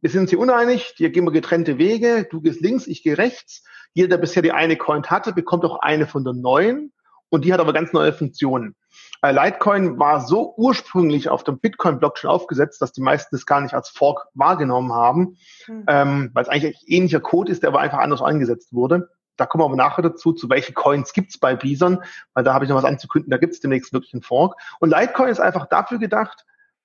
wir 0.00 0.10
sind 0.10 0.22
uns 0.22 0.30
hier 0.30 0.38
uneinig, 0.38 0.94
hier 0.96 1.10
gehen 1.10 1.24
wir 1.24 1.32
getrennte 1.32 1.78
Wege, 1.78 2.26
du 2.30 2.40
gehst 2.40 2.60
links, 2.60 2.86
ich 2.86 3.02
gehe 3.02 3.16
rechts. 3.16 3.64
Jeder, 3.94 4.08
der 4.08 4.18
bisher 4.18 4.42
die 4.42 4.52
eine 4.52 4.76
Coin 4.76 5.04
hatte, 5.04 5.32
bekommt 5.32 5.64
auch 5.64 5.80
eine 5.80 6.06
von 6.06 6.24
der 6.24 6.34
neuen 6.34 6.92
und 7.34 7.44
die 7.44 7.52
hat 7.52 7.58
aber 7.58 7.72
ganz 7.72 7.92
neue 7.92 8.12
Funktionen. 8.12 8.76
Äh, 9.20 9.32
Litecoin 9.32 9.98
war 9.98 10.20
so 10.20 10.54
ursprünglich 10.56 11.28
auf 11.28 11.42
dem 11.42 11.58
Bitcoin-Blockchain 11.58 12.30
aufgesetzt, 12.30 12.80
dass 12.80 12.92
die 12.92 13.00
meisten 13.00 13.34
das 13.34 13.44
gar 13.44 13.60
nicht 13.60 13.74
als 13.74 13.88
Fork 13.88 14.28
wahrgenommen 14.34 14.92
haben, 14.92 15.36
mhm. 15.66 15.84
ähm, 15.88 16.30
weil 16.32 16.44
es 16.44 16.48
eigentlich 16.48 16.76
ähnlicher 16.86 17.18
Code 17.18 17.50
ist, 17.50 17.64
der 17.64 17.70
aber 17.70 17.80
einfach 17.80 17.98
anders 17.98 18.22
eingesetzt 18.22 18.72
wurde. 18.72 19.10
Da 19.36 19.46
kommen 19.46 19.62
wir 19.62 19.66
aber 19.66 19.74
nachher 19.74 20.02
dazu, 20.02 20.32
zu 20.32 20.48
welche 20.48 20.74
Coins 20.74 21.12
gibt's 21.12 21.36
bei 21.36 21.56
Bison, 21.56 22.04
weil 22.34 22.44
da 22.44 22.54
habe 22.54 22.66
ich 22.66 22.68
noch 22.68 22.76
was 22.76 22.84
anzukündigen, 22.84 23.32
da 23.32 23.38
gibt's 23.38 23.58
demnächst 23.58 23.92
wirklich 23.92 24.14
einen 24.14 24.22
Fork. 24.22 24.54
Und 24.78 24.90
Litecoin 24.90 25.28
ist 25.28 25.40
einfach 25.40 25.66
dafür 25.66 25.98
gedacht, 25.98 26.44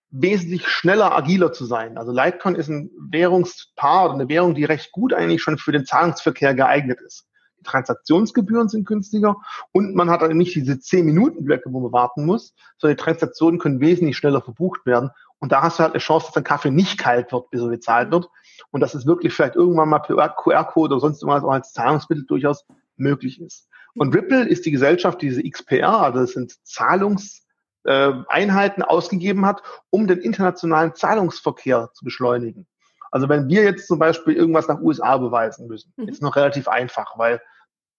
wesentlich 0.10 0.68
schneller, 0.68 1.16
agiler 1.16 1.54
zu 1.54 1.66
sein. 1.66 1.96
Also 2.00 2.12
Litecoin 2.12 2.56
ist 2.56 2.70
ein 2.70 2.90
Währungspaar 3.12 4.06
oder 4.06 4.16
eine 4.16 4.30
Währung, 4.30 4.56
die 4.56 4.66
recht 4.66 4.92
gut 4.92 5.14
eigentlich 5.14 5.44
schon 5.44 5.60
für 5.60 5.72
den 5.72 5.86
Zahlungsverkehr 5.86 6.56
geeignet 6.56 7.02
ist. 7.02 7.29
Transaktionsgebühren 7.64 8.70
sind 8.70 8.86
günstiger 8.86 9.38
und 9.72 9.96
man 9.96 10.10
hat 10.10 10.22
dann 10.22 10.38
nicht 10.38 10.56
diese 10.56 10.80
10 10.80 11.06
Minuten 11.06 11.46
Blöcke, 11.46 11.72
wo 11.72 11.80
man 11.80 11.92
warten 11.92 12.26
muss, 12.26 12.54
sondern 12.78 12.98
die 12.98 13.04
Transaktionen 13.04 13.60
können 13.60 13.80
wesentlich 13.80 14.18
schneller 14.18 14.42
verbucht 14.42 14.86
werden. 14.86 15.12
Und 15.40 15.52
da 15.52 15.62
hast 15.62 15.80
du 15.80 15.84
halt 15.84 15.94
eine 15.94 16.00
Chance, 16.00 16.28
dass 16.28 16.34
dein 16.34 16.44
Kaffee 16.44 16.72
nicht 16.72 16.98
kalt 16.98 17.32
wird, 17.32 17.50
bis 17.50 17.62
er 17.62 17.70
bezahlt 17.70 18.12
wird. 18.12 18.30
Und 18.72 18.82
dass 18.82 18.94
es 18.94 19.06
wirklich 19.06 19.34
vielleicht 19.34 19.56
irgendwann 19.56 19.88
mal 19.90 20.00
per 20.00 20.30
QR-Code 20.30 20.96
oder 20.96 21.00
sonst 21.00 21.22
irgendwas 21.22 21.44
auch 21.44 21.52
als 21.52 21.72
Zahlungsmittel 21.72 22.26
durchaus 22.26 22.66
möglich 22.98 23.42
ist. 23.42 23.70
Und 23.96 24.14
Ripple 24.14 24.48
ist 24.48 24.66
die 24.66 24.72
Gesellschaft, 24.72 25.22
die 25.22 25.30
diese 25.30 25.44
XPR, 25.44 26.02
also 26.02 26.20
das 26.20 26.34
sind 26.34 26.54
Zahlungseinheiten 26.66 28.84
ausgegeben 28.84 29.46
hat, 29.46 29.64
um 29.90 30.08
den 30.08 30.20
internationalen 30.20 30.96
Zahlungsverkehr 30.96 31.92
zu 31.94 32.04
beschleunigen. 32.04 32.68
Also 33.12 33.30
wenn 33.30 33.48
wir 33.48 33.64
jetzt 33.64 33.88
zum 33.88 34.00
Beispiel 34.00 34.34
irgendwas 34.36 34.68
nach 34.68 34.82
USA 34.82 35.18
beweisen 35.18 35.68
müssen, 35.68 35.94
mhm. 35.98 36.08
ist 36.08 36.22
noch 36.22 36.36
relativ 36.36 36.68
einfach, 36.68 37.18
weil 37.18 37.42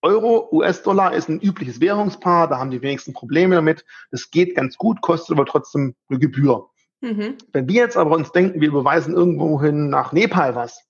Euro, 0.03 0.49
US-Dollar 0.51 1.13
ist 1.13 1.29
ein 1.29 1.41
übliches 1.41 1.81
Währungspaar, 1.81 2.49
da 2.49 2.59
haben 2.59 2.71
die 2.71 2.81
wenigsten 2.81 3.13
Probleme 3.13 3.55
damit. 3.57 3.85
Das 4.11 4.31
geht 4.31 4.55
ganz 4.55 4.77
gut, 4.77 5.03
kostet 5.03 5.37
aber 5.37 5.45
trotzdem 5.45 5.95
eine 6.09 6.19
Gebühr. 6.19 6.71
Mhm. 7.03 7.37
Wenn 7.53 7.69
wir 7.69 7.83
jetzt 7.83 7.97
aber 7.97 8.17
uns 8.17 8.33
denken, 8.33 8.61
wir 8.61 8.69
überweisen 8.69 9.15
irgendwohin 9.15 9.91
nach 9.91 10.13
Nepal 10.13 10.55
was, 10.55 10.83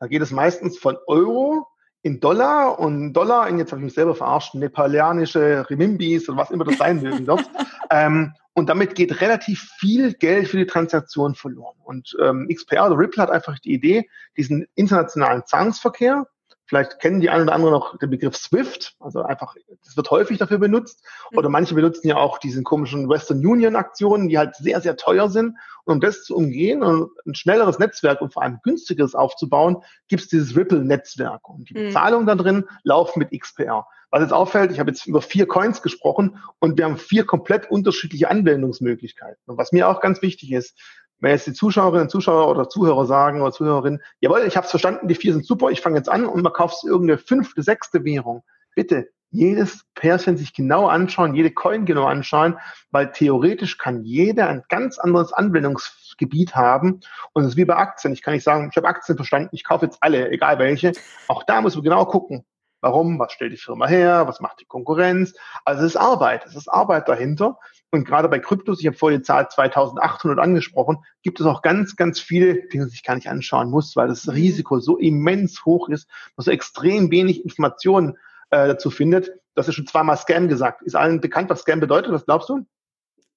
da 0.00 0.06
geht 0.06 0.22
es 0.22 0.30
meistens 0.30 0.78
von 0.78 0.96
Euro 1.06 1.66
in 2.02 2.20
Dollar 2.20 2.78
und 2.78 3.12
Dollar 3.12 3.48
in, 3.48 3.58
jetzt 3.58 3.72
habe 3.72 3.80
ich 3.80 3.86
mich 3.86 3.94
selber 3.94 4.14
verarscht, 4.14 4.54
nepalianische 4.54 5.68
Rimimbis 5.68 6.28
oder 6.28 6.38
was 6.38 6.50
immer 6.50 6.64
das 6.64 6.78
sein 6.78 7.02
mögen 7.02 7.26
wird. 7.26 7.50
ähm, 7.90 8.32
und 8.54 8.68
damit 8.68 8.94
geht 8.94 9.20
relativ 9.20 9.70
viel 9.78 10.14
Geld 10.14 10.48
für 10.48 10.56
die 10.56 10.66
Transaktion 10.66 11.34
verloren. 11.34 11.76
Und 11.84 12.16
ähm, 12.20 12.48
XPR 12.52 12.86
oder 12.86 12.98
Ripple 12.98 13.22
hat 13.22 13.30
einfach 13.30 13.58
die 13.60 13.72
Idee, 13.72 14.08
diesen 14.36 14.66
internationalen 14.74 15.44
Zahlungsverkehr, 15.46 16.26
Vielleicht 16.68 17.00
kennen 17.00 17.20
die 17.20 17.30
einen 17.30 17.44
oder 17.44 17.54
anderen 17.54 17.72
noch 17.72 17.96
den 17.96 18.10
Begriff 18.10 18.36
Swift, 18.36 18.94
also 19.00 19.22
einfach, 19.22 19.54
das 19.84 19.96
wird 19.96 20.10
häufig 20.10 20.36
dafür 20.36 20.58
benutzt. 20.58 21.02
Mhm. 21.30 21.38
Oder 21.38 21.48
manche 21.48 21.74
benutzen 21.74 22.06
ja 22.06 22.16
auch 22.16 22.36
diesen 22.36 22.62
komischen 22.62 23.08
Western 23.08 23.44
Union 23.44 23.74
Aktionen, 23.74 24.28
die 24.28 24.36
halt 24.36 24.54
sehr, 24.56 24.82
sehr 24.82 24.96
teuer 24.96 25.30
sind. 25.30 25.56
Und 25.84 25.94
um 25.94 26.00
das 26.00 26.24
zu 26.24 26.36
umgehen 26.36 26.82
und 26.82 27.10
ein 27.26 27.34
schnelleres 27.34 27.78
Netzwerk 27.78 28.20
und 28.20 28.34
vor 28.34 28.42
allem 28.42 28.58
günstigeres 28.62 29.14
aufzubauen, 29.14 29.78
gibt 30.08 30.24
es 30.24 30.28
dieses 30.28 30.54
Ripple-Netzwerk. 30.54 31.48
Und 31.48 31.70
die 31.70 31.74
mhm. 31.74 31.86
Bezahlungen 31.86 32.26
da 32.26 32.34
drin 32.34 32.64
laufen 32.82 33.20
mit 33.20 33.30
XPR. 33.30 33.86
Was 34.10 34.20
jetzt 34.20 34.32
auffällt, 34.32 34.70
ich 34.70 34.78
habe 34.78 34.90
jetzt 34.90 35.06
über 35.06 35.22
vier 35.22 35.48
Coins 35.48 35.80
gesprochen 35.80 36.38
und 36.58 36.76
wir 36.76 36.84
haben 36.84 36.98
vier 36.98 37.24
komplett 37.24 37.70
unterschiedliche 37.70 38.30
Anwendungsmöglichkeiten. 38.30 39.42
Und 39.46 39.56
was 39.56 39.72
mir 39.72 39.88
auch 39.88 40.00
ganz 40.00 40.20
wichtig 40.20 40.52
ist, 40.52 40.78
wenn 41.20 41.32
jetzt 41.32 41.46
die 41.46 41.52
Zuschauerinnen 41.52 42.02
und 42.02 42.10
Zuschauer 42.10 42.48
oder 42.48 42.68
Zuhörer 42.68 43.06
sagen 43.06 43.40
oder 43.42 43.52
Zuhörerinnen, 43.52 44.02
jawohl, 44.20 44.44
ich 44.46 44.56
habe 44.56 44.64
es 44.64 44.70
verstanden, 44.70 45.08
die 45.08 45.14
vier 45.14 45.32
sind 45.32 45.44
super, 45.44 45.70
ich 45.70 45.80
fange 45.80 45.96
jetzt 45.96 46.08
an 46.08 46.26
und 46.26 46.42
man 46.42 46.52
kauft 46.52 46.84
irgendeine 46.84 47.18
fünfte, 47.18 47.62
sechste 47.62 48.04
Währung. 48.04 48.44
Bitte 48.74 49.08
jedes 49.30 49.84
Pärchen 49.94 50.36
sich 50.36 50.54
genau 50.54 50.86
anschauen, 50.86 51.34
jede 51.34 51.50
Coin 51.50 51.84
genau 51.84 52.06
anschauen, 52.06 52.58
weil 52.90 53.12
theoretisch 53.12 53.76
kann 53.76 54.04
jeder 54.04 54.48
ein 54.48 54.62
ganz 54.68 54.98
anderes 54.98 55.32
Anwendungsgebiet 55.32 56.54
haben. 56.54 57.00
Und 57.32 57.42
es 57.42 57.50
ist 57.50 57.56
wie 57.56 57.66
bei 57.66 57.76
Aktien. 57.76 58.14
Ich 58.14 58.22
kann 58.22 58.34
nicht 58.34 58.44
sagen, 58.44 58.68
ich 58.70 58.76
habe 58.76 58.88
Aktien 58.88 59.16
verstanden, 59.16 59.50
ich 59.52 59.64
kaufe 59.64 59.84
jetzt 59.84 59.98
alle, 60.00 60.30
egal 60.30 60.58
welche. 60.58 60.92
Auch 61.26 61.42
da 61.42 61.60
muss 61.60 61.74
man 61.74 61.84
genau 61.84 62.06
gucken, 62.06 62.44
Warum? 62.80 63.18
Was 63.18 63.32
stellt 63.32 63.52
die 63.52 63.56
Firma 63.56 63.86
her? 63.86 64.26
Was 64.26 64.40
macht 64.40 64.60
die 64.60 64.64
Konkurrenz? 64.64 65.34
Also 65.64 65.82
es 65.82 65.94
ist 65.94 65.96
Arbeit. 65.96 66.46
Es 66.46 66.54
ist 66.54 66.68
Arbeit 66.68 67.08
dahinter. 67.08 67.58
Und 67.90 68.04
gerade 68.04 68.28
bei 68.28 68.38
Kryptos, 68.38 68.80
ich 68.80 68.86
habe 68.86 68.96
vorhin 68.96 69.20
die 69.20 69.24
Zahl 69.24 69.48
2800 69.48 70.38
angesprochen, 70.38 70.98
gibt 71.22 71.40
es 71.40 71.46
auch 71.46 71.62
ganz, 71.62 71.96
ganz 71.96 72.20
viele, 72.20 72.68
die 72.68 72.78
man 72.78 72.88
sich 72.88 73.02
gar 73.02 73.14
nicht 73.14 73.28
anschauen 73.28 73.70
muss, 73.70 73.96
weil 73.96 74.08
das 74.08 74.28
Risiko 74.30 74.78
so 74.78 74.98
immens 74.98 75.64
hoch 75.64 75.88
ist, 75.88 76.08
dass 76.36 76.44
so 76.44 76.50
extrem 76.50 77.10
wenig 77.10 77.44
Informationen 77.44 78.16
äh, 78.50 78.68
dazu 78.68 78.90
findet. 78.90 79.30
Das 79.54 79.68
ist 79.68 79.74
schon 79.74 79.86
zweimal 79.86 80.16
Scam 80.16 80.48
gesagt. 80.48 80.82
Ist 80.82 80.94
allen 80.94 81.20
bekannt, 81.20 81.50
was 81.50 81.62
Scam 81.62 81.80
bedeutet? 81.80 82.12
Was 82.12 82.26
glaubst 82.26 82.48
du? 82.48 82.66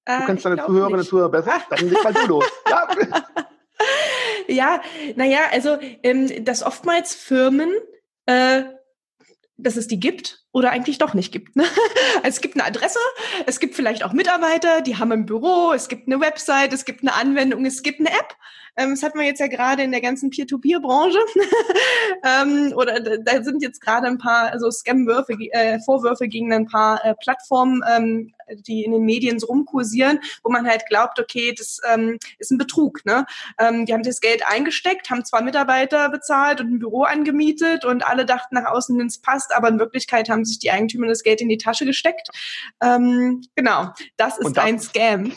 Äh, 0.04 0.20
du 0.20 0.26
kennst 0.26 0.44
deine 0.44 0.64
Zuhörerinnen 0.64 1.00
und 1.00 1.06
Zuhörer 1.06 1.30
besser. 1.30 1.60
Dann 1.70 1.88
leg 1.88 2.04
mal 2.04 2.12
du 2.12 2.26
los. 2.26 2.44
Ja. 2.68 2.88
ja, 4.48 4.80
naja, 5.16 5.40
also 5.50 5.78
ähm, 6.02 6.44
dass 6.44 6.62
oftmals 6.62 7.14
Firmen 7.14 7.70
äh, 8.26 8.64
dass 9.62 9.76
es 9.76 9.86
die 9.86 10.00
gibt 10.00 10.41
oder 10.52 10.70
eigentlich 10.70 10.98
doch 10.98 11.14
nicht 11.14 11.32
gibt. 11.32 11.56
Ne? 11.56 11.64
Es 12.24 12.40
gibt 12.40 12.54
eine 12.54 12.64
Adresse, 12.64 12.98
es 13.46 13.58
gibt 13.58 13.74
vielleicht 13.74 14.04
auch 14.04 14.12
Mitarbeiter, 14.12 14.80
die 14.82 14.96
haben 14.96 15.10
ein 15.12 15.26
Büro, 15.26 15.72
es 15.72 15.88
gibt 15.88 16.06
eine 16.06 16.20
Website, 16.20 16.72
es 16.72 16.84
gibt 16.84 17.02
eine 17.02 17.14
Anwendung, 17.14 17.64
es 17.64 17.82
gibt 17.82 18.00
eine 18.00 18.10
App. 18.10 18.36
Ähm, 18.76 18.90
das 18.90 19.02
hat 19.02 19.14
man 19.14 19.26
jetzt 19.26 19.40
ja 19.40 19.48
gerade 19.48 19.82
in 19.82 19.90
der 19.90 20.00
ganzen 20.00 20.30
Peer-to-Peer-Branche. 20.30 21.18
ähm, 22.24 22.72
oder 22.74 23.00
da 23.00 23.42
sind 23.42 23.62
jetzt 23.62 23.80
gerade 23.80 24.06
ein 24.06 24.18
paar 24.18 24.50
also 24.50 24.70
Scam-Würfe, 24.70 25.34
äh, 25.52 25.78
Vorwürfe 25.80 26.28
gegen 26.28 26.52
ein 26.52 26.66
paar 26.66 27.04
äh, 27.04 27.14
Plattformen, 27.14 27.82
ähm, 27.88 28.32
die 28.66 28.84
in 28.84 28.92
den 28.92 29.02
Medien 29.02 29.38
so 29.38 29.46
rumkursieren, 29.46 30.20
wo 30.42 30.50
man 30.50 30.66
halt 30.66 30.86
glaubt, 30.88 31.20
okay, 31.20 31.54
das 31.56 31.80
ähm, 31.90 32.18
ist 32.38 32.50
ein 32.50 32.58
Betrug. 32.58 33.04
Ne? 33.04 33.26
Ähm, 33.58 33.86
die 33.86 33.92
haben 33.92 34.02
das 34.02 34.20
Geld 34.20 34.42
eingesteckt, 34.46 35.10
haben 35.10 35.24
zwei 35.24 35.42
Mitarbeiter 35.42 36.08
bezahlt 36.08 36.60
und 36.60 36.72
ein 36.72 36.78
Büro 36.78 37.02
angemietet 37.02 37.84
und 37.84 38.06
alle 38.06 38.24
dachten 38.24 38.54
nach 38.54 38.66
außen, 38.66 39.00
es 39.06 39.18
passt, 39.18 39.54
aber 39.54 39.68
in 39.68 39.78
Wirklichkeit 39.78 40.28
haben 40.28 40.41
haben 40.42 40.46
sich 40.46 40.58
die 40.58 40.70
Eigentümer 40.70 41.06
das 41.06 41.22
Geld 41.22 41.40
in 41.40 41.48
die 41.48 41.58
Tasche 41.58 41.84
gesteckt. 41.84 42.28
Ähm, 42.82 43.42
genau, 43.54 43.90
das 44.16 44.38
ist 44.38 44.56
das, 44.56 44.64
ein 44.64 44.78
Scam. 44.78 45.32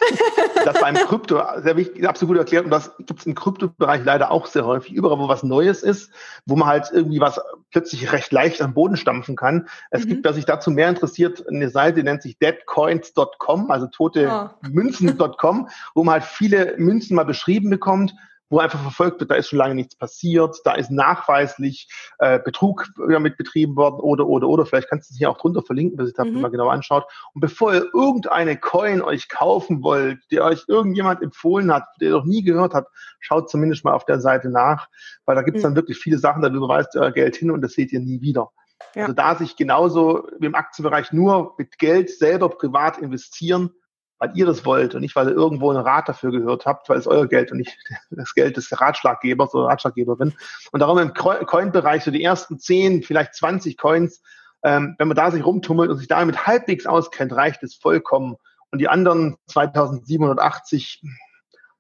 Das 0.63 0.81
war 0.81 0.89
im 0.89 0.95
Krypto 0.95 1.41
sehr 1.61 1.77
wichtig, 1.77 2.07
absolut 2.07 2.37
erklärt. 2.37 2.65
Und 2.65 2.71
das 2.71 2.91
gibt 2.97 3.19
es 3.19 3.25
im 3.25 3.35
Kryptobereich 3.35 4.03
leider 4.03 4.31
auch 4.31 4.47
sehr 4.47 4.65
häufig. 4.65 4.93
Überall, 4.93 5.19
wo 5.19 5.27
was 5.27 5.43
Neues 5.43 5.83
ist, 5.83 6.11
wo 6.45 6.55
man 6.55 6.67
halt 6.67 6.89
irgendwie 6.91 7.19
was 7.19 7.39
plötzlich 7.71 8.11
recht 8.11 8.31
leicht 8.31 8.61
am 8.61 8.73
Boden 8.73 8.97
stampfen 8.97 9.35
kann. 9.35 9.67
Es 9.91 10.05
mhm. 10.05 10.09
gibt, 10.09 10.25
wer 10.25 10.33
sich 10.33 10.45
dazu 10.45 10.71
mehr 10.71 10.89
interessiert, 10.89 11.47
eine 11.47 11.69
Seite, 11.69 11.97
die 11.97 12.03
nennt 12.03 12.23
sich 12.23 12.39
deadcoins.com, 12.39 13.69
also 13.69 13.87
totemünzen.com, 13.87 15.67
oh. 15.67 15.71
wo 15.93 16.03
man 16.03 16.13
halt 16.13 16.23
viele 16.23 16.75
Münzen 16.77 17.15
mal 17.15 17.25
beschrieben 17.25 17.69
bekommt 17.69 18.15
wo 18.49 18.59
einfach 18.59 18.81
verfolgt 18.81 19.19
wird, 19.19 19.31
da 19.31 19.35
ist 19.35 19.49
schon 19.49 19.59
lange 19.59 19.75
nichts 19.75 19.95
passiert, 19.95 20.57
da 20.63 20.73
ist 20.73 20.91
nachweislich 20.91 21.89
äh, 22.19 22.39
Betrug 22.39 22.87
damit 23.09 23.37
betrieben 23.37 23.75
worden 23.75 23.99
oder, 23.99 24.27
oder, 24.27 24.47
oder. 24.47 24.65
Vielleicht 24.65 24.89
kannst 24.89 25.09
du 25.09 25.13
es 25.13 25.17
hier 25.17 25.29
auch 25.29 25.37
drunter 25.37 25.63
verlinken, 25.63 25.97
bis 25.97 26.09
ihr 26.09 26.13
das 26.15 26.27
mhm. 26.27 26.41
mal 26.41 26.51
genau 26.51 26.69
anschaut. 26.69 27.05
Und 27.33 27.41
bevor 27.41 27.73
ihr 27.73 27.87
irgendeine 27.93 28.57
Coin 28.57 29.01
euch 29.01 29.29
kaufen 29.29 29.81
wollt, 29.83 30.19
die 30.31 30.41
euch 30.41 30.65
irgendjemand 30.67 31.21
empfohlen 31.21 31.73
hat, 31.73 31.85
der 31.99 32.09
ihr 32.09 32.17
noch 32.17 32.25
nie 32.25 32.43
gehört 32.43 32.73
habt, 32.73 32.89
schaut 33.19 33.49
zumindest 33.49 33.83
mal 33.83 33.93
auf 33.93 34.05
der 34.05 34.19
Seite 34.19 34.49
nach, 34.49 34.87
weil 35.25 35.35
da 35.35 35.41
gibt 35.41 35.57
es 35.57 35.63
mhm. 35.63 35.67
dann 35.67 35.75
wirklich 35.75 35.97
viele 35.97 36.19
Sachen, 36.19 36.41
da 36.41 36.49
überweist 36.49 36.95
ihr 36.95 37.01
euer 37.01 37.11
Geld 37.11 37.35
hin 37.35 37.51
und 37.51 37.61
das 37.61 37.73
seht 37.73 37.91
ihr 37.91 37.99
nie 37.99 38.21
wieder. 38.21 38.51
Ja. 38.93 39.03
Also 39.03 39.13
da 39.13 39.35
sich 39.35 39.55
genauso 39.55 40.27
wie 40.39 40.45
im 40.45 40.55
Aktienbereich 40.55 41.11
nur 41.11 41.55
mit 41.57 41.77
Geld 41.79 42.09
selber 42.09 42.49
privat 42.49 42.97
investieren, 42.97 43.71
weil 44.19 44.31
ihr 44.35 44.45
das 44.45 44.65
wollt 44.65 44.95
und 44.95 45.01
nicht, 45.01 45.15
weil 45.15 45.27
ihr 45.27 45.35
irgendwo 45.35 45.69
einen 45.69 45.81
Rat 45.81 46.07
dafür 46.07 46.31
gehört 46.31 46.65
habt, 46.65 46.87
weil 46.89 46.97
es 46.97 47.07
euer 47.07 47.27
Geld 47.27 47.51
und 47.51 47.57
nicht 47.57 47.77
das 48.09 48.33
Geld 48.33 48.57
des 48.57 48.79
Ratschlaggebers 48.79 49.53
oder 49.53 49.67
Ratschlaggeberin. 49.67 50.33
Und 50.71 50.79
darum 50.79 50.97
im 50.99 51.13
Coin-Bereich 51.13 52.03
so 52.03 52.11
die 52.11 52.23
ersten 52.23 52.59
10, 52.59 53.03
vielleicht 53.03 53.35
20 53.35 53.77
Coins, 53.77 54.21
ähm, 54.63 54.95
wenn 54.97 55.07
man 55.07 55.17
da 55.17 55.31
sich 55.31 55.45
rumtummelt 55.45 55.89
und 55.91 55.97
sich 55.97 56.07
damit 56.07 56.47
halbwegs 56.47 56.85
auskennt, 56.85 57.33
reicht 57.33 57.61
es 57.63 57.75
vollkommen. 57.75 58.35
Und 58.71 58.79
die 58.79 58.89
anderen 58.89 59.37
2780, 59.47 61.03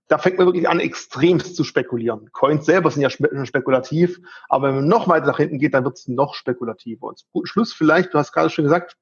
da 0.07 0.17
fängt 0.17 0.37
man 0.37 0.45
wirklich 0.45 0.69
an, 0.69 0.79
extremst 0.79 1.55
zu 1.55 1.63
spekulieren. 1.63 2.29
Coins 2.31 2.65
selber 2.65 2.91
sind 2.91 3.01
ja 3.01 3.09
spekulativ, 3.09 4.19
aber 4.49 4.67
wenn 4.67 4.75
man 4.75 4.87
noch 4.87 5.07
weiter 5.07 5.25
nach 5.25 5.37
hinten 5.37 5.57
geht, 5.57 5.73
dann 5.73 5.83
wird 5.83 5.97
es 5.97 6.07
noch 6.07 6.35
spekulativer. 6.35 7.07
Und 7.07 7.17
zum 7.17 7.45
Schluss 7.45 7.73
vielleicht, 7.73 8.13
du 8.13 8.19
hast 8.19 8.31
gerade 8.31 8.49
schon 8.49 8.65
gesagt, 8.65 8.97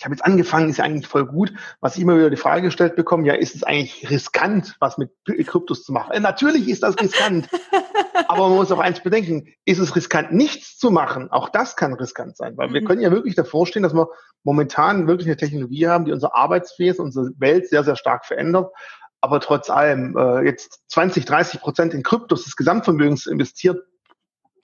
ich 0.00 0.04
habe 0.06 0.14
jetzt 0.14 0.24
angefangen, 0.24 0.70
ist 0.70 0.78
ja 0.78 0.84
eigentlich 0.84 1.06
voll 1.06 1.26
gut. 1.26 1.52
Was 1.80 1.96
ich 1.96 2.00
immer 2.00 2.16
wieder 2.16 2.30
die 2.30 2.38
Frage 2.38 2.62
gestellt 2.62 2.96
bekomme, 2.96 3.26
ja, 3.26 3.34
ist 3.34 3.54
es 3.54 3.64
eigentlich 3.64 4.08
riskant, 4.08 4.74
was 4.80 4.96
mit 4.96 5.10
Kryptos 5.46 5.84
zu 5.84 5.92
machen? 5.92 6.12
Äh, 6.12 6.20
natürlich 6.20 6.70
ist 6.70 6.82
das 6.82 6.98
riskant. 6.98 7.50
aber 8.28 8.48
man 8.48 8.56
muss 8.56 8.72
auch 8.72 8.78
eins 8.78 9.00
bedenken, 9.00 9.48
ist 9.66 9.78
es 9.78 9.94
riskant, 9.94 10.32
nichts 10.32 10.78
zu 10.78 10.90
machen? 10.90 11.30
Auch 11.30 11.50
das 11.50 11.76
kann 11.76 11.92
riskant 11.92 12.38
sein, 12.38 12.56
weil 12.56 12.68
mhm. 12.68 12.72
wir 12.72 12.84
können 12.84 13.02
ja 13.02 13.10
wirklich 13.10 13.34
davor 13.34 13.66
stehen, 13.66 13.82
dass 13.82 13.92
wir 13.92 14.08
momentan 14.42 15.06
wirklich 15.06 15.28
eine 15.28 15.36
Technologie 15.36 15.86
haben, 15.86 16.06
die 16.06 16.12
unser 16.12 16.34
Arbeitswesen, 16.34 17.04
unsere 17.04 17.32
Welt 17.36 17.68
sehr, 17.68 17.84
sehr 17.84 17.96
stark 17.96 18.24
verändert. 18.24 18.72
Aber 19.20 19.38
trotz 19.40 19.68
allem, 19.68 20.16
äh, 20.16 20.46
jetzt 20.46 20.80
20, 20.88 21.26
30 21.26 21.60
Prozent 21.60 21.92
in 21.92 22.02
Kryptos 22.02 22.44
des 22.44 22.56
Gesamtvermögens 22.56 23.26
investiert, 23.26 23.84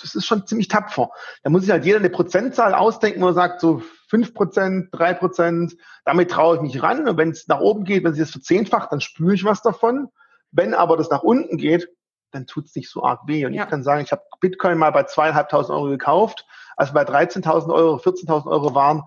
das 0.00 0.14
ist 0.14 0.24
schon 0.24 0.46
ziemlich 0.46 0.68
tapfer. 0.68 1.10
Da 1.42 1.50
muss 1.50 1.60
sich 1.60 1.70
halt 1.70 1.84
jeder 1.84 1.98
eine 1.98 2.08
Prozentzahl 2.08 2.72
ausdenken, 2.72 3.20
wo 3.20 3.28
er 3.28 3.34
sagt, 3.34 3.60
so 3.60 3.82
fünf 4.06 4.34
Prozent, 4.34 4.88
drei 4.92 5.14
Prozent, 5.14 5.76
damit 6.04 6.30
traue 6.30 6.56
ich 6.56 6.62
mich 6.62 6.82
ran. 6.82 7.08
Und 7.08 7.16
wenn 7.16 7.30
es 7.30 7.48
nach 7.48 7.60
oben 7.60 7.84
geht, 7.84 8.04
wenn 8.04 8.14
sich 8.14 8.22
das 8.22 8.30
verzehnfacht, 8.30 8.92
dann 8.92 9.00
spüre 9.00 9.34
ich 9.34 9.44
was 9.44 9.62
davon. 9.62 10.08
Wenn 10.50 10.74
aber 10.74 10.96
das 10.96 11.10
nach 11.10 11.22
unten 11.22 11.56
geht, 11.56 11.88
dann 12.30 12.46
tut 12.46 12.66
es 12.66 12.74
nicht 12.74 12.90
so 12.90 13.02
arg 13.02 13.20
weh. 13.26 13.46
Und 13.46 13.54
ja. 13.54 13.64
ich 13.64 13.70
kann 13.70 13.82
sagen, 13.82 14.02
ich 14.02 14.12
habe 14.12 14.22
Bitcoin 14.40 14.78
mal 14.78 14.90
bei 14.90 15.04
zweieinhalbtausend 15.04 15.76
Euro 15.76 15.88
gekauft, 15.88 16.46
also 16.76 16.92
bei 16.92 17.02
13.000 17.02 17.72
Euro, 17.72 17.96
14.000 17.96 18.46
Euro 18.46 18.74
waren. 18.74 19.02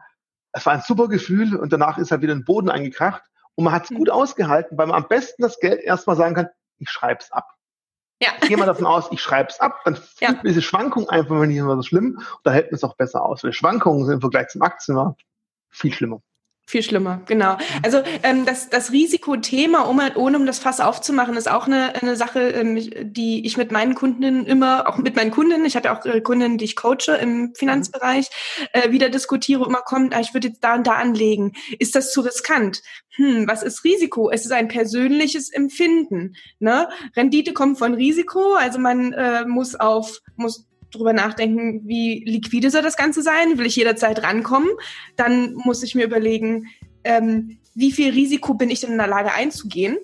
Es 0.52 0.66
war 0.66 0.74
ein 0.74 0.82
super 0.82 1.08
Gefühl 1.08 1.56
und 1.56 1.72
danach 1.72 1.98
ist 1.98 2.12
halt 2.12 2.22
wieder 2.22 2.34
ein 2.34 2.46
Boden 2.46 2.70
eingekracht 2.70 3.22
und 3.56 3.66
man 3.66 3.74
hat 3.74 3.84
es 3.84 3.92
mhm. 3.92 3.98
gut 3.98 4.10
ausgehalten, 4.10 4.78
weil 4.78 4.88
man 4.88 5.04
am 5.04 5.08
besten 5.08 5.44
das 5.44 5.60
Geld 5.60 5.82
erstmal 5.82 6.16
sagen 6.16 6.36
kann, 6.36 6.50
ich 6.78 6.90
schreibe 6.90 7.22
es 7.22 7.32
ab. 7.32 7.59
Ja. 8.22 8.30
Ich 8.42 8.50
gehe 8.50 8.58
mal 8.58 8.66
davon 8.66 8.86
aus, 8.86 9.08
ich 9.12 9.22
schreibe 9.22 9.50
es 9.50 9.60
ab, 9.60 9.80
dann 9.86 9.96
fühlt 9.96 10.20
ja. 10.20 10.34
diese 10.44 10.62
Schwankung 10.62 11.10
einfach 11.10 11.40
nicht 11.46 11.62
mehr 11.62 11.76
so 11.76 11.84
schlimm 11.84 12.18
und 12.18 12.40
da 12.44 12.52
hält 12.52 12.72
man 12.72 12.76
es 12.76 12.84
auch 12.84 12.96
besser 12.96 13.24
aus. 13.24 13.44
Weil 13.44 13.54
Schwankungen 13.54 14.06
sind 14.06 14.16
im 14.16 14.22
Vergleich 14.22 14.50
zum 14.50 14.62
Aktienmarkt 14.62 15.22
viel 15.70 15.94
schlimmer. 15.94 16.22
Viel 16.70 16.84
schlimmer, 16.84 17.24
genau. 17.26 17.58
Also 17.82 18.04
ähm, 18.22 18.46
das, 18.46 18.70
das 18.70 18.92
Risikothema, 18.92 19.80
um 19.86 20.00
halt, 20.00 20.18
ohne 20.18 20.38
um 20.38 20.46
das 20.46 20.60
Fass 20.60 20.80
aufzumachen, 20.80 21.36
ist 21.36 21.50
auch 21.50 21.66
eine, 21.66 22.00
eine 22.00 22.16
Sache, 22.16 22.42
ähm, 22.42 22.76
die 23.02 23.44
ich 23.44 23.58
mit 23.58 23.72
meinen 23.72 23.96
Kundinnen 23.96 24.46
immer, 24.46 24.88
auch 24.88 25.00
mit 25.00 25.16
meinen 25.16 25.32
Kunden, 25.32 25.66
ich 25.66 25.76
habe 25.76 25.88
ja 25.88 25.98
auch 25.98 26.24
Kundinnen, 26.24 26.60
die 26.60 26.66
ich 26.66 26.76
coache 26.76 27.18
im 27.20 27.56
Finanzbereich, 27.56 28.30
äh, 28.74 28.92
wieder 28.92 29.10
diskutiere, 29.10 29.66
immer 29.66 29.82
kommt, 29.82 30.16
ah, 30.16 30.20
ich 30.20 30.36
würde 30.36 30.50
jetzt 30.50 30.64
da 30.64 30.76
und 30.76 30.86
da 30.86 30.94
anlegen. 30.94 31.54
Ist 31.80 31.96
das 31.96 32.14
zu 32.14 32.22
riskant? 32.22 32.84
Hm, 33.16 33.48
was 33.48 33.64
ist 33.64 33.84
Risiko? 33.84 34.30
Es 34.30 34.46
ist 34.46 34.52
ein 34.52 34.68
persönliches 34.68 35.50
Empfinden. 35.50 36.36
Ne? 36.60 36.88
Rendite 37.16 37.54
kommt 37.54 37.80
von 37.80 37.96
Risiko, 37.96 38.54
also 38.54 38.78
man 38.78 39.12
äh, 39.14 39.44
muss 39.46 39.74
auf, 39.74 40.20
muss 40.36 40.69
drüber 40.92 41.14
nachdenken, 41.14 41.82
wie 41.86 42.24
liquide 42.26 42.70
soll 42.70 42.82
das 42.82 42.98
Ganze 42.98 43.22
sein? 43.22 43.58
Will 43.58 43.66
ich 43.66 43.76
jederzeit 43.76 44.24
rankommen? 44.24 44.70
Dann 45.16 45.54
muss 45.54 45.84
ich 45.84 45.96
mir 45.96 46.06
überlegen, 46.06 46.68
ähm, 47.04 47.58
wie 47.76 47.92
viel 47.92 48.12
Risiko 48.12 48.54
bin 48.54 48.70
ich 48.70 48.82
denn 48.82 48.92
in 48.92 48.98
der 48.98 49.08
Lage 49.08 49.32
einzugehen? 49.32 49.98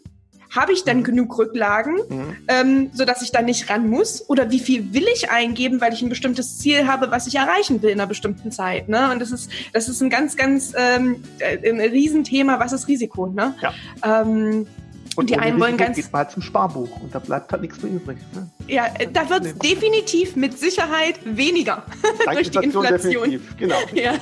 Habe 0.52 0.72
ich 0.72 0.84
dann 0.84 1.00
mhm. 1.00 1.04
genug 1.04 1.38
Rücklagen, 1.38 1.96
mhm. 1.96 2.36
ähm, 2.48 2.90
sodass 2.94 3.22
ich 3.22 3.32
dann 3.32 3.46
nicht 3.46 3.70
ran 3.70 3.90
muss? 3.90 4.30
Oder 4.30 4.52
wie 4.52 4.60
viel 4.60 4.94
will 4.94 5.06
ich 5.14 5.30
eingeben, 5.30 5.82
weil 5.82 5.94
ich 5.94 6.02
ein 6.02 6.10
bestimmtes 6.10 6.60
Ziel 6.60 6.88
habe, 6.88 7.12
was 7.12 7.28
ich 7.28 7.36
erreichen 7.36 7.82
will 7.82 7.90
in 7.90 8.00
einer 8.00 8.08
bestimmten 8.08 8.52
Zeit? 8.52 8.88
Ne? 8.88 9.12
Und 9.12 9.20
das 9.20 9.32
ist, 9.32 9.52
das 9.74 9.90
ist 9.90 10.02
ein 10.02 10.10
ganz, 10.10 10.38
ganz 10.38 10.74
ähm, 10.78 11.24
äh, 11.40 11.70
ein 11.70 11.82
Riesenthema. 11.82 12.60
Was 12.60 12.72
ist 12.72 12.88
Risiko? 12.88 13.28
Ne? 13.28 13.56
Ja. 13.62 13.74
Ähm, 14.22 14.68
und 15.16 15.30
die 15.30 15.38
einen 15.38 15.60
wollen 15.60 15.78
ganz. 15.78 15.96
geht 15.96 16.12
mal 16.12 16.30
zum 16.30 16.42
Sparbuch 16.42 17.02
und 17.02 17.14
da 17.14 17.20
bleibt 17.20 17.52
halt 17.52 17.62
nichts 17.62 17.82
mehr 17.82 17.92
übrig. 17.92 18.18
Ne? 18.34 18.50
Ja, 18.68 18.88
da 19.14 19.30
wird 19.30 19.46
es 19.46 19.58
definitiv 19.58 20.36
mit 20.36 20.58
Sicherheit 20.58 21.20
weniger 21.24 21.86
durch 22.34 22.52
die 22.52 22.58
Inflation. 22.60 23.42
Genau. 23.58 23.76
Ja. 23.94 24.14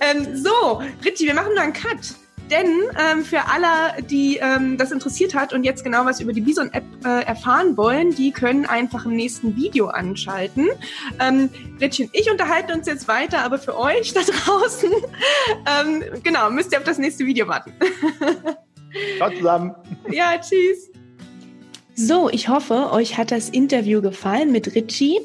ähm, 0.00 0.36
so, 0.36 0.82
Richie, 1.04 1.26
wir 1.26 1.34
machen 1.34 1.52
da 1.54 1.62
einen 1.62 1.72
Cut. 1.72 2.14
Denn 2.50 2.80
ähm, 2.98 3.24
für 3.24 3.46
alle, 3.46 4.02
die 4.02 4.38
ähm, 4.38 4.76
das 4.76 4.90
interessiert 4.90 5.34
hat 5.34 5.52
und 5.52 5.62
jetzt 5.62 5.84
genau 5.84 6.04
was 6.04 6.20
über 6.20 6.32
die 6.32 6.40
Bison-App 6.40 6.84
äh, 7.04 7.24
erfahren 7.24 7.76
wollen, 7.76 8.14
die 8.14 8.32
können 8.32 8.66
einfach 8.66 9.06
im 9.06 9.14
nächsten 9.14 9.56
Video 9.56 9.86
anschalten. 9.86 10.68
Ähm, 11.20 11.48
und 11.80 12.00
ich 12.00 12.30
unterhalten 12.30 12.72
uns 12.72 12.88
jetzt 12.88 13.06
weiter, 13.06 13.44
aber 13.44 13.58
für 13.58 13.78
euch 13.78 14.12
da 14.12 14.20
draußen, 14.44 14.90
ähm, 14.90 16.04
genau, 16.24 16.50
müsst 16.50 16.72
ihr 16.72 16.78
auf 16.78 16.84
das 16.84 16.98
nächste 16.98 17.24
Video 17.24 17.46
warten. 17.46 17.72
Ciao 19.16 19.30
zusammen. 19.30 19.74
Ja, 20.10 20.38
tschüss. 20.38 20.90
So, 22.02 22.30
ich 22.30 22.48
hoffe, 22.48 22.92
euch 22.92 23.18
hat 23.18 23.30
das 23.30 23.50
Interview 23.50 24.00
gefallen 24.00 24.52
mit 24.52 24.74
Richie. 24.74 25.18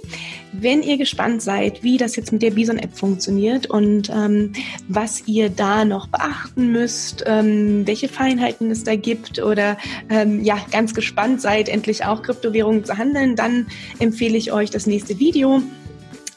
Wenn 0.51 0.83
ihr 0.83 0.97
gespannt 0.97 1.41
seid, 1.41 1.83
wie 1.83 1.95
das 1.95 2.17
jetzt 2.17 2.33
mit 2.33 2.41
der 2.41 2.51
Bison-App 2.51 2.97
funktioniert 2.97 3.67
und 3.67 4.09
ähm, 4.09 4.51
was 4.89 5.25
ihr 5.25 5.49
da 5.49 5.85
noch 5.85 6.07
beachten 6.07 6.73
müsst, 6.73 7.23
ähm, 7.27 7.87
welche 7.87 8.09
Feinheiten 8.09 8.71
es 8.71 8.83
da 8.83 8.97
gibt 8.97 9.41
oder 9.41 9.77
ähm, 10.09 10.43
ja, 10.43 10.57
ganz 10.71 10.93
gespannt 10.93 11.39
seid, 11.39 11.69
endlich 11.69 12.03
auch 12.03 12.23
Kryptowährungen 12.23 12.83
zu 12.83 12.97
handeln, 12.97 13.37
dann 13.37 13.67
empfehle 13.99 14.37
ich 14.37 14.51
euch 14.51 14.69
das 14.69 14.85
nächste 14.85 15.17
Video. 15.17 15.61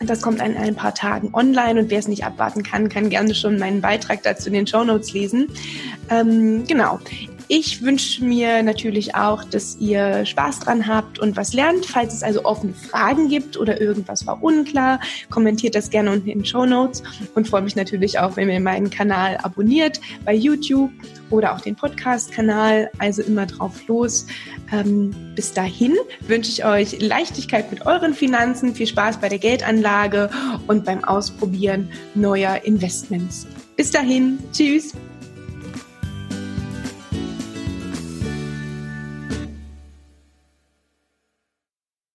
Das 0.00 0.22
kommt 0.22 0.40
in 0.40 0.56
ein 0.56 0.74
paar 0.74 0.94
Tagen 0.94 1.30
online 1.32 1.80
und 1.80 1.90
wer 1.90 1.98
es 1.98 2.08
nicht 2.08 2.24
abwarten 2.24 2.62
kann, 2.62 2.88
kann 2.88 3.10
gerne 3.10 3.34
schon 3.34 3.58
meinen 3.58 3.80
Beitrag 3.80 4.22
dazu 4.22 4.48
in 4.48 4.54
den 4.54 4.66
Show 4.66 4.84
Notes 4.84 5.12
lesen. 5.12 5.48
Ähm, 6.08 6.64
genau. 6.66 7.00
Ich 7.50 7.82
wünsche 7.82 8.22
mir 8.22 8.62
natürlich 8.62 9.14
auch, 9.14 9.42
dass 9.42 9.78
ihr 9.80 10.26
Spaß 10.26 10.60
dran 10.60 10.86
habt 10.86 11.18
und 11.18 11.34
was 11.36 11.54
lernt. 11.54 11.86
Falls 11.86 12.12
es 12.12 12.22
also 12.22 12.44
offene 12.44 12.74
Fragen 12.74 13.28
gibt 13.28 13.56
oder 13.56 13.80
irgendwas 13.80 14.26
war 14.26 14.42
unklar, 14.42 15.00
kommentiert 15.30 15.74
das 15.74 15.88
gerne 15.88 16.12
unten 16.12 16.28
in 16.28 16.40
den 16.40 16.44
Show 16.44 16.66
Notes 16.66 17.02
und 17.34 17.48
freue 17.48 17.62
mich 17.62 17.74
natürlich 17.74 18.18
auch, 18.18 18.36
wenn 18.36 18.50
ihr 18.50 18.60
meinen 18.60 18.90
Kanal 18.90 19.38
abonniert 19.42 19.98
bei 20.26 20.34
YouTube 20.34 20.90
oder 21.30 21.54
auch 21.54 21.60
den 21.62 21.74
Podcast-Kanal. 21.74 22.90
Also 22.98 23.22
immer 23.22 23.46
drauf 23.46 23.72
los. 23.86 24.26
Ähm, 24.70 25.14
bis 25.34 25.54
dahin 25.54 25.96
wünsche 26.26 26.50
ich 26.50 26.64
euch 26.66 27.00
Leichtigkeit 27.00 27.70
mit 27.70 27.86
euren 27.86 28.12
Finanzen, 28.12 28.74
viel 28.74 28.86
Spaß 28.86 29.20
bei 29.20 29.30
der 29.30 29.38
Geldanlage 29.38 30.28
und 30.66 30.84
beim 30.84 31.02
Ausprobieren 31.02 31.88
neuer 32.14 32.60
Investments. 32.64 33.46
Bis 33.76 33.90
dahin, 33.90 34.38
tschüss. 34.52 34.92